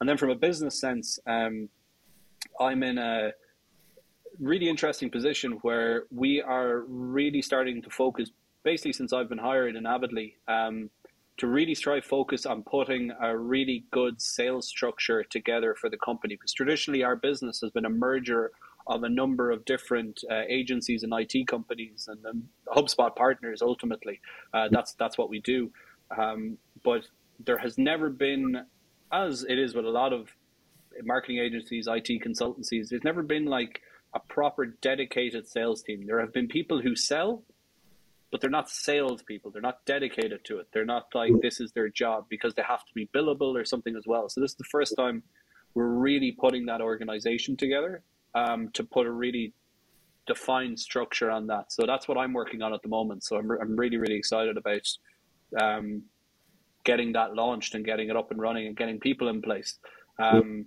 And 0.00 0.08
then 0.08 0.16
from 0.16 0.30
a 0.30 0.34
business 0.34 0.80
sense, 0.80 1.18
um, 1.26 1.68
I'm 2.60 2.82
in 2.82 2.98
a 2.98 3.32
really 4.40 4.68
interesting 4.68 5.10
position 5.10 5.52
where 5.62 6.04
we 6.10 6.42
are 6.42 6.80
really 6.86 7.42
starting 7.42 7.82
to 7.82 7.90
focus, 7.90 8.30
basically 8.62 8.92
since 8.92 9.12
I've 9.12 9.28
been 9.28 9.38
hired 9.38 9.76
in 9.76 9.86
Avidly, 9.86 10.36
um, 10.48 10.90
to 11.36 11.46
really 11.48 11.74
try 11.74 12.00
focus 12.00 12.46
on 12.46 12.62
putting 12.62 13.10
a 13.20 13.36
really 13.36 13.84
good 13.90 14.20
sales 14.22 14.68
structure 14.68 15.24
together 15.24 15.74
for 15.74 15.90
the 15.90 15.96
company. 15.96 16.36
Because 16.36 16.52
traditionally, 16.52 17.02
our 17.02 17.16
business 17.16 17.60
has 17.60 17.70
been 17.70 17.84
a 17.84 17.90
merger 17.90 18.52
of 18.86 19.02
a 19.02 19.08
number 19.08 19.50
of 19.50 19.64
different 19.64 20.20
uh, 20.30 20.42
agencies 20.48 21.02
and 21.02 21.12
IT 21.12 21.46
companies 21.46 22.08
and, 22.10 22.44
HubSpot 22.68 23.14
partners. 23.14 23.62
Ultimately, 23.62 24.20
uh, 24.52 24.68
that's 24.70 24.94
that's 24.94 25.16
what 25.16 25.28
we 25.28 25.40
do. 25.40 25.70
Um, 26.16 26.58
but 26.82 27.06
there 27.44 27.58
has 27.58 27.78
never 27.78 28.10
been, 28.10 28.64
as 29.12 29.44
it 29.44 29.58
is 29.58 29.74
with 29.74 29.84
a 29.84 29.90
lot 29.90 30.12
of 30.12 30.34
marketing 31.02 31.38
agencies, 31.38 31.86
IT 31.86 32.22
consultancies, 32.22 32.88
there's 32.88 33.04
never 33.04 33.22
been 33.22 33.46
like 33.46 33.80
a 34.14 34.20
proper 34.20 34.66
dedicated 34.66 35.48
sales 35.48 35.82
team. 35.82 36.06
There 36.06 36.20
have 36.20 36.32
been 36.32 36.46
people 36.46 36.80
who 36.80 36.94
sell, 36.94 37.42
but 38.30 38.40
they're 38.40 38.50
not 38.50 38.70
salespeople. 38.70 39.50
They're 39.50 39.62
not 39.62 39.84
dedicated 39.86 40.44
to 40.46 40.58
it. 40.58 40.68
They're 40.72 40.84
not 40.84 41.06
like 41.14 41.32
this 41.40 41.60
is 41.60 41.72
their 41.72 41.88
job 41.88 42.26
because 42.28 42.54
they 42.54 42.62
have 42.62 42.84
to 42.84 42.94
be 42.94 43.08
billable 43.14 43.60
or 43.60 43.64
something 43.64 43.96
as 43.96 44.04
well. 44.06 44.28
So 44.28 44.40
this 44.40 44.52
is 44.52 44.56
the 44.56 44.64
first 44.64 44.94
time 44.96 45.22
we're 45.74 45.86
really 45.86 46.32
putting 46.32 46.66
that 46.66 46.80
organization 46.80 47.56
together 47.56 48.02
um, 48.34 48.70
to 48.74 48.84
put 48.84 49.06
a 49.06 49.10
really 49.10 49.52
defined 50.26 50.78
structure 50.78 51.30
on 51.30 51.48
that. 51.48 51.72
So 51.72 51.84
that's 51.86 52.08
what 52.08 52.16
I'm 52.16 52.32
working 52.32 52.62
on 52.62 52.72
at 52.72 52.82
the 52.82 52.88
moment. 52.88 53.24
So 53.24 53.36
I'm, 53.36 53.50
I'm 53.50 53.76
really, 53.76 53.96
really 53.96 54.14
excited 54.14 54.56
about 54.56 54.88
um, 55.60 56.02
getting 56.84 57.12
that 57.12 57.34
launched 57.34 57.74
and 57.74 57.84
getting 57.84 58.08
it 58.10 58.16
up 58.16 58.30
and 58.30 58.40
running 58.40 58.66
and 58.66 58.76
getting 58.76 59.00
people 59.00 59.28
in 59.28 59.42
place. 59.42 59.78
Um, 60.18 60.66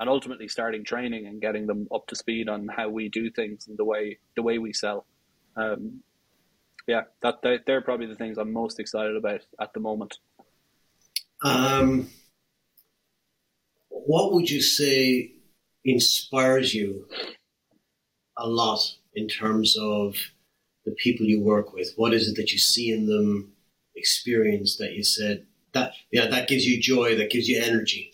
and 0.00 0.08
ultimately 0.08 0.48
starting 0.48 0.84
training 0.84 1.26
and 1.26 1.40
getting 1.40 1.66
them 1.66 1.88
up 1.94 2.06
to 2.08 2.16
speed 2.16 2.48
on 2.48 2.68
how 2.68 2.88
we 2.88 3.08
do 3.08 3.30
things 3.30 3.68
and 3.68 3.78
the 3.78 3.84
way 3.84 4.18
the 4.36 4.42
way 4.42 4.58
we 4.58 4.72
sell. 4.72 5.06
Um, 5.56 6.02
yeah, 6.86 7.02
that 7.22 7.36
they're 7.66 7.82
probably 7.82 8.06
the 8.06 8.16
things 8.16 8.38
I'm 8.38 8.52
most 8.52 8.80
excited 8.80 9.16
about 9.16 9.40
at 9.60 9.72
the 9.72 9.80
moment. 9.80 10.18
Um, 11.44 12.08
what 13.88 14.32
would 14.32 14.50
you 14.50 14.60
say 14.60 15.32
inspires 15.84 16.74
you 16.74 17.06
a 18.36 18.46
lot 18.48 18.80
in 19.14 19.28
terms 19.28 19.76
of 19.78 20.16
the 20.84 20.92
people 20.92 21.26
you 21.26 21.40
work 21.40 21.72
with? 21.72 21.92
What 21.96 22.14
is 22.14 22.28
it 22.28 22.36
that 22.36 22.52
you 22.52 22.58
see 22.58 22.90
in 22.90 23.06
them, 23.06 23.52
experience 23.94 24.76
that 24.78 24.92
you 24.94 25.04
said 25.04 25.46
that 25.72 25.92
yeah 26.10 26.26
that 26.26 26.48
gives 26.48 26.66
you 26.66 26.80
joy, 26.80 27.16
that 27.16 27.30
gives 27.30 27.48
you 27.48 27.62
energy? 27.62 28.11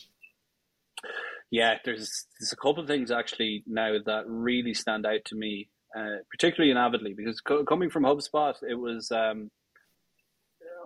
Yeah, 1.50 1.76
there's 1.84 2.26
there's 2.38 2.52
a 2.52 2.56
couple 2.56 2.80
of 2.80 2.86
things 2.86 3.10
actually 3.10 3.64
now 3.66 3.96
that 4.04 4.24
really 4.26 4.74
stand 4.74 5.06
out 5.06 5.24
to 5.26 5.34
me, 5.34 5.68
uh, 5.96 6.18
particularly 6.30 6.70
in 6.70 6.76
Avidly, 6.76 7.14
because 7.14 7.40
co- 7.40 7.64
coming 7.64 7.88
from 7.88 8.02
HubSpot, 8.02 8.54
it 8.68 8.74
was 8.74 9.10
um, 9.10 9.50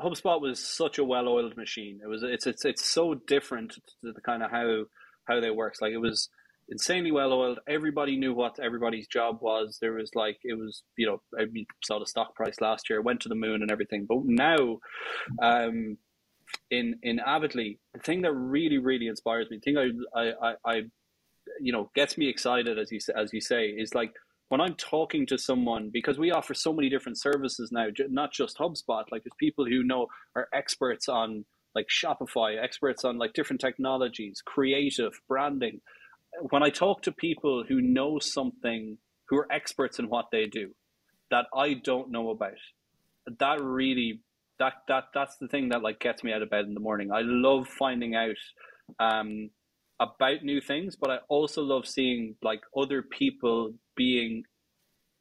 HubSpot 0.03 0.41
was 0.41 0.65
such 0.65 0.99
a 0.99 1.05
well-oiled 1.05 1.57
machine. 1.57 2.01
It 2.03 2.07
was 2.09 2.23
it's 2.23 2.47
it's 2.47 2.65
it's 2.65 2.85
so 2.85 3.15
different 3.15 3.73
to 3.73 4.13
the 4.13 4.21
kind 4.21 4.43
of 4.43 4.51
how 4.51 4.85
how 5.25 5.41
they 5.41 5.51
works. 5.51 5.81
Like 5.81 5.93
it 5.93 5.99
was 5.99 6.29
insanely 6.69 7.11
well-oiled. 7.11 7.59
Everybody 7.69 8.17
knew 8.17 8.33
what 8.33 8.61
everybody's 8.61 9.07
job 9.07 9.39
was. 9.41 9.79
There 9.81 9.95
was 9.95 10.11
like 10.15 10.39
it 10.45 10.55
was 10.55 10.83
you 10.97 11.07
know 11.07 11.23
I 11.39 11.47
saw 11.85 11.99
the 11.99 12.07
stock 12.07 12.35
price 12.35 12.61
last 12.61 12.89
year, 12.89 13.01
went 13.01 13.21
to 13.23 13.29
the 13.29 13.35
moon 13.35 13.63
and 13.63 13.71
everything. 13.71 14.07
But 14.09 14.25
now, 14.25 14.79
um, 15.41 15.99
in 16.71 16.99
in 17.03 17.21
Avidly, 17.21 17.79
the 17.95 18.01
thing 18.01 18.23
that 18.23 18.33
really 18.33 18.79
really 18.79 19.07
inspires 19.07 19.49
me, 19.51 19.59
the 19.59 19.73
thing 19.73 20.05
I 20.15 20.31
I 20.43 20.55
I, 20.65 20.83
you 21.61 21.73
know 21.73 21.91
gets 21.95 22.17
me 22.17 22.29
excited 22.29 22.79
as 22.79 22.91
you 22.91 23.01
as 23.17 23.33
you 23.33 23.41
say 23.41 23.67
is 23.67 23.95
like 23.95 24.13
when 24.53 24.61
I'm 24.61 24.75
talking 24.75 25.25
to 25.29 25.39
someone, 25.39 25.89
because 25.91 26.19
we 26.19 26.31
offer 26.31 26.53
so 26.53 26.75
many 26.75 26.91
different 26.91 27.19
services 27.19 27.71
now, 27.73 27.87
not 28.11 28.35
just 28.35 28.59
HubSpot, 28.59 29.05
like 29.11 29.25
there's 29.25 29.33
people 29.41 29.65
who 29.65 29.83
know 29.83 30.09
are 30.37 30.47
experts 30.53 31.09
on 31.09 31.47
like 31.75 31.87
Shopify, 31.89 32.63
experts 32.63 33.03
on 33.03 33.17
like 33.17 33.33
different 33.33 33.63
technologies, 33.63 34.43
creative, 34.45 35.13
branding. 35.27 35.81
When 36.51 36.63
I 36.63 36.69
talk 36.69 37.01
to 37.03 37.13
people 37.13 37.65
who 37.67 37.81
know 37.81 38.19
something, 38.19 38.99
who 39.31 39.39
are 39.39 39.51
experts 39.51 39.99
in 39.99 40.11
what 40.11 40.27
they 40.31 40.45
do, 40.45 40.73
that 41.31 41.47
I 41.57 41.73
don't 41.73 42.11
know 42.11 42.29
about, 42.29 42.61
that 43.39 43.59
really 43.63 44.21
that 44.63 44.75
that 44.87 45.05
that's 45.13 45.37
the 45.39 45.49
thing 45.49 45.71
that 45.71 45.83
like 45.83 45.99
gets 45.99 46.23
me 46.23 46.33
out 46.33 46.43
of 46.43 46.51
bed 46.51 46.67
in 46.67 46.75
the 46.75 46.81
morning. 46.81 47.11
I 47.13 47.23
love 47.23 47.67
finding 47.67 48.15
out 48.15 48.37
um, 49.01 49.51
about 49.99 50.45
new 50.45 50.61
things, 50.61 50.95
but 50.95 51.11
I 51.11 51.19
also 51.29 51.63
love 51.63 51.87
seeing 51.87 52.37
like 52.43 52.61
other 52.77 53.03
people 53.03 53.73
being 53.97 54.45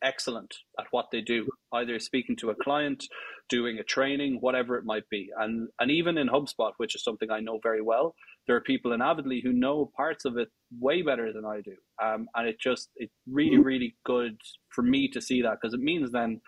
excellent 0.03 0.53
at 0.79 0.85
what 0.91 1.07
they 1.11 1.21
do, 1.21 1.47
either 1.73 1.99
speaking 1.99 2.35
to 2.35 2.51
a 2.51 2.55
client, 2.55 3.03
doing 3.49 3.79
a 3.79 3.83
training, 3.83 4.37
whatever 4.41 4.77
it 4.77 4.85
might 4.85 5.09
be. 5.09 5.29
And 5.39 5.69
and 5.79 5.89
even 5.89 6.19
in 6.19 6.29
HubSpot, 6.29 6.73
which 6.77 6.93
is 6.93 7.03
something 7.03 7.31
I 7.31 7.39
know 7.39 7.59
very 7.63 7.81
well, 7.81 8.13
there 8.45 8.55
are 8.55 8.61
people 8.61 8.93
in 8.93 9.01
Avidly 9.01 9.41
who 9.43 9.53
know 9.53 9.91
parts 9.97 10.23
of 10.23 10.37
it 10.37 10.49
way 10.79 11.01
better 11.01 11.33
than 11.33 11.45
I 11.45 11.61
do. 11.61 11.75
Um, 12.03 12.27
and 12.35 12.47
it 12.47 12.57
just 12.59 12.89
it's 12.95 13.15
really 13.27 13.57
mm-hmm. 13.57 13.63
really 13.63 13.95
good 14.05 14.37
for 14.69 14.83
me 14.83 15.07
to 15.07 15.19
see 15.19 15.41
that 15.41 15.57
because 15.59 15.73
it 15.73 15.79
means 15.79 16.11
then 16.11 16.41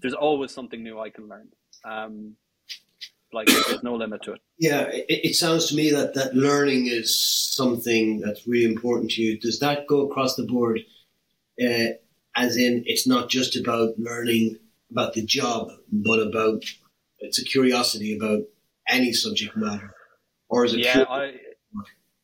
there's 0.00 0.14
always 0.14 0.50
something 0.50 0.82
new 0.82 0.98
I 0.98 1.10
can 1.10 1.28
learn. 1.28 1.48
Um, 1.84 2.36
like 3.32 3.46
there's 3.46 3.82
no 3.82 3.94
limit 3.94 4.22
to 4.22 4.32
it. 4.32 4.40
Yeah, 4.58 4.82
it, 4.90 5.06
it, 5.08 5.34
sounds 5.34 5.66
to 5.68 5.74
me 5.74 5.90
that 5.90 6.14
that 6.14 6.34
learning 6.34 6.86
is 6.86 7.18
something 7.54 8.20
that's 8.20 8.46
really 8.46 8.70
important 8.70 9.12
to 9.12 9.22
you. 9.22 9.40
Does 9.40 9.58
that 9.60 9.86
go 9.86 10.06
across 10.06 10.36
the 10.36 10.44
board? 10.44 10.80
Uh, 11.60 11.96
as 12.36 12.56
in, 12.56 12.84
it's 12.86 13.06
not 13.06 13.28
just 13.28 13.56
about 13.56 13.98
learning 13.98 14.58
about 14.90 15.14
the 15.14 15.24
job, 15.24 15.70
but 15.90 16.18
about 16.18 16.62
it's 17.18 17.40
a 17.40 17.44
curiosity 17.44 18.16
about 18.16 18.40
any 18.88 19.12
subject 19.12 19.56
matter, 19.56 19.94
or 20.48 20.64
is 20.64 20.74
it? 20.74 20.80
Yeah, 20.80 21.04
I, 21.08 21.34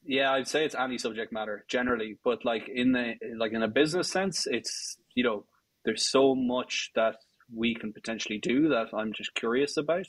yeah, 0.04 0.32
I'd 0.32 0.48
say 0.48 0.64
it's 0.64 0.74
any 0.74 0.98
subject 0.98 1.32
matter 1.32 1.64
generally, 1.68 2.18
but 2.24 2.44
like 2.44 2.68
in 2.68 2.92
the 2.92 3.14
like 3.36 3.52
in 3.52 3.62
a 3.62 3.68
business 3.68 4.10
sense, 4.10 4.46
it's 4.46 4.98
you 5.14 5.24
know 5.24 5.44
there's 5.84 6.10
so 6.10 6.34
much 6.34 6.90
that 6.94 7.16
we 7.54 7.74
can 7.74 7.92
potentially 7.92 8.38
do 8.38 8.68
that 8.68 8.88
I'm 8.94 9.12
just 9.12 9.34
curious 9.34 9.76
about. 9.76 10.06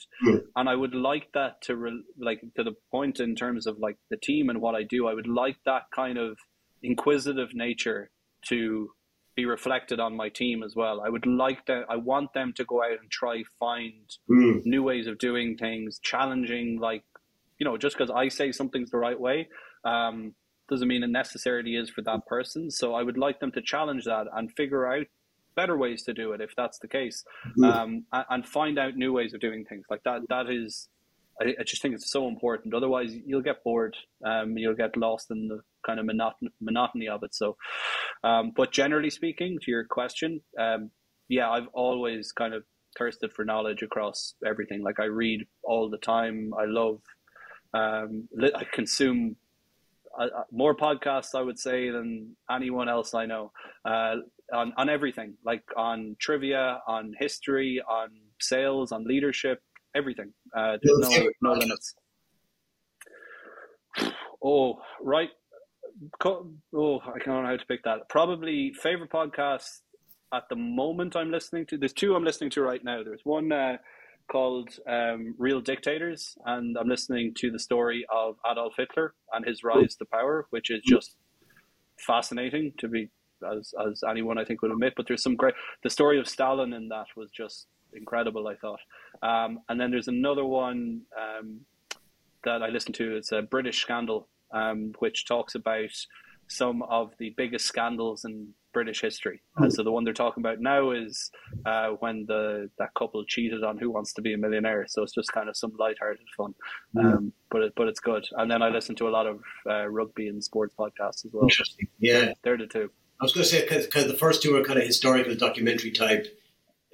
And 0.55 0.69
I 0.69 0.75
would 0.75 0.93
like 0.93 1.29
that 1.33 1.61
to 1.63 1.75
re- 1.75 2.03
like 2.17 2.41
to 2.55 2.63
the 2.63 2.73
point 2.91 3.19
in 3.19 3.35
terms 3.35 3.65
of 3.67 3.77
like 3.79 3.97
the 4.09 4.17
team 4.17 4.49
and 4.49 4.61
what 4.61 4.75
I 4.75 4.83
do. 4.83 5.07
I 5.07 5.13
would 5.13 5.27
like 5.27 5.57
that 5.65 5.83
kind 5.95 6.17
of 6.17 6.37
inquisitive 6.83 7.49
nature 7.53 8.11
to 8.47 8.89
be 9.35 9.45
reflected 9.45 9.99
on 9.99 10.17
my 10.17 10.29
team 10.29 10.63
as 10.63 10.75
well. 10.75 11.01
I 11.01 11.09
would 11.09 11.25
like 11.25 11.65
that. 11.67 11.83
I 11.89 11.95
want 11.95 12.33
them 12.33 12.53
to 12.57 12.65
go 12.65 12.83
out 12.83 12.99
and 12.99 13.09
try 13.09 13.43
find 13.59 13.93
mm. 14.29 14.61
new 14.65 14.83
ways 14.83 15.07
of 15.07 15.17
doing 15.17 15.55
things, 15.57 15.99
challenging. 16.03 16.79
Like 16.81 17.03
you 17.57 17.65
know, 17.65 17.77
just 17.77 17.97
because 17.97 18.11
I 18.11 18.27
say 18.29 18.51
something's 18.51 18.91
the 18.91 18.97
right 18.97 19.19
way. 19.19 19.47
Um, 19.85 20.33
doesn't 20.69 20.87
mean 20.87 21.03
it 21.03 21.09
necessarily 21.09 21.75
is 21.75 21.89
for 21.89 22.01
that 22.03 22.25
person. 22.27 22.69
So 22.69 22.93
I 22.93 23.01
would 23.01 23.17
like 23.17 23.39
them 23.39 23.51
to 23.53 23.61
challenge 23.61 24.05
that 24.05 24.27
and 24.33 24.51
figure 24.51 24.85
out 24.85 25.07
better 25.59 25.77
ways 25.77 26.03
to 26.03 26.13
do 26.13 26.31
it 26.33 26.41
if 26.41 26.51
that's 26.55 26.79
the 26.79 26.87
case, 26.87 27.23
um, 27.63 28.05
and, 28.13 28.25
and, 28.29 28.47
find 28.47 28.79
out 28.79 28.95
new 28.95 29.11
ways 29.13 29.33
of 29.33 29.39
doing 29.39 29.65
things 29.65 29.85
like 29.89 30.03
that. 30.03 30.21
That 30.29 30.49
is, 30.49 30.87
I, 31.41 31.45
I 31.59 31.63
just 31.63 31.81
think 31.81 31.95
it's 31.95 32.11
so 32.11 32.27
important. 32.27 32.73
Otherwise, 32.73 33.11
you'll 33.25 33.47
get 33.49 33.63
bored. 33.63 33.95
Um, 34.25 34.57
you'll 34.57 34.81
get 34.83 34.95
lost 34.95 35.31
in 35.31 35.47
the 35.47 35.59
kind 35.85 35.99
of 35.99 36.05
monoton- 36.05 36.53
monotony 36.61 37.07
of 37.07 37.23
it. 37.23 37.35
So, 37.35 37.57
um, 38.23 38.51
but 38.55 38.71
generally 38.71 39.09
speaking, 39.09 39.57
to 39.63 39.71
your 39.71 39.85
question, 39.85 40.41
um, 40.57 40.91
yeah, 41.27 41.49
I've 41.49 41.67
always 41.73 42.31
kind 42.31 42.53
of 42.53 42.63
thirsted 42.97 43.33
for 43.33 43.45
knowledge 43.45 43.81
across 43.83 44.35
everything. 44.45 44.81
Like 44.81 44.99
I 44.99 45.05
read 45.05 45.45
all 45.63 45.89
the 45.89 45.97
time. 45.97 46.51
I 46.57 46.65
love. 46.65 47.01
Um, 47.71 48.27
I 48.55 48.63
consume 48.73 49.35
uh, 50.17 50.23
uh, 50.23 50.43
more 50.51 50.75
podcasts, 50.75 51.35
I 51.35 51.41
would 51.41 51.59
say, 51.59 51.89
than 51.89 52.35
anyone 52.49 52.89
else 52.89 53.13
I 53.13 53.25
know. 53.25 53.51
Uh, 53.85 54.15
on, 54.53 54.73
on 54.77 54.89
everything, 54.89 55.35
like 55.45 55.63
on 55.75 56.15
trivia, 56.19 56.81
on 56.87 57.13
history, 57.19 57.81
on 57.87 58.09
sales, 58.39 58.91
on 58.91 59.05
leadership, 59.05 59.61
everything. 59.95 60.33
Uh, 60.55 60.77
there's 60.81 60.99
no, 60.99 61.29
no 61.41 61.53
limits. 61.53 61.95
Oh, 64.43 64.79
right. 65.01 65.29
Oh, 66.23 66.99
I 67.03 67.19
don't 67.25 67.27
know 67.27 67.45
how 67.45 67.57
to 67.57 67.65
pick 67.67 67.83
that. 67.83 68.07
Probably 68.09 68.73
favorite 68.81 69.11
podcast 69.11 69.79
at 70.33 70.43
the 70.49 70.55
moment 70.55 71.15
I'm 71.15 71.31
listening 71.31 71.65
to. 71.67 71.77
There's 71.77 71.93
two 71.93 72.15
I'm 72.15 72.23
listening 72.23 72.49
to 72.51 72.61
right 72.61 72.83
now. 72.83 73.03
There's 73.03 73.21
one 73.23 73.51
uh, 73.51 73.77
called 74.31 74.69
um, 74.87 75.35
Real 75.37 75.59
Dictators, 75.59 76.37
and 76.45 76.77
I'm 76.77 76.87
listening 76.87 77.33
to 77.39 77.51
the 77.51 77.59
story 77.59 78.05
of 78.13 78.35
Adolf 78.49 78.73
Hitler 78.77 79.13
and 79.33 79.45
his 79.45 79.63
rise 79.63 79.95
to 79.97 80.05
power, 80.05 80.47
which 80.51 80.69
is 80.69 80.81
just 80.85 81.15
fascinating 81.97 82.73
to 82.77 82.87
be 82.87 83.09
as 83.43 83.73
as 83.87 84.03
anyone 84.09 84.37
I 84.37 84.45
think 84.45 84.61
would 84.61 84.71
admit. 84.71 84.93
But 84.95 85.07
there's 85.07 85.23
some 85.23 85.35
great. 85.35 85.55
The 85.83 85.89
story 85.89 86.19
of 86.19 86.27
Stalin 86.27 86.73
in 86.73 86.89
that 86.89 87.07
was 87.15 87.29
just 87.31 87.67
incredible. 87.93 88.47
I 88.47 88.55
thought. 88.55 88.79
Um, 89.21 89.59
and 89.69 89.79
then 89.79 89.91
there's 89.91 90.07
another 90.07 90.45
one 90.45 91.01
um, 91.17 91.61
that 92.43 92.63
I 92.63 92.69
listened 92.69 92.95
to. 92.95 93.17
It's 93.17 93.31
a 93.31 93.41
British 93.41 93.81
Scandal, 93.81 94.27
um, 94.51 94.93
which 94.99 95.25
talks 95.25 95.55
about 95.55 95.91
some 96.47 96.81
of 96.83 97.13
the 97.19 97.33
biggest 97.37 97.65
scandals 97.65 98.25
in 98.25 98.53
British 98.73 99.01
history. 99.01 99.41
And 99.57 99.71
so 99.73 99.83
the 99.83 99.91
one 99.91 100.03
they're 100.03 100.13
talking 100.13 100.41
about 100.41 100.59
now 100.59 100.91
is 100.91 101.29
uh, 101.65 101.89
when 101.99 102.25
the 102.27 102.69
that 102.77 102.93
couple 102.97 103.23
cheated 103.25 103.63
on 103.63 103.77
Who 103.77 103.91
Wants 103.91 104.13
to 104.13 104.21
Be 104.21 104.33
a 104.33 104.37
Millionaire. 104.37 104.85
So 104.87 105.03
it's 105.03 105.13
just 105.13 105.31
kind 105.31 105.49
of 105.49 105.57
some 105.57 105.73
light-hearted 105.77 106.25
fun, 106.35 106.53
um, 106.99 107.33
but 107.51 107.61
it, 107.61 107.73
but 107.75 107.87
it's 107.87 107.99
good. 107.99 108.25
And 108.31 108.49
then 108.49 108.61
I 108.61 108.69
listen 108.69 108.95
to 108.95 109.07
a 109.07 109.09
lot 109.09 109.27
of 109.27 109.41
uh, 109.67 109.87
rugby 109.87 110.27
and 110.27 110.43
sports 110.43 110.73
podcasts 110.77 111.25
as 111.25 111.31
well. 111.33 111.43
Interesting. 111.43 111.87
Yeah, 111.99 112.33
they're 112.43 112.57
the 112.57 112.67
two. 112.67 112.91
I 113.19 113.25
was 113.25 113.33
going 113.33 113.43
to 113.43 113.49
say 113.49 113.85
because 113.85 114.07
the 114.07 114.13
first 114.13 114.41
two 114.41 114.55
are 114.55 114.63
kind 114.63 114.79
of 114.79 114.85
historical 114.85 115.35
documentary 115.35 115.91
type 115.91 116.25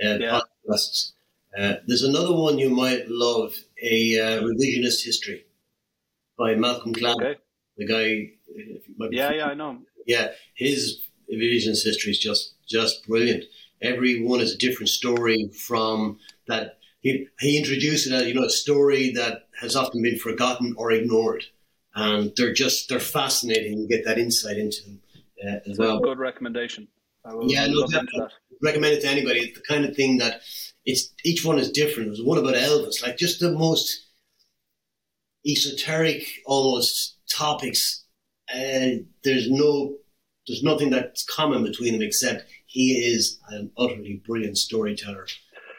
uh, 0.04 0.18
yeah. 0.18 0.42
podcasts. 0.68 1.12
Uh, 1.58 1.76
there's 1.88 2.04
another 2.04 2.34
one 2.34 2.58
you 2.58 2.70
might 2.70 3.08
love, 3.08 3.54
a 3.82 4.20
uh, 4.20 4.42
revisionist 4.42 5.06
history 5.06 5.46
by 6.38 6.56
Malcolm 6.56 6.94
Gladwell, 6.94 7.22
okay. 7.22 7.40
the 7.78 7.86
guy. 7.86 8.32
Uh, 9.00 9.10
yeah, 9.12 9.32
yeah, 9.32 9.46
I 9.46 9.54
know. 9.54 9.78
Yeah, 10.08 10.32
his 10.56 11.02
revisionist 11.32 11.84
history 11.84 12.12
is 12.12 12.20
just 12.20 12.56
just 12.68 13.08
brilliant. 13.08 13.46
Every 13.82 14.24
one 14.24 14.42
is 14.42 14.54
a 14.54 14.58
different 14.58 14.90
story 14.90 15.50
from 15.50 16.20
that. 16.48 16.80
He, 17.02 17.28
he 17.40 17.56
introduced 17.58 18.08
it 18.08 18.14
as 18.14 18.28
you 18.28 18.34
know 18.34 18.46
a 18.46 18.50
story 18.50 19.12
that 19.12 19.48
has 19.62 19.76
often 19.76 20.02
been 20.02 20.18
forgotten 20.18 20.74
or 20.76 20.92
ignored, 20.92 21.44
and 21.94 22.34
they're 22.36 22.54
just 22.54 22.90
they're 22.90 23.00
fascinating. 23.00 23.78
You 23.78 23.88
get 23.88 24.06
that 24.06 24.18
insight 24.18 24.58
into 24.58 24.84
them 24.84 25.02
uh, 25.48 25.70
as 25.70 25.78
well. 25.78 26.00
good 26.00 26.20
recommendation. 26.20 26.88
yeah, 27.42 27.68
no, 27.68 27.88
that, 27.88 28.30
recommend 28.62 28.94
it 28.94 29.02
to 29.02 29.08
anybody. 29.08 29.40
It's 29.40 29.60
the 29.60 29.66
kind 29.66 29.86
of 29.86 29.96
thing 29.96 30.18
that 30.18 30.42
it's 30.86 31.14
each 31.24 31.44
one 31.44 31.60
is 31.60 31.72
different. 31.72 32.10
There's 32.10 32.24
one 32.24 32.38
about 32.38 32.56
Elvis, 32.56 33.04
like 33.04 33.18
just 33.18 33.40
the 33.40 33.52
most 33.52 34.08
esoteric, 35.48 36.28
almost 36.46 37.18
topics. 37.30 38.04
And 38.54 39.02
uh, 39.02 39.04
there's 39.24 39.50
no, 39.50 39.96
there's 40.48 40.64
nothing 40.64 40.92
that's 40.92 41.26
common 41.26 41.64
between 41.64 41.94
them 41.94 42.02
except 42.02 42.46
he 42.68 42.92
is 42.92 43.40
an 43.50 43.72
utterly 43.78 44.22
brilliant 44.26 44.58
storyteller. 44.58 45.26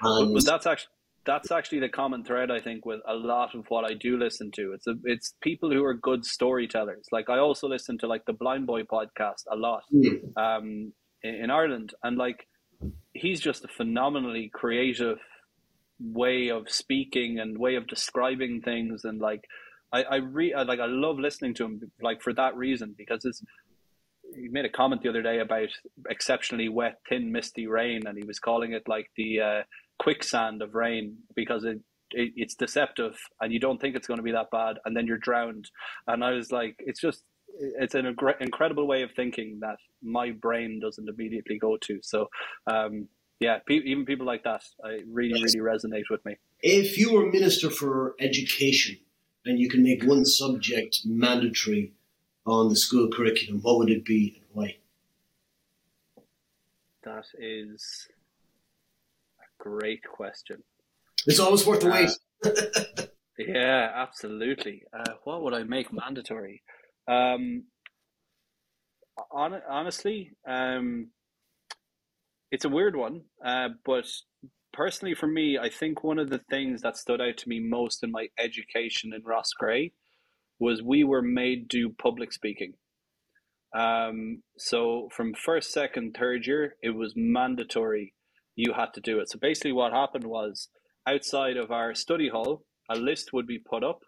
And 0.02 0.34
but 0.34 0.44
that's 0.44 0.66
actually 0.66 0.90
that's 1.26 1.50
actually 1.50 1.80
the 1.80 1.88
common 1.88 2.24
thread 2.24 2.50
I 2.50 2.60
think 2.60 2.86
with 2.86 3.00
a 3.06 3.14
lot 3.14 3.54
of 3.54 3.66
what 3.68 3.84
I 3.84 3.94
do 3.94 4.16
listen 4.16 4.50
to. 4.52 4.72
It's 4.72 4.86
a, 4.86 4.94
it's 5.04 5.34
people 5.42 5.70
who 5.70 5.84
are 5.84 5.94
good 5.94 6.24
storytellers. 6.24 7.06
Like 7.10 7.28
I 7.28 7.38
also 7.38 7.68
listen 7.68 7.98
to 7.98 8.06
like 8.06 8.24
the 8.24 8.32
Blind 8.32 8.66
Boy 8.66 8.82
podcast 8.84 9.42
a 9.50 9.56
lot 9.56 9.82
mm. 9.92 10.20
um, 10.36 10.92
in, 11.22 11.34
in 11.34 11.50
Ireland, 11.50 11.92
and 12.02 12.16
like 12.16 12.46
he's 13.12 13.40
just 13.40 13.64
a 13.64 13.68
phenomenally 13.68 14.50
creative 14.54 15.18
way 16.00 16.50
of 16.50 16.70
speaking 16.70 17.38
and 17.40 17.58
way 17.58 17.74
of 17.74 17.86
describing 17.86 18.62
things, 18.62 19.04
and 19.04 19.20
like 19.20 19.44
I 19.92 20.02
I 20.04 20.16
re 20.16 20.54
I, 20.54 20.62
like 20.62 20.80
I 20.80 20.86
love 20.86 21.18
listening 21.18 21.54
to 21.54 21.64
him 21.64 21.80
like 22.00 22.22
for 22.22 22.32
that 22.34 22.56
reason 22.56 22.94
because 22.96 23.24
it's. 23.24 23.42
He 24.34 24.48
made 24.48 24.64
a 24.64 24.68
comment 24.68 25.02
the 25.02 25.08
other 25.08 25.22
day 25.22 25.38
about 25.38 25.68
exceptionally 26.10 26.68
wet, 26.68 26.98
thin, 27.08 27.30
misty 27.30 27.68
rain, 27.68 28.08
and 28.08 28.18
he 28.18 28.24
was 28.24 28.40
calling 28.40 28.72
it 28.72 28.82
like 28.88 29.08
the 29.16 29.40
uh, 29.40 29.62
quicksand 29.99 30.62
of 30.62 30.74
rain 30.74 31.16
because 31.34 31.64
it, 31.64 31.80
it, 32.12 32.32
it's 32.36 32.55
deceptive 32.55 33.18
and 33.40 33.53
you 33.53 33.61
don't 33.61 33.80
think 33.80 33.97
it's 33.97 34.07
going 34.07 34.18
to 34.18 34.22
be 34.22 34.32
that 34.32 34.51
bad 34.51 34.76
and 34.84 34.97
then 34.97 35.07
you're 35.07 35.18
drowned. 35.18 35.70
And 36.07 36.24
i 36.24 36.30
was 36.30 36.53
like 36.53 36.76
it's 36.78 37.01
just 37.01 37.22
it's 37.59 37.94
an 37.94 38.05
incredible 38.40 38.86
way 38.86 39.03
of 39.03 39.11
thinking 39.12 39.61
that 39.61 39.78
my 40.03 40.30
brain 40.30 40.78
doesn't 40.80 41.09
immediately 41.09 41.59
go 41.59 41.78
to. 41.82 42.01
So 42.03 42.28
um, 42.66 43.09
yeah 43.40 43.59
pe- 43.66 43.76
even 43.76 44.05
people 44.05 44.26
like 44.26 44.44
that 44.44 44.62
I 44.84 45.01
really 45.11 45.42
really 45.42 45.61
resonate 45.61 46.11
with 46.11 46.24
me. 46.24 46.36
If 46.61 46.99
you 46.99 47.12
were 47.12 47.30
minister 47.30 47.70
for 47.70 48.14
education 48.20 48.99
and 49.44 49.59
you 49.59 49.68
can 49.68 49.82
make 49.82 50.05
one 50.05 50.24
subject 50.24 51.01
mandatory 51.05 51.92
on 52.47 52.68
the 52.68 52.76
school 52.76 53.09
curriculum 53.09 53.61
what 53.62 53.78
would 53.78 53.90
it 53.90 54.05
be 54.05 54.34
and 54.36 54.44
why? 54.53 54.76
That 57.05 57.26
is 57.38 58.09
great 59.66 60.02
question. 60.04 60.62
It's 61.26 61.40
always 61.40 61.66
worth 61.66 61.80
the 61.80 61.90
wait. 61.90 62.10
Uh, 62.44 63.06
yeah, 63.38 63.90
absolutely. 63.94 64.82
Uh, 64.92 65.14
what 65.24 65.42
would 65.42 65.54
I 65.54 65.64
make 65.64 65.92
mandatory? 65.92 66.62
Um, 67.08 67.64
on, 69.30 69.60
honestly, 69.68 70.32
um, 70.46 71.08
it's 72.50 72.64
a 72.64 72.68
weird 72.68 72.94
one, 72.94 73.22
uh, 73.44 73.70
but 73.84 74.06
personally 74.72 75.14
for 75.14 75.26
me, 75.26 75.58
I 75.58 75.68
think 75.68 76.04
one 76.04 76.18
of 76.18 76.30
the 76.30 76.42
things 76.50 76.82
that 76.82 76.96
stood 76.96 77.20
out 77.20 77.38
to 77.38 77.48
me 77.48 77.58
most 77.58 78.04
in 78.04 78.12
my 78.12 78.28
education 78.38 79.12
in 79.12 79.22
Roscrea 79.22 79.90
was 80.58 80.82
we 80.82 81.02
were 81.02 81.22
made 81.22 81.68
do 81.68 81.90
public 81.90 82.32
speaking. 82.32 82.74
Um, 83.74 84.42
so 84.56 85.08
from 85.12 85.34
first, 85.34 85.72
second, 85.72 86.16
third 86.18 86.46
year, 86.46 86.76
it 86.82 86.90
was 86.90 87.14
mandatory 87.16 88.14
you 88.57 88.72
had 88.72 88.92
to 88.94 89.00
do 89.00 89.20
it. 89.20 89.30
So 89.30 89.38
basically, 89.40 89.72
what 89.72 89.92
happened 89.92 90.24
was 90.24 90.68
outside 91.07 91.57
of 91.57 91.70
our 91.70 91.94
study 91.94 92.28
hall, 92.28 92.64
a 92.90 92.96
list 92.96 93.32
would 93.32 93.46
be 93.46 93.59
put 93.59 93.84
up 93.84 94.00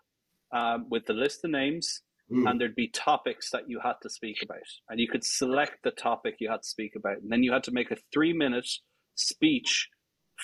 um, 0.53 0.87
with 0.91 1.07
the 1.07 1.13
list 1.13 1.45
of 1.45 1.51
names, 1.51 2.01
mm. 2.33 2.49
and 2.49 2.61
there'd 2.61 2.75
be 2.75 2.89
topics 2.89 3.51
that 3.51 3.69
you 3.69 3.81
had 3.83 3.95
to 4.03 4.11
speak 4.11 4.39
about, 4.43 4.59
and 4.89 4.99
you 4.99 5.09
could 5.09 5.25
select 5.25 5.79
the 5.85 5.91
topic 5.91 6.37
you 6.41 6.51
had 6.51 6.63
to 6.63 6.69
speak 6.69 6.93
about, 6.97 7.19
and 7.19 7.31
then 7.31 7.43
you 7.43 7.53
had 7.53 7.65
to 7.65 7.73
make 7.73 7.91
a 7.91 7.97
three-minute 8.13 8.69
speech 9.15 9.89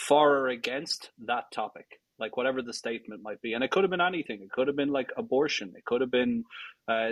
for 0.06 0.36
or 0.36 0.48
against 0.48 1.10
that 1.26 1.44
topic 1.52 1.86
like 2.18 2.36
whatever 2.36 2.62
the 2.62 2.72
statement 2.72 3.22
might 3.22 3.40
be. 3.42 3.52
And 3.54 3.64
it 3.64 3.70
could 3.70 3.82
have 3.82 3.90
been 3.90 4.00
anything. 4.00 4.40
It 4.42 4.50
could 4.52 4.68
have 4.68 4.76
been 4.76 4.92
like 4.92 5.08
abortion. 5.16 5.72
It 5.76 5.84
could 5.84 6.00
have 6.00 6.10
been 6.10 6.44
uh, 6.88 7.10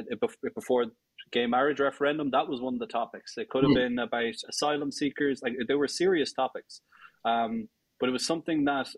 before 0.54 0.86
gay 1.32 1.46
marriage 1.46 1.80
referendum. 1.80 2.30
That 2.30 2.48
was 2.48 2.60
one 2.60 2.74
of 2.74 2.80
the 2.80 2.86
topics. 2.86 3.34
It 3.36 3.48
could 3.48 3.64
have 3.64 3.72
mm. 3.72 3.74
been 3.74 3.98
about 3.98 4.34
asylum 4.48 4.92
seekers. 4.92 5.40
Like 5.42 5.54
there 5.66 5.78
were 5.78 5.88
serious 5.88 6.32
topics, 6.32 6.80
um, 7.24 7.68
but 7.98 8.08
it 8.08 8.12
was 8.12 8.26
something 8.26 8.64
that 8.64 8.88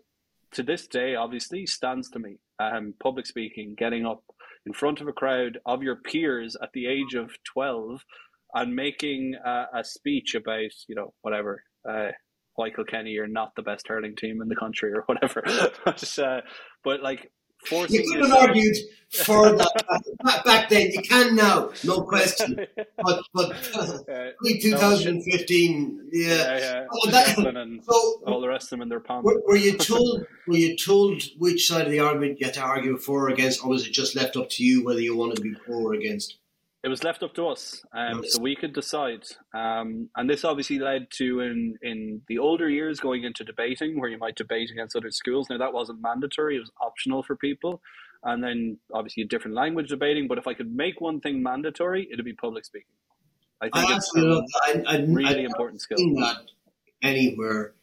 to 0.53 0.63
this 0.63 0.87
day 0.87 1.15
obviously 1.15 1.65
stands 1.65 2.09
to 2.11 2.19
me. 2.19 2.37
Um, 2.59 2.93
public 3.01 3.25
speaking, 3.25 3.75
getting 3.77 4.05
up 4.05 4.23
in 4.65 4.73
front 4.73 5.01
of 5.01 5.07
a 5.07 5.13
crowd 5.13 5.59
of 5.65 5.83
your 5.83 5.97
peers 5.97 6.55
at 6.61 6.69
the 6.73 6.87
age 6.87 7.15
of 7.15 7.31
twelve, 7.43 8.03
and 8.53 8.75
making 8.75 9.35
a, 9.43 9.65
a 9.75 9.83
speech 9.83 10.35
about 10.35 10.71
you 10.87 10.95
know 10.95 11.13
whatever. 11.21 11.63
Uh, 11.87 12.11
why 12.55 12.69
Kilkenny 12.69 13.17
are 13.17 13.27
not 13.27 13.51
the 13.55 13.61
best 13.61 13.87
hurling 13.87 14.15
team 14.15 14.41
in 14.41 14.47
the 14.47 14.55
country 14.55 14.91
or 14.93 15.03
whatever. 15.07 15.43
but, 15.85 16.19
uh, 16.19 16.41
but 16.85 17.03
like 17.03 17.29
forcing 17.67 18.01
you 18.01 18.11
could 18.11 18.29
have 18.29 18.33
argued 18.33 18.75
for 19.23 19.51
that 19.51 20.41
back, 20.45 20.69
then. 20.69 20.91
You 20.91 21.01
can 21.01 21.35
now, 21.35 21.71
no 21.83 22.01
question. 22.01 22.65
But 22.75 23.23
but 23.33 23.51
uh, 24.09 24.31
2015, 24.61 26.09
yeah, 26.11 26.27
yeah, 26.27 26.57
yeah. 26.57 26.85
Oh, 26.91 27.09
that, 27.11 27.37
and 27.37 27.83
so, 27.83 28.21
all 28.27 28.41
the 28.41 28.47
rest 28.47 28.65
of 28.65 28.69
them 28.71 28.81
in 28.81 28.89
their 28.89 28.99
palm. 28.99 29.23
Were, 29.23 29.41
were, 29.45 29.55
you 29.55 29.77
told? 29.77 30.25
Were 30.47 30.57
you 30.57 30.75
told 30.75 31.23
which 31.37 31.67
side 31.67 31.85
of 31.85 31.91
the 31.91 31.99
argument 31.99 32.39
you 32.39 32.45
had 32.45 32.55
to 32.55 32.61
argue 32.61 32.97
for 32.97 33.25
or 33.25 33.29
against, 33.29 33.63
or 33.63 33.69
was 33.69 33.87
it 33.87 33.93
just 33.93 34.15
left 34.15 34.35
up 34.35 34.49
to 34.51 34.63
you 34.63 34.83
whether 34.83 35.01
you 35.01 35.15
wanted 35.15 35.37
to 35.37 35.41
be 35.41 35.53
for 35.65 35.91
or 35.91 35.93
against? 35.93 36.37
It 36.85 36.89
was 36.89 37.03
left 37.03 37.23
up 37.23 37.33
to 37.33 37.47
us, 37.47 37.83
um, 37.93 38.23
so 38.23 38.39
we 38.39 38.55
could 38.55 38.71
decide. 38.71 39.23
Um, 39.55 40.09
and 40.15 40.29
this 40.29 40.45
obviously 40.45 40.77
led 40.77 41.07
to 41.17 41.39
in 41.39 41.79
in 41.81 42.21
the 42.27 42.37
older 42.37 42.69
years 42.69 42.99
going 42.99 43.23
into 43.23 43.43
debating, 43.43 43.99
where 43.99 44.07
you 44.07 44.19
might 44.19 44.35
debate 44.35 44.69
against 44.69 44.95
other 44.95 45.09
schools. 45.09 45.49
Now 45.49 45.57
that 45.57 45.73
wasn't 45.73 45.99
mandatory; 46.03 46.57
it 46.57 46.59
was 46.59 46.69
optional 46.79 47.23
for 47.23 47.35
people. 47.35 47.81
And 48.23 48.43
then 48.43 48.77
obviously 48.93 49.23
a 49.23 49.25
different 49.25 49.55
language 49.55 49.89
debating. 49.89 50.27
But 50.27 50.37
if 50.37 50.45
I 50.45 50.53
could 50.53 50.71
make 50.71 51.01
one 51.01 51.21
thing 51.21 51.41
mandatory, 51.41 52.07
it'd 52.11 52.23
be 52.23 52.33
public 52.33 52.65
speaking. 52.65 52.93
I 53.61 53.69
think 53.69 53.89
I 53.89 53.95
it's 53.95 54.15
a 54.15 54.43
I, 54.65 54.83
I, 54.85 54.97
really 55.07 55.41
I, 55.41 55.45
important 55.45 55.81
skill. 55.81 55.97
That 55.97 56.37
anywhere 57.01 57.73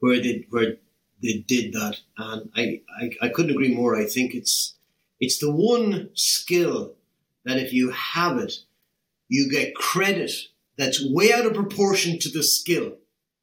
where 0.00 0.20
they 0.20 0.46
where 0.50 0.78
they 1.22 1.44
did 1.46 1.74
that, 1.74 2.00
and 2.16 2.50
I, 2.56 2.80
I 3.00 3.10
I 3.22 3.28
couldn't 3.28 3.52
agree 3.52 3.72
more. 3.72 3.94
I 3.94 4.06
think 4.06 4.34
it's 4.34 4.74
it's 5.20 5.38
the 5.38 5.52
one 5.52 6.10
skill 6.14 6.96
that 7.44 7.58
if 7.58 7.72
you 7.72 7.90
have 7.90 8.38
it, 8.38 8.52
you 9.28 9.50
get 9.50 9.74
credit 9.74 10.30
that's 10.76 11.04
way 11.04 11.32
out 11.32 11.46
of 11.46 11.54
proportion 11.54 12.18
to 12.20 12.28
the 12.30 12.42
skill. 12.42 12.96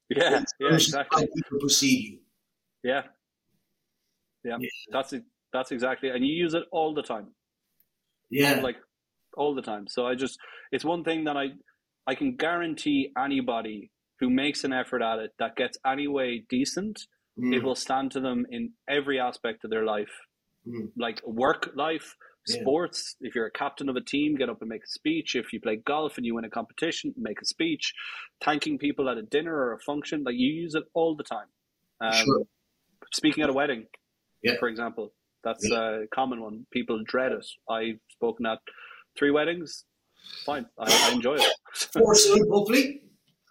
Yeah, 0.10 0.44
yeah, 0.60 0.74
exactly. 0.74 1.28
Perceive 1.60 2.12
you. 2.12 2.20
Yeah. 2.84 3.02
yeah, 4.44 4.58
yeah. 4.60 4.70
That's 4.92 5.14
it. 5.14 5.24
That's 5.52 5.72
exactly, 5.72 6.10
and 6.10 6.26
you 6.26 6.34
use 6.34 6.54
it 6.54 6.64
all 6.72 6.94
the 6.94 7.02
time. 7.02 7.28
Yeah, 8.30 8.60
like 8.62 8.76
all 9.38 9.56
the 9.56 9.62
time. 9.62 9.88
So 9.88 10.06
I 10.06 10.16
just, 10.16 10.38
it's 10.72 10.84
one 10.84 11.04
thing 11.04 11.24
that 11.26 11.38
I, 11.38 11.46
I 12.06 12.16
can 12.16 12.36
guarantee 12.36 13.12
anybody 13.18 13.92
who 14.20 14.30
makes 14.30 14.64
an 14.64 14.74
effort 14.74 15.02
at 15.02 15.20
it 15.20 15.32
that 15.40 15.56
gets 15.56 15.78
any 15.86 16.08
way 16.08 16.44
decent, 16.50 17.00
mm. 17.40 17.56
it 17.56 17.64
will 17.64 17.76
stand 17.76 18.12
to 18.12 18.20
them 18.20 18.46
in 18.50 18.72
every 18.90 19.20
aspect 19.20 19.64
of 19.64 19.70
their 19.70 19.86
life, 19.86 20.12
mm. 20.68 20.90
like 20.98 21.22
work 21.26 21.72
life, 21.76 22.16
sports. 22.46 23.16
Yeah. 23.20 23.30
If 23.30 23.36
you're 23.36 23.46
a 23.46 23.52
captain 23.52 23.90
of 23.90 23.96
a 23.96 24.02
team, 24.02 24.36
get 24.36 24.50
up 24.50 24.62
and 24.62 24.70
make 24.70 24.84
a 24.84 24.88
speech. 24.88 25.36
If 25.36 25.54
you 25.54 25.60
play 25.60 25.78
golf 25.78 26.18
and 26.18 26.26
you 26.26 26.36
win 26.36 26.46
a 26.46 26.50
competition, 26.50 27.14
make 27.18 27.42
a 27.42 27.46
speech. 27.46 27.94
Thanking 28.44 28.78
people 28.78 29.10
at 29.10 29.18
a 29.18 29.24
dinner 29.24 29.54
or 29.56 29.74
a 29.74 29.80
function, 29.80 30.24
like 30.24 30.36
you 30.36 30.52
use 30.52 30.76
it 30.76 30.84
all 30.94 31.16
the 31.16 31.24
time. 31.24 31.48
Um, 32.02 32.14
sure. 32.14 32.44
Speaking 33.14 33.44
at 33.44 33.50
a 33.50 33.54
wedding, 33.54 33.86
yeah. 34.44 34.58
for 34.60 34.68
example, 34.68 35.14
that's 35.44 35.68
yeah. 35.70 36.04
a 36.04 36.08
common 36.08 36.42
one. 36.42 36.66
People 36.72 37.02
dread 37.06 37.32
it. 37.32 37.46
I've 37.70 38.00
spoken 38.10 38.46
at 38.46 38.60
three 39.18 39.32
weddings. 39.32 39.86
Fine, 40.46 40.66
I, 40.78 41.10
I 41.10 41.14
enjoy 41.14 41.36
it. 41.36 41.54
Four 41.94 42.16
soon, 42.16 42.50
hopefully. 42.50 43.02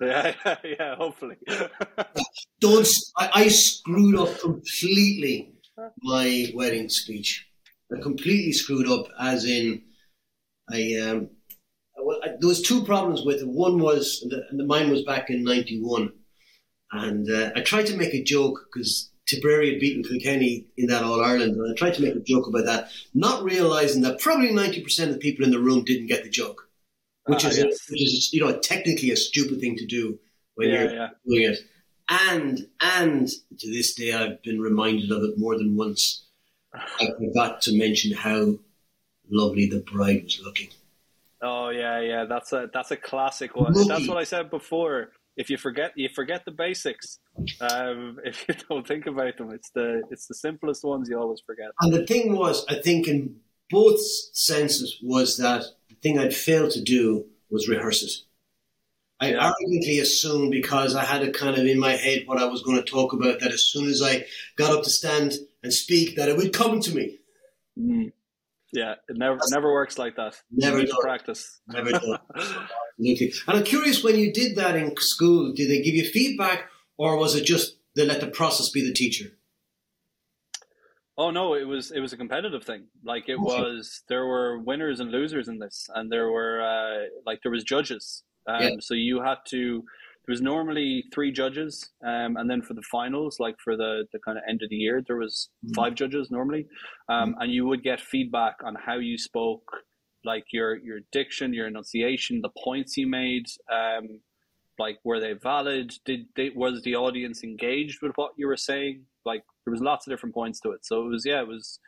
Yeah, 0.01 0.35
yeah, 0.65 0.97
hopefully. 0.97 1.37
Don't 2.61 2.89
I, 3.17 3.31
I 3.35 3.49
screwed 3.49 4.17
up 4.17 4.41
completely 4.41 5.55
my 6.03 6.51
wedding 6.55 6.89
speech 6.89 7.47
completely 8.03 8.53
screwed 8.53 8.89
up, 8.89 9.07
as 9.21 9.45
in, 9.45 9.83
I 10.71 10.95
um, 11.03 11.31
well, 12.03 12.21
I, 12.23 12.29
there 12.39 12.49
was 12.49 12.63
two 12.63 12.85
problems 12.85 13.23
with 13.25 13.43
it. 13.43 13.49
One 13.49 13.79
was, 13.79 14.25
the, 14.29 14.45
the 14.53 14.65
mine 14.65 14.91
was 14.91 15.03
back 15.03 15.31
in 15.31 15.45
'91, 15.45 16.13
and 16.93 17.31
uh, 17.31 17.51
I 17.57 17.61
tried 17.61 17.87
to 17.87 17.97
make 17.97 18.15
a 18.15 18.23
joke 18.23 18.67
because 18.73 19.11
Tipperary 19.27 19.73
had 19.73 19.81
beaten 19.81 20.03
Kilkenny 20.03 20.67
in 20.77 20.87
that 20.89 21.03
All 21.03 21.25
Ireland, 21.25 21.57
and 21.57 21.73
I 21.73 21.75
tried 21.75 21.95
to 21.95 22.03
make 22.03 22.15
a 22.15 22.21
joke 22.21 22.47
about 22.47 22.67
that, 22.67 22.91
not 23.15 23.43
realizing 23.43 24.03
that 24.03 24.21
probably 24.21 24.53
ninety 24.53 24.83
percent 24.83 25.11
of 25.11 25.17
the 25.17 25.21
people 25.21 25.45
in 25.45 25.51
the 25.51 25.61
room 25.61 25.85
didn't 25.85 26.09
get 26.09 26.25
the 26.25 26.31
joke, 26.31 26.69
which 27.27 27.45
uh, 27.45 27.49
is 27.49 27.59
yes. 27.59 27.91
which 27.91 28.03
is 28.03 28.31
you 28.33 28.41
know 28.45 28.59
technically 28.59 29.11
a 29.11 29.17
stupid 29.17 29.61
thing 29.61 29.77
to 29.77 29.87
do 29.87 30.19
when 30.55 30.69
yeah, 30.69 30.83
you're 30.83 30.95
yeah. 30.95 31.09
doing 31.27 31.43
it. 31.53 31.59
And 32.09 32.67
and 32.81 33.29
to 33.59 33.71
this 33.71 33.95
day, 33.95 34.13
I've 34.13 34.43
been 34.43 34.61
reminded 34.61 35.11
of 35.11 35.23
it 35.23 35.39
more 35.39 35.57
than 35.57 35.77
once 35.77 36.24
I 36.75 37.09
forgot 37.19 37.63
to 37.63 37.77
mention 37.77 38.13
how 38.13 38.59
lovely 39.31 39.67
the 39.67 39.81
bride 39.81 40.25
was 40.25 40.41
looking. 40.45 40.69
Oh 41.43 41.69
yeah, 41.69 42.01
yeah, 42.01 42.25
that's 42.25 42.53
a 42.53 42.69
that's 42.73 42.91
a 42.91 42.97
classic 42.97 43.55
one. 43.55 43.73
Lovely. 43.73 43.89
That's 43.89 44.09
what 44.09 44.19
I 44.19 44.25
said 44.25 44.51
before. 44.51 45.11
If 45.37 45.51
you 45.51 45.59
forget, 45.59 45.93
you 45.97 46.09
forget 46.09 46.45
the 46.45 46.53
basics. 46.53 47.19
Um, 47.61 48.19
if 48.25 48.47
you 48.49 48.55
don't 48.69 48.87
think 48.87 49.07
about 49.07 49.37
them, 49.37 49.53
it's 49.53 49.71
the 49.71 50.03
it's 50.11 50.27
the 50.27 50.35
simplest 50.35 50.85
ones 50.85 51.09
you 51.09 51.19
always 51.19 51.41
forget. 51.45 51.69
And 51.81 51.93
the 51.93 52.07
thing 52.07 52.35
was, 52.35 52.65
I 52.69 52.77
think 52.77 53.09
in 53.09 53.37
both 53.71 54.01
senses 54.33 54.99
was 55.03 55.37
that 55.39 55.65
the 55.89 55.97
thing 55.97 56.19
I'd 56.19 56.35
failed 56.35 56.71
to 56.73 56.83
do 56.83 57.27
was 57.51 57.69
rehearse 57.69 58.03
it. 58.03 58.13
I 59.21 59.31
yeah. 59.31 59.45
arrogantly 59.47 59.99
assumed 60.01 60.51
because 60.51 60.97
I 60.97 61.05
had 61.05 61.23
it 61.23 61.35
kind 61.35 61.57
of 61.57 61.67
in 61.67 61.79
my 61.79 61.93
head 61.93 62.23
what 62.27 62.39
I 62.39 62.47
was 62.47 62.63
going 62.63 62.77
to 62.77 62.83
talk 62.83 63.13
about 63.13 63.41
that 63.41 63.53
as 63.53 63.65
soon 63.65 63.89
as 63.89 64.03
I 64.03 64.25
got 64.57 64.73
up 64.73 64.83
to 64.85 64.91
stand 64.91 65.35
and 65.65 65.73
speak, 65.73 66.15
that 66.15 66.29
it 66.29 66.37
would 66.37 66.53
come 66.53 66.79
to 66.79 66.95
me. 66.95 67.19
Mm. 67.77 68.13
Yeah, 68.73 68.95
it 69.09 69.17
never 69.17 69.37
That's, 69.37 69.51
never 69.51 69.73
works 69.73 69.99
like 69.99 70.17
that. 70.17 70.41
Never 70.51 70.83
does. 70.83 70.97
practice. 71.01 71.61
Never 71.69 71.91
does. 71.91 72.19
Absolutely. 72.37 73.33
And 73.49 73.59
I'm 73.59 73.65
curious 73.65 74.05
when 74.05 74.17
you 74.17 74.33
did 74.33 74.57
that 74.57 74.77
in 74.77 74.97
school, 74.97 75.53
did 75.53 75.71
they 75.71 75.81
give 75.81 75.95
you 75.95 76.05
feedback 76.05 76.69
or 76.97 77.17
was 77.17 77.35
it 77.35 77.45
just 77.45 77.77
they 77.97 78.05
let 78.07 78.21
the 78.21 78.27
process 78.29 78.71
be 78.71 78.85
the 78.87 78.93
teacher? 78.93 79.31
Oh 81.17 81.31
no, 81.31 81.55
it 81.55 81.65
was 81.69 81.93
it 81.93 82.01
was 82.01 82.13
a 82.13 82.17
competitive 82.17 82.65
thing. 82.65 82.87
Like 83.05 83.29
it 83.29 83.39
was, 83.39 84.03
there 84.09 84.27
were 84.27 84.59
winners 84.59 84.99
and 84.99 85.13
losers 85.13 85.47
in 85.47 85.61
this, 85.61 85.89
and 85.95 86.11
there 86.11 86.29
were 86.29 86.61
uh, 86.61 87.09
like 87.25 87.41
there 87.43 87.53
was 87.53 87.63
judges. 87.63 88.25
Um, 88.49 88.63
yeah. 88.63 88.71
So 88.81 88.95
you 88.95 89.23
had 89.23 89.39
to. 89.51 89.85
There 90.27 90.33
was 90.33 90.41
normally 90.41 91.05
three 91.13 91.31
judges, 91.31 91.91
um, 92.03 92.37
and 92.37 92.49
then 92.49 92.63
for 92.63 92.75
the 92.75 92.83
finals, 92.83 93.39
like 93.39 93.57
for 93.63 93.77
the 93.77 94.05
the 94.13 94.19
kind 94.21 94.39
of 94.39 94.45
end 94.49 94.63
of 94.63 94.71
the 94.71 94.77
year, 94.77 95.03
there 95.07 95.17
was 95.17 95.51
mm-hmm. 95.65 95.75
five 95.75 95.95
judges 95.95 96.31
normally, 96.31 96.67
um, 97.09 97.33
mm-hmm. 97.33 97.43
and 97.43 97.53
you 97.53 97.67
would 97.67 97.83
get 97.83 98.01
feedback 98.01 98.57
on 98.65 98.75
how 98.75 98.97
you 98.97 99.19
spoke, 99.19 99.71
like 100.25 100.45
your 100.53 100.77
your 100.77 101.01
diction, 101.13 101.53
your 101.53 101.67
enunciation, 101.67 102.41
the 102.41 102.51
points 102.65 102.97
you 102.97 103.07
made. 103.07 103.47
Um, 103.71 104.21
like 104.79 104.99
were 105.05 105.21
they 105.21 105.35
valid? 105.35 105.95
Did 106.05 106.27
they, 106.37 106.51
was 106.51 106.83
the 106.83 106.97
audience 106.97 107.45
engaged 107.45 108.03
with 108.03 108.13
what 108.17 108.33
you 108.37 108.47
were 108.47 108.57
saying? 108.57 109.05
Like 109.25 109.45
there 109.65 109.73
was 109.73 109.81
lots 109.81 110.07
of 110.07 110.13
different 110.13 110.35
points 110.35 110.61
to 110.61 110.73
it. 110.73 110.85
So 110.85 111.05
it 111.05 111.09
was 111.09 111.25
yeah, 111.25 111.41
it 111.41 111.49
was 111.49 111.79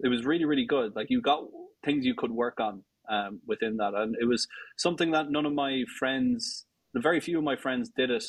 it 0.00 0.08
was 0.08 0.24
really 0.24 0.44
really 0.44 0.66
good. 0.66 0.94
Like 0.96 1.10
you 1.10 1.20
got 1.20 1.44
things 1.84 2.04
you 2.04 2.14
could 2.14 2.32
work 2.32 2.60
on 2.60 2.82
um, 3.08 3.40
within 3.46 3.76
that, 3.78 3.94
and 3.94 4.16
it 4.20 4.24
was 4.24 4.46
something 4.76 5.10
that 5.12 5.30
none 5.30 5.46
of 5.46 5.52
my 5.52 5.84
friends, 5.98 6.66
very 7.00 7.20
few 7.20 7.38
of 7.38 7.44
my 7.44 7.56
friends, 7.56 7.90
did 7.96 8.10
it 8.10 8.24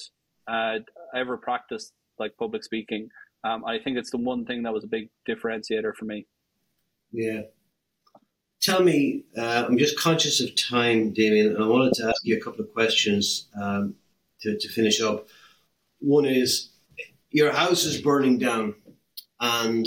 uh, 0.48 0.80
ever 1.16 1.38
practiced 1.38 1.94
like 2.20 2.36
public 2.38 2.64
speaking. 2.64 3.10
Um, 3.44 3.66
I 3.66 3.80
think 3.80 3.98
it's 3.98 4.12
the 4.12 4.18
one 4.18 4.46
thing 4.46 4.64
that 4.64 4.74
was 4.74 4.84
a 4.84 4.88
big 4.88 5.10
differentiator 5.28 5.96
for 5.96 6.06
me. 6.06 6.26
Yeah. 7.12 7.42
Tell 8.62 8.82
me, 8.82 9.26
uh, 9.38 9.66
I'm 9.68 9.78
just 9.78 10.00
conscious 10.00 10.40
of 10.40 10.56
time, 10.56 11.12
Damien. 11.12 11.58
I 11.58 11.68
wanted 11.68 11.94
to 11.96 12.08
ask 12.08 12.22
you 12.24 12.38
a 12.38 12.40
couple 12.40 12.62
of 12.62 12.74
questions 12.74 13.50
um, 13.62 13.96
to, 14.42 14.58
to 14.58 14.70
finish 14.70 15.02
up. 15.02 15.28
One 16.00 16.26
is, 16.26 16.70
your 17.32 17.52
house 17.52 17.84
is 17.84 18.00
burning 18.00 18.38
down 18.38 18.76
and 19.42 19.86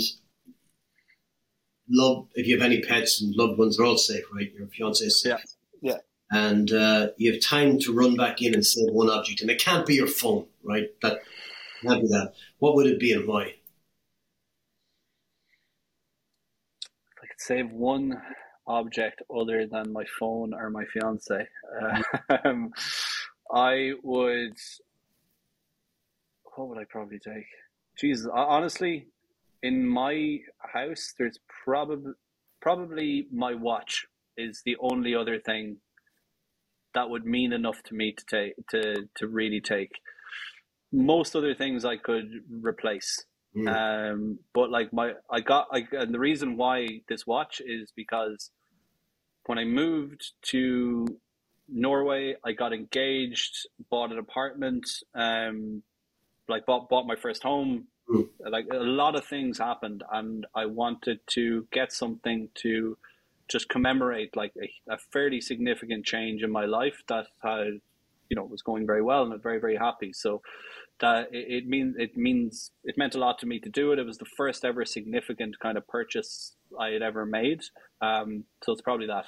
love 1.89 2.27
if 2.35 2.45
you 2.47 2.57
have 2.57 2.65
any 2.65 2.81
pets 2.81 3.21
and 3.21 3.33
loved 3.35 3.57
ones, 3.57 3.77
they're 3.77 3.85
all 3.85 3.97
safe, 3.97 4.23
right? 4.33 4.51
Your 4.53 4.67
fiance 4.67 5.03
is 5.03 5.21
safe. 5.21 5.39
Yeah. 5.81 5.93
Yeah. 5.93 5.97
And 6.29 6.71
uh, 6.71 7.09
you 7.17 7.31
have 7.31 7.41
time 7.41 7.79
to 7.79 7.93
run 7.93 8.15
back 8.15 8.41
in 8.41 8.53
and 8.53 8.65
save 8.65 8.91
one 8.91 9.09
object, 9.09 9.41
and 9.41 9.49
it 9.49 9.61
can't 9.61 9.85
be 9.85 9.95
your 9.95 10.07
phone, 10.07 10.45
right? 10.63 10.89
That 11.01 11.21
can't 11.81 12.01
be 12.01 12.07
that. 12.09 12.33
What 12.59 12.75
would 12.75 12.87
it 12.87 12.99
be 12.99 13.13
and 13.13 13.27
why? 13.27 13.55
If 16.81 17.23
I 17.23 17.27
could 17.27 17.39
save 17.39 17.71
one 17.71 18.21
object 18.65 19.21
other 19.33 19.65
than 19.65 19.93
my 19.93 20.03
phone 20.19 20.53
or 20.53 20.69
my 20.69 20.83
fiance, 20.85 21.47
um, 22.43 22.73
I 23.51 23.93
would. 24.03 24.57
What 26.55 26.69
would 26.69 26.77
I 26.79 26.85
probably 26.89 27.19
take? 27.19 27.45
Jesus, 27.97 28.27
honestly, 28.33 29.07
in 29.63 29.87
my 29.87 30.39
house, 30.59 31.13
there's 31.17 31.39
probably 31.63 32.13
probably 32.59 33.27
my 33.31 33.53
watch 33.53 34.05
is 34.35 34.61
the 34.65 34.75
only 34.79 35.15
other 35.15 35.39
thing 35.39 35.77
that 36.97 37.11
would 37.11 37.25
mean 37.25 37.53
enough 37.53 37.83
to 37.83 37.93
me 37.93 38.11
to 38.11 38.25
take 38.25 38.67
to 38.71 39.07
to 39.15 39.27
really 39.27 39.61
take. 39.61 39.91
Most 40.91 41.35
other 41.35 41.53
things 41.53 41.85
I 41.85 41.97
could 41.97 42.29
replace. 42.49 43.23
Mm. 43.55 43.67
Um, 44.11 44.39
but 44.53 44.71
like 44.71 44.93
my, 44.93 45.13
I 45.29 45.41
got, 45.41 45.67
I, 45.71 45.85
and 45.91 46.13
the 46.13 46.19
reason 46.19 46.57
why 46.57 47.01
this 47.09 47.27
watch 47.27 47.61
is 47.65 47.91
because 47.95 48.51
when 49.45 49.57
I 49.57 49.65
moved 49.65 50.31
to 50.53 51.07
Norway, 51.67 52.35
I 52.45 52.53
got 52.53 52.71
engaged, 52.71 53.67
bought 53.89 54.11
an 54.11 54.17
apartment, 54.17 54.87
um, 55.13 55.83
like 56.47 56.65
bought 56.65 56.87
bought 56.89 57.05
my 57.05 57.15
first 57.15 57.43
home, 57.43 57.87
Mm. 58.09 58.29
Like 58.39 58.67
a 58.71 58.77
lot 58.77 59.15
of 59.15 59.25
things 59.25 59.57
happened, 59.57 60.03
and 60.11 60.45
I 60.55 60.65
wanted 60.65 61.19
to 61.31 61.67
get 61.71 61.91
something 61.91 62.49
to 62.55 62.97
just 63.47 63.69
commemorate 63.69 64.35
like 64.35 64.53
a, 64.61 64.93
a 64.93 64.97
fairly 65.11 65.41
significant 65.41 66.05
change 66.05 66.43
in 66.43 66.51
my 66.51 66.65
life 66.65 67.01
that 67.07 67.27
had, 67.43 67.79
you 68.29 68.35
know, 68.35 68.43
was 68.43 68.61
going 68.61 68.85
very 68.85 69.01
well 69.01 69.23
and 69.23 69.33
I'm 69.33 69.41
very 69.41 69.59
very 69.59 69.77
happy. 69.77 70.13
So 70.13 70.41
that 70.99 71.29
it, 71.31 71.63
it 71.63 71.67
means 71.67 71.95
it 71.97 72.17
means 72.17 72.71
it 72.83 72.97
meant 72.97 73.15
a 73.15 73.19
lot 73.19 73.39
to 73.39 73.45
me 73.45 73.59
to 73.59 73.69
do 73.69 73.91
it. 73.91 73.99
It 73.99 74.05
was 74.05 74.17
the 74.17 74.25
first 74.25 74.65
ever 74.65 74.85
significant 74.85 75.59
kind 75.59 75.77
of 75.77 75.87
purchase 75.87 76.55
I 76.79 76.89
had 76.89 77.01
ever 77.01 77.25
made. 77.25 77.61
Um, 78.01 78.43
so 78.63 78.71
it's 78.71 78.81
probably 78.81 79.07
that. 79.07 79.25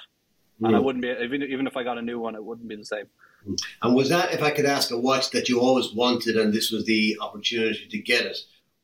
Mm. 0.60 0.68
And 0.68 0.76
I 0.76 0.80
wouldn't 0.80 1.02
be 1.02 1.08
even 1.08 1.42
even 1.42 1.66
if 1.66 1.76
I 1.76 1.82
got 1.82 1.98
a 1.98 2.02
new 2.02 2.18
one, 2.18 2.34
it 2.34 2.44
wouldn't 2.44 2.68
be 2.68 2.76
the 2.76 2.84
same. 2.84 3.06
Mm. 3.48 3.56
And 3.82 3.94
was 3.94 4.10
that, 4.10 4.34
if 4.34 4.42
I 4.42 4.50
could 4.50 4.66
ask, 4.66 4.90
a 4.90 4.98
watch 4.98 5.30
that 5.30 5.48
you 5.48 5.60
always 5.60 5.94
wanted, 5.94 6.36
and 6.36 6.52
this 6.52 6.70
was 6.70 6.84
the 6.84 7.16
opportunity 7.22 7.88
to 7.88 7.98
get 7.98 8.26
it? 8.26 8.36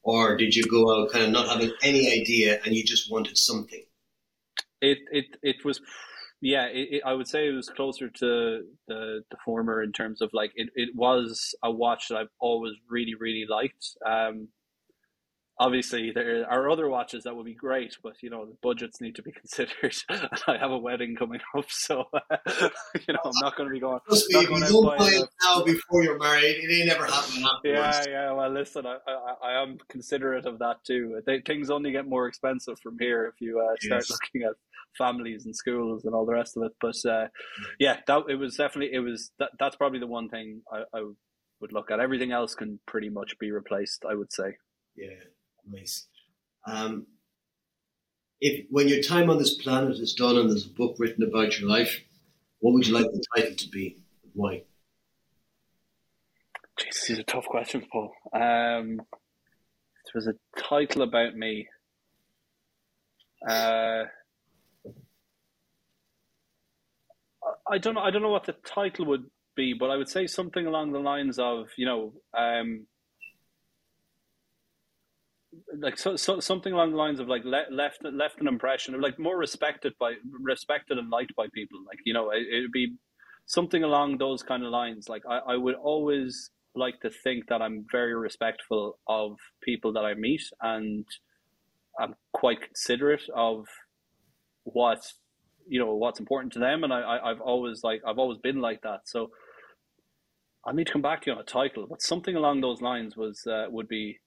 or 0.07 0.37
did 0.37 0.55
you 0.55 0.63
go 0.63 1.03
out 1.03 1.11
kind 1.11 1.25
of 1.25 1.33
not 1.33 1.49
having 1.49 1.73
any 1.83 2.13
idea 2.13 2.61
and 2.65 2.75
you 2.75 2.85
just 2.85 3.11
wanted 3.11 3.37
something? 3.37 3.83
It 4.81 4.99
it 5.11 5.25
it 5.43 5.65
was, 5.65 5.81
yeah. 6.41 6.67
It, 6.67 6.89
it, 6.97 7.03
I 7.05 7.15
would 7.15 7.29
say 7.29 7.49
it 7.49 7.53
was 7.53 7.69
closer 7.69 8.09
to 8.09 8.63
the 8.89 9.23
the 9.31 9.37
former 9.45 9.83
in 9.83 9.93
terms 9.93 10.21
of 10.21 10.31
like 10.33 10.53
it, 10.55 10.69
it 10.75 10.91
was 10.95 11.55
a 11.63 11.71
watch 11.71 12.09
that 12.09 12.17
I've 12.19 12.35
always 12.41 12.75
really 12.89 13.15
really 13.15 13.47
liked. 13.49 13.87
Um, 14.05 14.49
obviously 15.59 16.13
there 16.13 16.47
are 16.51 16.69
other 16.71 16.89
watches 16.89 17.25
that 17.25 17.35
would 17.35 17.47
be 17.47 17.55
great, 17.55 17.97
but 18.03 18.15
you 18.23 18.31
know 18.31 18.47
the 18.47 18.57
budgets 18.63 19.01
need 19.01 19.15
to 19.17 19.23
be 19.23 19.33
considered. 19.41 19.95
I 20.47 20.57
have 20.59 20.71
a 20.71 20.79
wedding 20.79 21.17
coming 21.17 21.41
up, 21.57 21.67
so 21.71 22.05
you 22.51 23.15
know 23.15 23.21
I'm 23.25 23.33
not 23.41 23.57
going 23.57 23.69
to 23.69 23.73
be 23.73 23.81
going. 23.81 24.01
Trust 24.07 24.27
me, 24.31 24.41
you 24.41 24.47
don't 24.47 24.99
buy 24.99 25.09
it 25.09 25.29
now 25.43 25.63
before 25.63 26.03
you're 26.03 26.19
married, 26.19 26.57
it 26.57 26.73
ain't 26.73 26.89
never 26.89 27.07
happen 27.07 27.45
Yeah, 27.65 28.05
yeah. 28.09 28.33
Well, 28.33 28.51
listen, 28.51 28.87
I, 28.87 28.99
I, 29.07 29.51
I 29.51 29.63
am 29.63 29.79
considerate 29.89 30.47
of 30.47 30.59
that 30.59 30.85
too. 30.85 31.21
They, 31.27 31.41
things 31.41 31.71
only 31.71 31.93
get 31.93 32.07
more 32.07 32.27
expensive 32.27 32.79
from 32.83 32.97
here 32.99 33.27
if 33.27 33.41
you 33.41 33.61
uh, 33.61 33.77
start 33.81 34.05
yes. 34.09 34.11
looking 34.11 34.49
at 34.49 34.55
families 34.97 35.45
and 35.45 35.55
schools 35.55 36.05
and 36.05 36.15
all 36.15 36.27
the 36.27 36.33
rest 36.35 36.57
of 36.57 36.65
it. 36.65 36.73
But 36.81 36.97
uh, 37.09 37.29
yeah, 37.79 37.99
that 38.07 38.25
it 38.29 38.37
was 38.37 38.57
definitely 38.57 38.95
it 38.95 39.01
was 39.01 39.31
that. 39.39 39.51
That's 39.59 39.77
probably 39.77 40.01
the 40.01 40.07
one 40.07 40.29
thing 40.29 40.63
I, 40.73 40.83
I 40.97 41.03
would 41.61 41.73
look 41.73 41.91
at. 41.91 42.01
Everything 42.01 42.33
else 42.33 42.55
can 42.55 42.79
pretty 42.87 43.09
much 43.09 43.39
be 43.39 43.51
replaced. 43.51 44.05
I 44.09 44.15
would 44.15 44.33
say. 44.33 44.57
Yeah. 44.97 45.11
Nice. 45.71 46.07
Um, 46.67 47.07
if 48.41 48.67
when 48.71 48.89
your 48.89 49.03
time 49.03 49.31
on 49.31 49.39
this 49.39 49.55
planet 49.55 49.99
is 49.99 50.15
done 50.15 50.37
and 50.37 50.51
there's 50.51 50.67
a 50.67 50.71
book 50.71 50.97
written 50.99 51.25
about 51.25 51.59
your 51.59 51.69
life, 51.69 52.01
what 52.61 52.73
would 52.73 52.87
you 52.87 52.95
like 52.95 53.07
the 53.07 53.25
title 53.37 53.55
to 53.57 53.69
be? 53.69 53.99
Why? 54.35 54.63
Jesus, 56.79 57.07
these 57.09 57.19
are 57.19 57.25
tough 57.25 57.47
questions, 57.47 57.85
Paul. 57.91 58.13
Um, 58.35 58.97
there 58.97 60.15
was 60.15 60.27
a 60.27 60.35
title 60.61 61.03
about 61.03 61.35
me. 61.35 61.67
Uh, 63.49 64.05
I 67.71 67.79
don't 67.79 67.95
know. 67.95 68.01
I 68.01 68.11
don't 68.11 68.23
know 68.23 68.31
what 68.31 68.45
the 68.45 68.57
title 68.67 69.07
would 69.07 69.25
be, 69.57 69.75
but 69.79 69.91
I 69.91 69.97
would 69.97 70.09
say 70.09 70.27
something 70.27 70.67
along 70.67 70.93
the 70.93 70.99
lines 70.99 71.39
of, 71.39 71.69
you 71.77 71.87
know, 71.87 72.13
um, 72.37 72.87
like 75.79 75.99
so, 75.99 76.17
so 76.17 76.41
something 76.41 76.73
along 76.73 76.91
the 76.91 76.97
lines 76.97 77.21
of 77.21 77.29
like 77.29 77.45
le- 77.45 77.71
left 77.71 77.99
left 78.05 78.41
an 78.41 78.49
impression 78.49 78.95
of 78.95 79.01
like 79.01 79.19
more 79.19 79.37
respected 79.37 79.93
by 79.99 80.15
respected 80.43 80.99
and 80.99 81.11
liked 81.11 81.35
by 81.37 81.47
people 81.55 81.79
like 81.87 81.99
you 82.05 82.13
know 82.13 82.31
it, 82.31 82.63
would 82.63 82.73
be 82.73 82.95
something 83.47 83.85
along 83.85 84.19
those 84.19 84.43
kind 84.43 84.65
of 84.65 84.71
lines. 84.71 85.09
Like 85.09 85.23
I, 85.29 85.39
I 85.53 85.57
would 85.57 85.77
always 85.77 86.51
like 86.77 87.01
to 87.01 87.11
think 87.11 87.49
that 87.49 87.63
i'm 87.63 87.85
very 87.91 88.15
respectful 88.15 88.99
of 89.09 89.39
people 89.63 89.93
that 89.95 90.05
i 90.05 90.15
meet 90.15 90.43
and 90.61 91.07
i'm 91.99 92.15
quite 92.33 92.61
considerate 92.61 93.23
of 93.35 93.67
what 94.65 95.01
you 95.67 95.79
know 95.79 95.95
what's 95.95 96.21
important 96.21 96.53
to 96.53 96.59
them 96.59 96.85
and 96.85 96.93
I, 96.93 97.01
I 97.01 97.31
i've 97.31 97.41
always 97.41 97.83
like 97.83 98.03
i've 98.07 98.19
always 98.19 98.39
been 98.39 98.61
like 98.61 98.83
that. 98.83 99.01
So 99.05 99.31
i 100.67 100.73
need 100.73 100.87
to 100.87 100.93
come 100.93 101.03
back 101.03 101.23
to 101.23 101.31
you 101.31 101.35
on 101.35 101.41
a 101.41 101.45
title 101.45 101.87
but 101.89 102.03
something 102.03 102.37
along 102.37 102.61
those 102.61 102.83
lines 102.83 103.17
was 103.17 103.47
uh, 103.47 103.67
would 103.71 103.89
be 103.89 104.19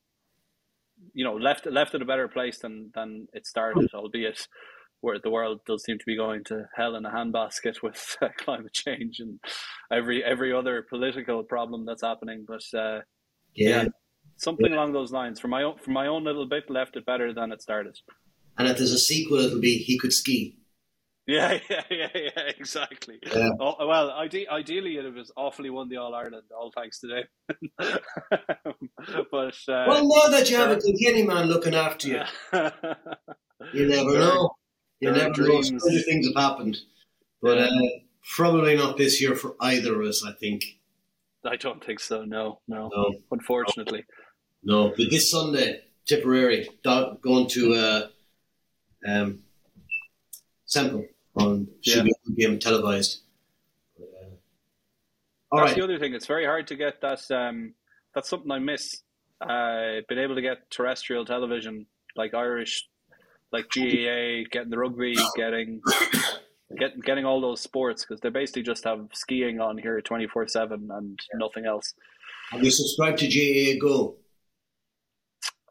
you 1.13 1.23
know 1.23 1.35
left 1.35 1.65
left 1.65 1.95
in 1.95 2.01
a 2.01 2.05
better 2.05 2.27
place 2.27 2.59
than 2.59 2.91
than 2.93 3.27
it 3.33 3.45
started, 3.45 3.89
albeit 3.93 4.47
where 5.01 5.19
the 5.19 5.29
world 5.29 5.61
does 5.65 5.83
seem 5.83 5.97
to 5.97 6.05
be 6.05 6.17
going 6.17 6.43
to 6.43 6.65
hell 6.75 6.95
in 6.95 7.05
a 7.05 7.09
handbasket 7.09 7.75
with 7.83 8.17
uh, 8.21 8.27
climate 8.37 8.73
change 8.73 9.19
and 9.19 9.39
every 9.91 10.23
every 10.23 10.53
other 10.53 10.85
political 10.89 11.43
problem 11.43 11.85
that's 11.85 12.03
happening. 12.03 12.45
But 12.47 12.63
uh, 12.77 13.01
yeah. 13.55 13.83
yeah. 13.83 13.85
something 14.37 14.71
yeah. 14.71 14.75
along 14.75 14.93
those 14.93 15.11
lines. 15.11 15.39
For 15.39 15.47
my 15.47 15.63
own 15.63 15.77
for 15.77 15.91
my 15.91 16.07
own 16.07 16.23
little 16.23 16.47
bit, 16.47 16.69
left 16.69 16.95
it 16.95 17.05
better 17.05 17.33
than 17.33 17.51
it 17.51 17.61
started. 17.61 17.97
And 18.57 18.67
if 18.67 18.77
there's 18.77 18.91
a 18.91 18.99
sequel, 18.99 19.39
it'll 19.39 19.61
be 19.61 19.77
he 19.77 19.97
could 19.97 20.13
ski. 20.13 20.58
Yeah, 21.29 21.59
yeah, 21.69 21.83
yeah, 21.91 22.07
yeah, 22.15 22.41
exactly. 22.57 23.19
Yeah. 23.23 23.51
Oh, 23.59 23.87
well, 23.87 24.09
ide- 24.09 24.47
ideally, 24.49 24.97
it 24.97 25.13
was 25.13 25.31
Offaly 25.37 25.69
won 25.69 25.87
the 25.87 25.97
All 25.97 26.15
Ireland, 26.15 26.47
all 26.57 26.71
thanks 26.75 26.99
to 27.01 27.07
them. 27.07 27.23
but 29.31 29.55
uh, 29.67 29.85
well, 29.87 30.07
now 30.07 30.27
that 30.31 30.49
you 30.49 30.57
have 30.57 30.71
a 30.71 30.81
Kilkenny 30.81 31.21
man 31.21 31.45
looking 31.45 31.75
after 31.75 32.07
you, 32.07 32.21
you 33.73 33.87
never 33.87 34.13
know. 34.17 34.49
You 35.01 35.11
never 35.11 35.29
dreams. 35.29 35.71
know. 35.71 35.79
Things 35.79 36.25
have 36.33 36.35
happened, 36.35 36.77
but 37.43 37.59
uh, 37.59 37.69
probably 38.35 38.75
not 38.75 38.97
this 38.97 39.21
year 39.21 39.35
for 39.35 39.55
either 39.61 40.01
of 40.01 40.07
us. 40.07 40.25
I 40.25 40.31
think. 40.31 40.63
I 41.45 41.57
don't 41.57 41.83
think 41.85 41.99
so. 41.99 42.25
No, 42.25 42.59
no. 42.67 42.89
no. 42.91 43.13
Unfortunately. 43.31 44.03
No, 44.63 44.89
but 44.89 45.11
this 45.11 45.29
Sunday, 45.29 45.81
Tipperary 46.07 46.67
going 46.83 47.47
to 47.49 47.73
uh, 47.75 48.07
um, 49.07 49.43
Semple 50.65 51.05
on 51.35 51.67
should 51.81 52.05
yeah. 52.05 52.13
be 52.27 52.35
game 52.35 52.59
televised. 52.59 53.21
uh, 53.99 54.03
all 55.51 55.59
That's 55.59 55.71
right. 55.71 55.77
the 55.77 55.83
other 55.83 55.99
thing. 55.99 56.13
It's 56.13 56.27
very 56.27 56.45
hard 56.45 56.67
to 56.67 56.75
get 56.75 57.01
that. 57.01 57.19
Um, 57.31 57.73
that's 58.13 58.29
something 58.29 58.51
I 58.51 58.59
miss. 58.59 59.01
Uh, 59.41 60.01
been 60.07 60.19
able 60.19 60.35
to 60.35 60.41
get 60.41 60.69
terrestrial 60.69 61.25
television 61.25 61.85
like 62.15 62.33
Irish, 62.33 62.87
like 63.51 63.65
GAA, 63.69 64.43
getting 64.51 64.69
the 64.69 64.77
rugby, 64.77 65.15
getting 65.35 65.81
getting 66.77 66.99
getting 66.99 67.25
all 67.25 67.41
those 67.41 67.61
sports 67.61 68.05
because 68.05 68.21
they 68.21 68.29
basically 68.29 68.63
just 68.63 68.83
have 68.83 69.07
skiing 69.13 69.59
on 69.59 69.77
here 69.77 70.01
twenty 70.01 70.27
four 70.27 70.47
seven 70.47 70.89
and 70.91 71.19
nothing 71.35 71.65
else. 71.65 71.93
Have 72.51 72.63
you 72.63 72.71
subscribed 72.71 73.19
to 73.19 73.27
GAA 73.27 73.79
Go? 73.79 74.17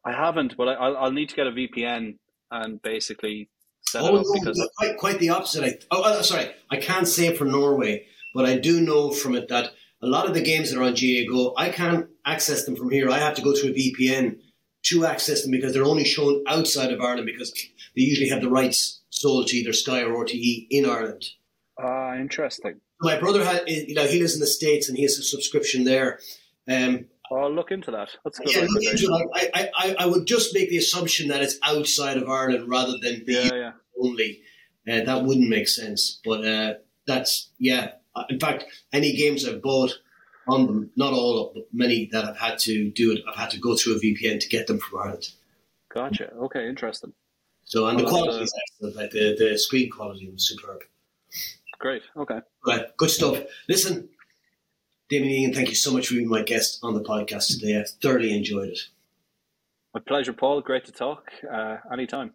I 0.05 0.13
haven't, 0.13 0.57
but 0.57 0.69
I, 0.69 0.89
will 0.89 0.97
I'll 0.97 1.13
need 1.13 1.29
to 1.29 1.37
get 1.37 1.47
a 1.47 1.51
VPN 1.51 2.17
and 2.51 2.81
basically 2.83 3.51
set 3.83 4.03
oh, 4.03 4.09
it 4.09 4.19
up 4.19 4.25
no, 4.27 4.33
because 4.33 4.71
quite, 4.77 4.97
quite 4.97 5.19
the 5.19 5.31
opposite. 5.31 5.65
I, 5.65 5.79
oh, 5.91 6.03
oh, 6.05 6.23
sorry, 6.23 6.51
I 6.71 6.77
can't 6.77 7.09
say 7.09 7.35
for 7.35 7.45
Norway, 7.45 8.07
but 8.35 8.45
I 8.45 8.59
do 8.59 8.81
know 8.81 9.11
from 9.11 9.35
it 9.35 9.49
that 9.49 9.73
a 10.03 10.07
lot 10.07 10.27
of 10.27 10.35
the 10.35 10.43
games 10.43 10.71
that 10.71 10.79
are 10.79 10.85
on 10.85 10.95
GAA 10.95 11.31
Go, 11.31 11.55
I 11.57 11.71
can't 11.71 12.07
access 12.25 12.65
them 12.65 12.77
from 12.77 12.91
here. 12.91 13.11
I 13.11 13.19
have 13.19 13.35
to 13.35 13.43
go 13.43 13.55
through 13.55 13.71
a 13.71 13.75
VPN 13.75 14.39
to 14.87 15.05
access 15.05 15.43
them 15.43 15.51
because 15.51 15.73
they're 15.73 15.85
only 15.85 16.05
shown 16.05 16.45
outside 16.47 16.93
of 16.93 17.01
Ireland 17.01 17.27
because 17.27 17.53
they 17.53 18.03
usually 18.03 18.29
have 18.29 18.41
the 18.41 18.51
rights 18.51 19.03
sold 19.11 19.49
to 19.49 19.57
either 19.57 19.73
Sky 19.73 20.03
or 20.03 20.25
RTE 20.25 20.67
in 20.71 20.87
Ireland. 20.87 21.25
Ah, 21.79 22.11
uh, 22.11 22.17
interesting. 22.17 22.81
My 23.01 23.19
brother 23.19 23.45
had, 23.45 23.63
you 23.69 23.95
know, 23.95 24.07
he 24.07 24.19
lives 24.19 24.35
in 24.35 24.41
the 24.41 24.47
states 24.47 24.89
and 24.89 24.97
he 24.97 25.05
has 25.05 25.19
a 25.19 25.23
subscription 25.23 25.85
there. 25.85 26.19
Um, 26.69 27.07
I'll 27.31 27.53
look 27.53 27.71
into 27.71 27.91
that. 27.91 28.09
That's 28.25 28.39
good. 28.39 28.55
Yeah, 28.55 28.67
look 28.69 28.83
into 28.83 29.07
it. 29.35 29.51
I, 29.55 29.71
I, 29.77 29.97
I 30.01 30.07
would 30.07 30.27
just 30.27 30.55
make 30.55 30.71
the 30.71 30.79
assumption 30.79 31.29
that 31.29 31.43
it's 31.43 31.59
outside 31.63 32.17
of 32.17 32.29
Ireland 32.29 32.69
rather 32.69 32.95
than 33.03 33.23
yeah, 33.27 33.51
yeah. 33.53 33.73
only. 34.01 34.41
Uh, 34.89 35.05
that 35.05 35.25
wouldn't 35.25 35.49
make 35.49 35.69
sense. 35.69 36.21
But 36.25 36.47
uh, 36.47 36.75
that's 37.07 37.51
yeah. 37.59 37.93
Uh, 38.15 38.25
in 38.31 38.41
fact, 38.41 38.65
any 38.93 39.15
games 39.15 39.47
I've 39.47 39.63
bought 39.63 39.99
on 40.49 40.67
them, 40.67 40.91
not 40.97 41.13
all, 41.13 41.49
of 41.49 41.55
but 41.55 41.65
many 41.73 42.09
that 42.13 42.25
I've 42.25 42.39
had 42.39 42.59
to 42.61 42.91
do 42.91 43.13
it, 43.13 43.23
I've 43.29 43.37
had 43.37 43.51
to 43.51 43.59
go 43.59 43.77
through 43.77 43.97
a 43.97 44.01
VPN 44.01 44.41
to 44.41 44.49
get 44.49 44.67
them 44.67 44.79
from 44.79 45.01
Ireland. 45.01 45.29
Gotcha. 45.93 46.33
Okay, 46.35 46.69
interesting. 46.69 47.13
So 47.65 47.87
and 47.87 47.97
well, 47.97 48.07
the 48.07 48.11
quality 48.11 48.45
is 48.45 48.55
excellent. 48.63 48.97
Like 48.97 49.11
the, 49.11 49.37
the 49.39 49.59
screen 49.59 49.91
quality 49.91 50.29
was 50.31 50.49
superb. 50.49 50.81
Great. 51.79 52.03
Okay. 52.17 52.41
Right. 52.67 52.97
Good 52.97 53.11
stuff. 53.11 53.39
Listen, 53.69 54.09
Damien 55.09 55.33
Egan, 55.33 55.55
thank 55.55 55.69
you 55.69 55.75
so 55.75 55.93
much 55.93 56.09
for 56.09 56.15
being 56.15 56.29
my 56.29 56.43
guest 56.43 56.81
on 56.83 56.95
the 56.95 57.01
podcast 57.01 57.49
today. 57.49 57.81
I 57.81 57.85
thoroughly 58.03 58.37
enjoyed 58.37 58.69
it. 58.69 58.81
My 59.95 60.01
pleasure, 60.01 60.35
Paul. 60.35 60.61
Great 60.61 60.85
to 60.85 60.93
talk. 60.93 61.31
Uh, 61.51 61.79
anytime. 61.91 62.35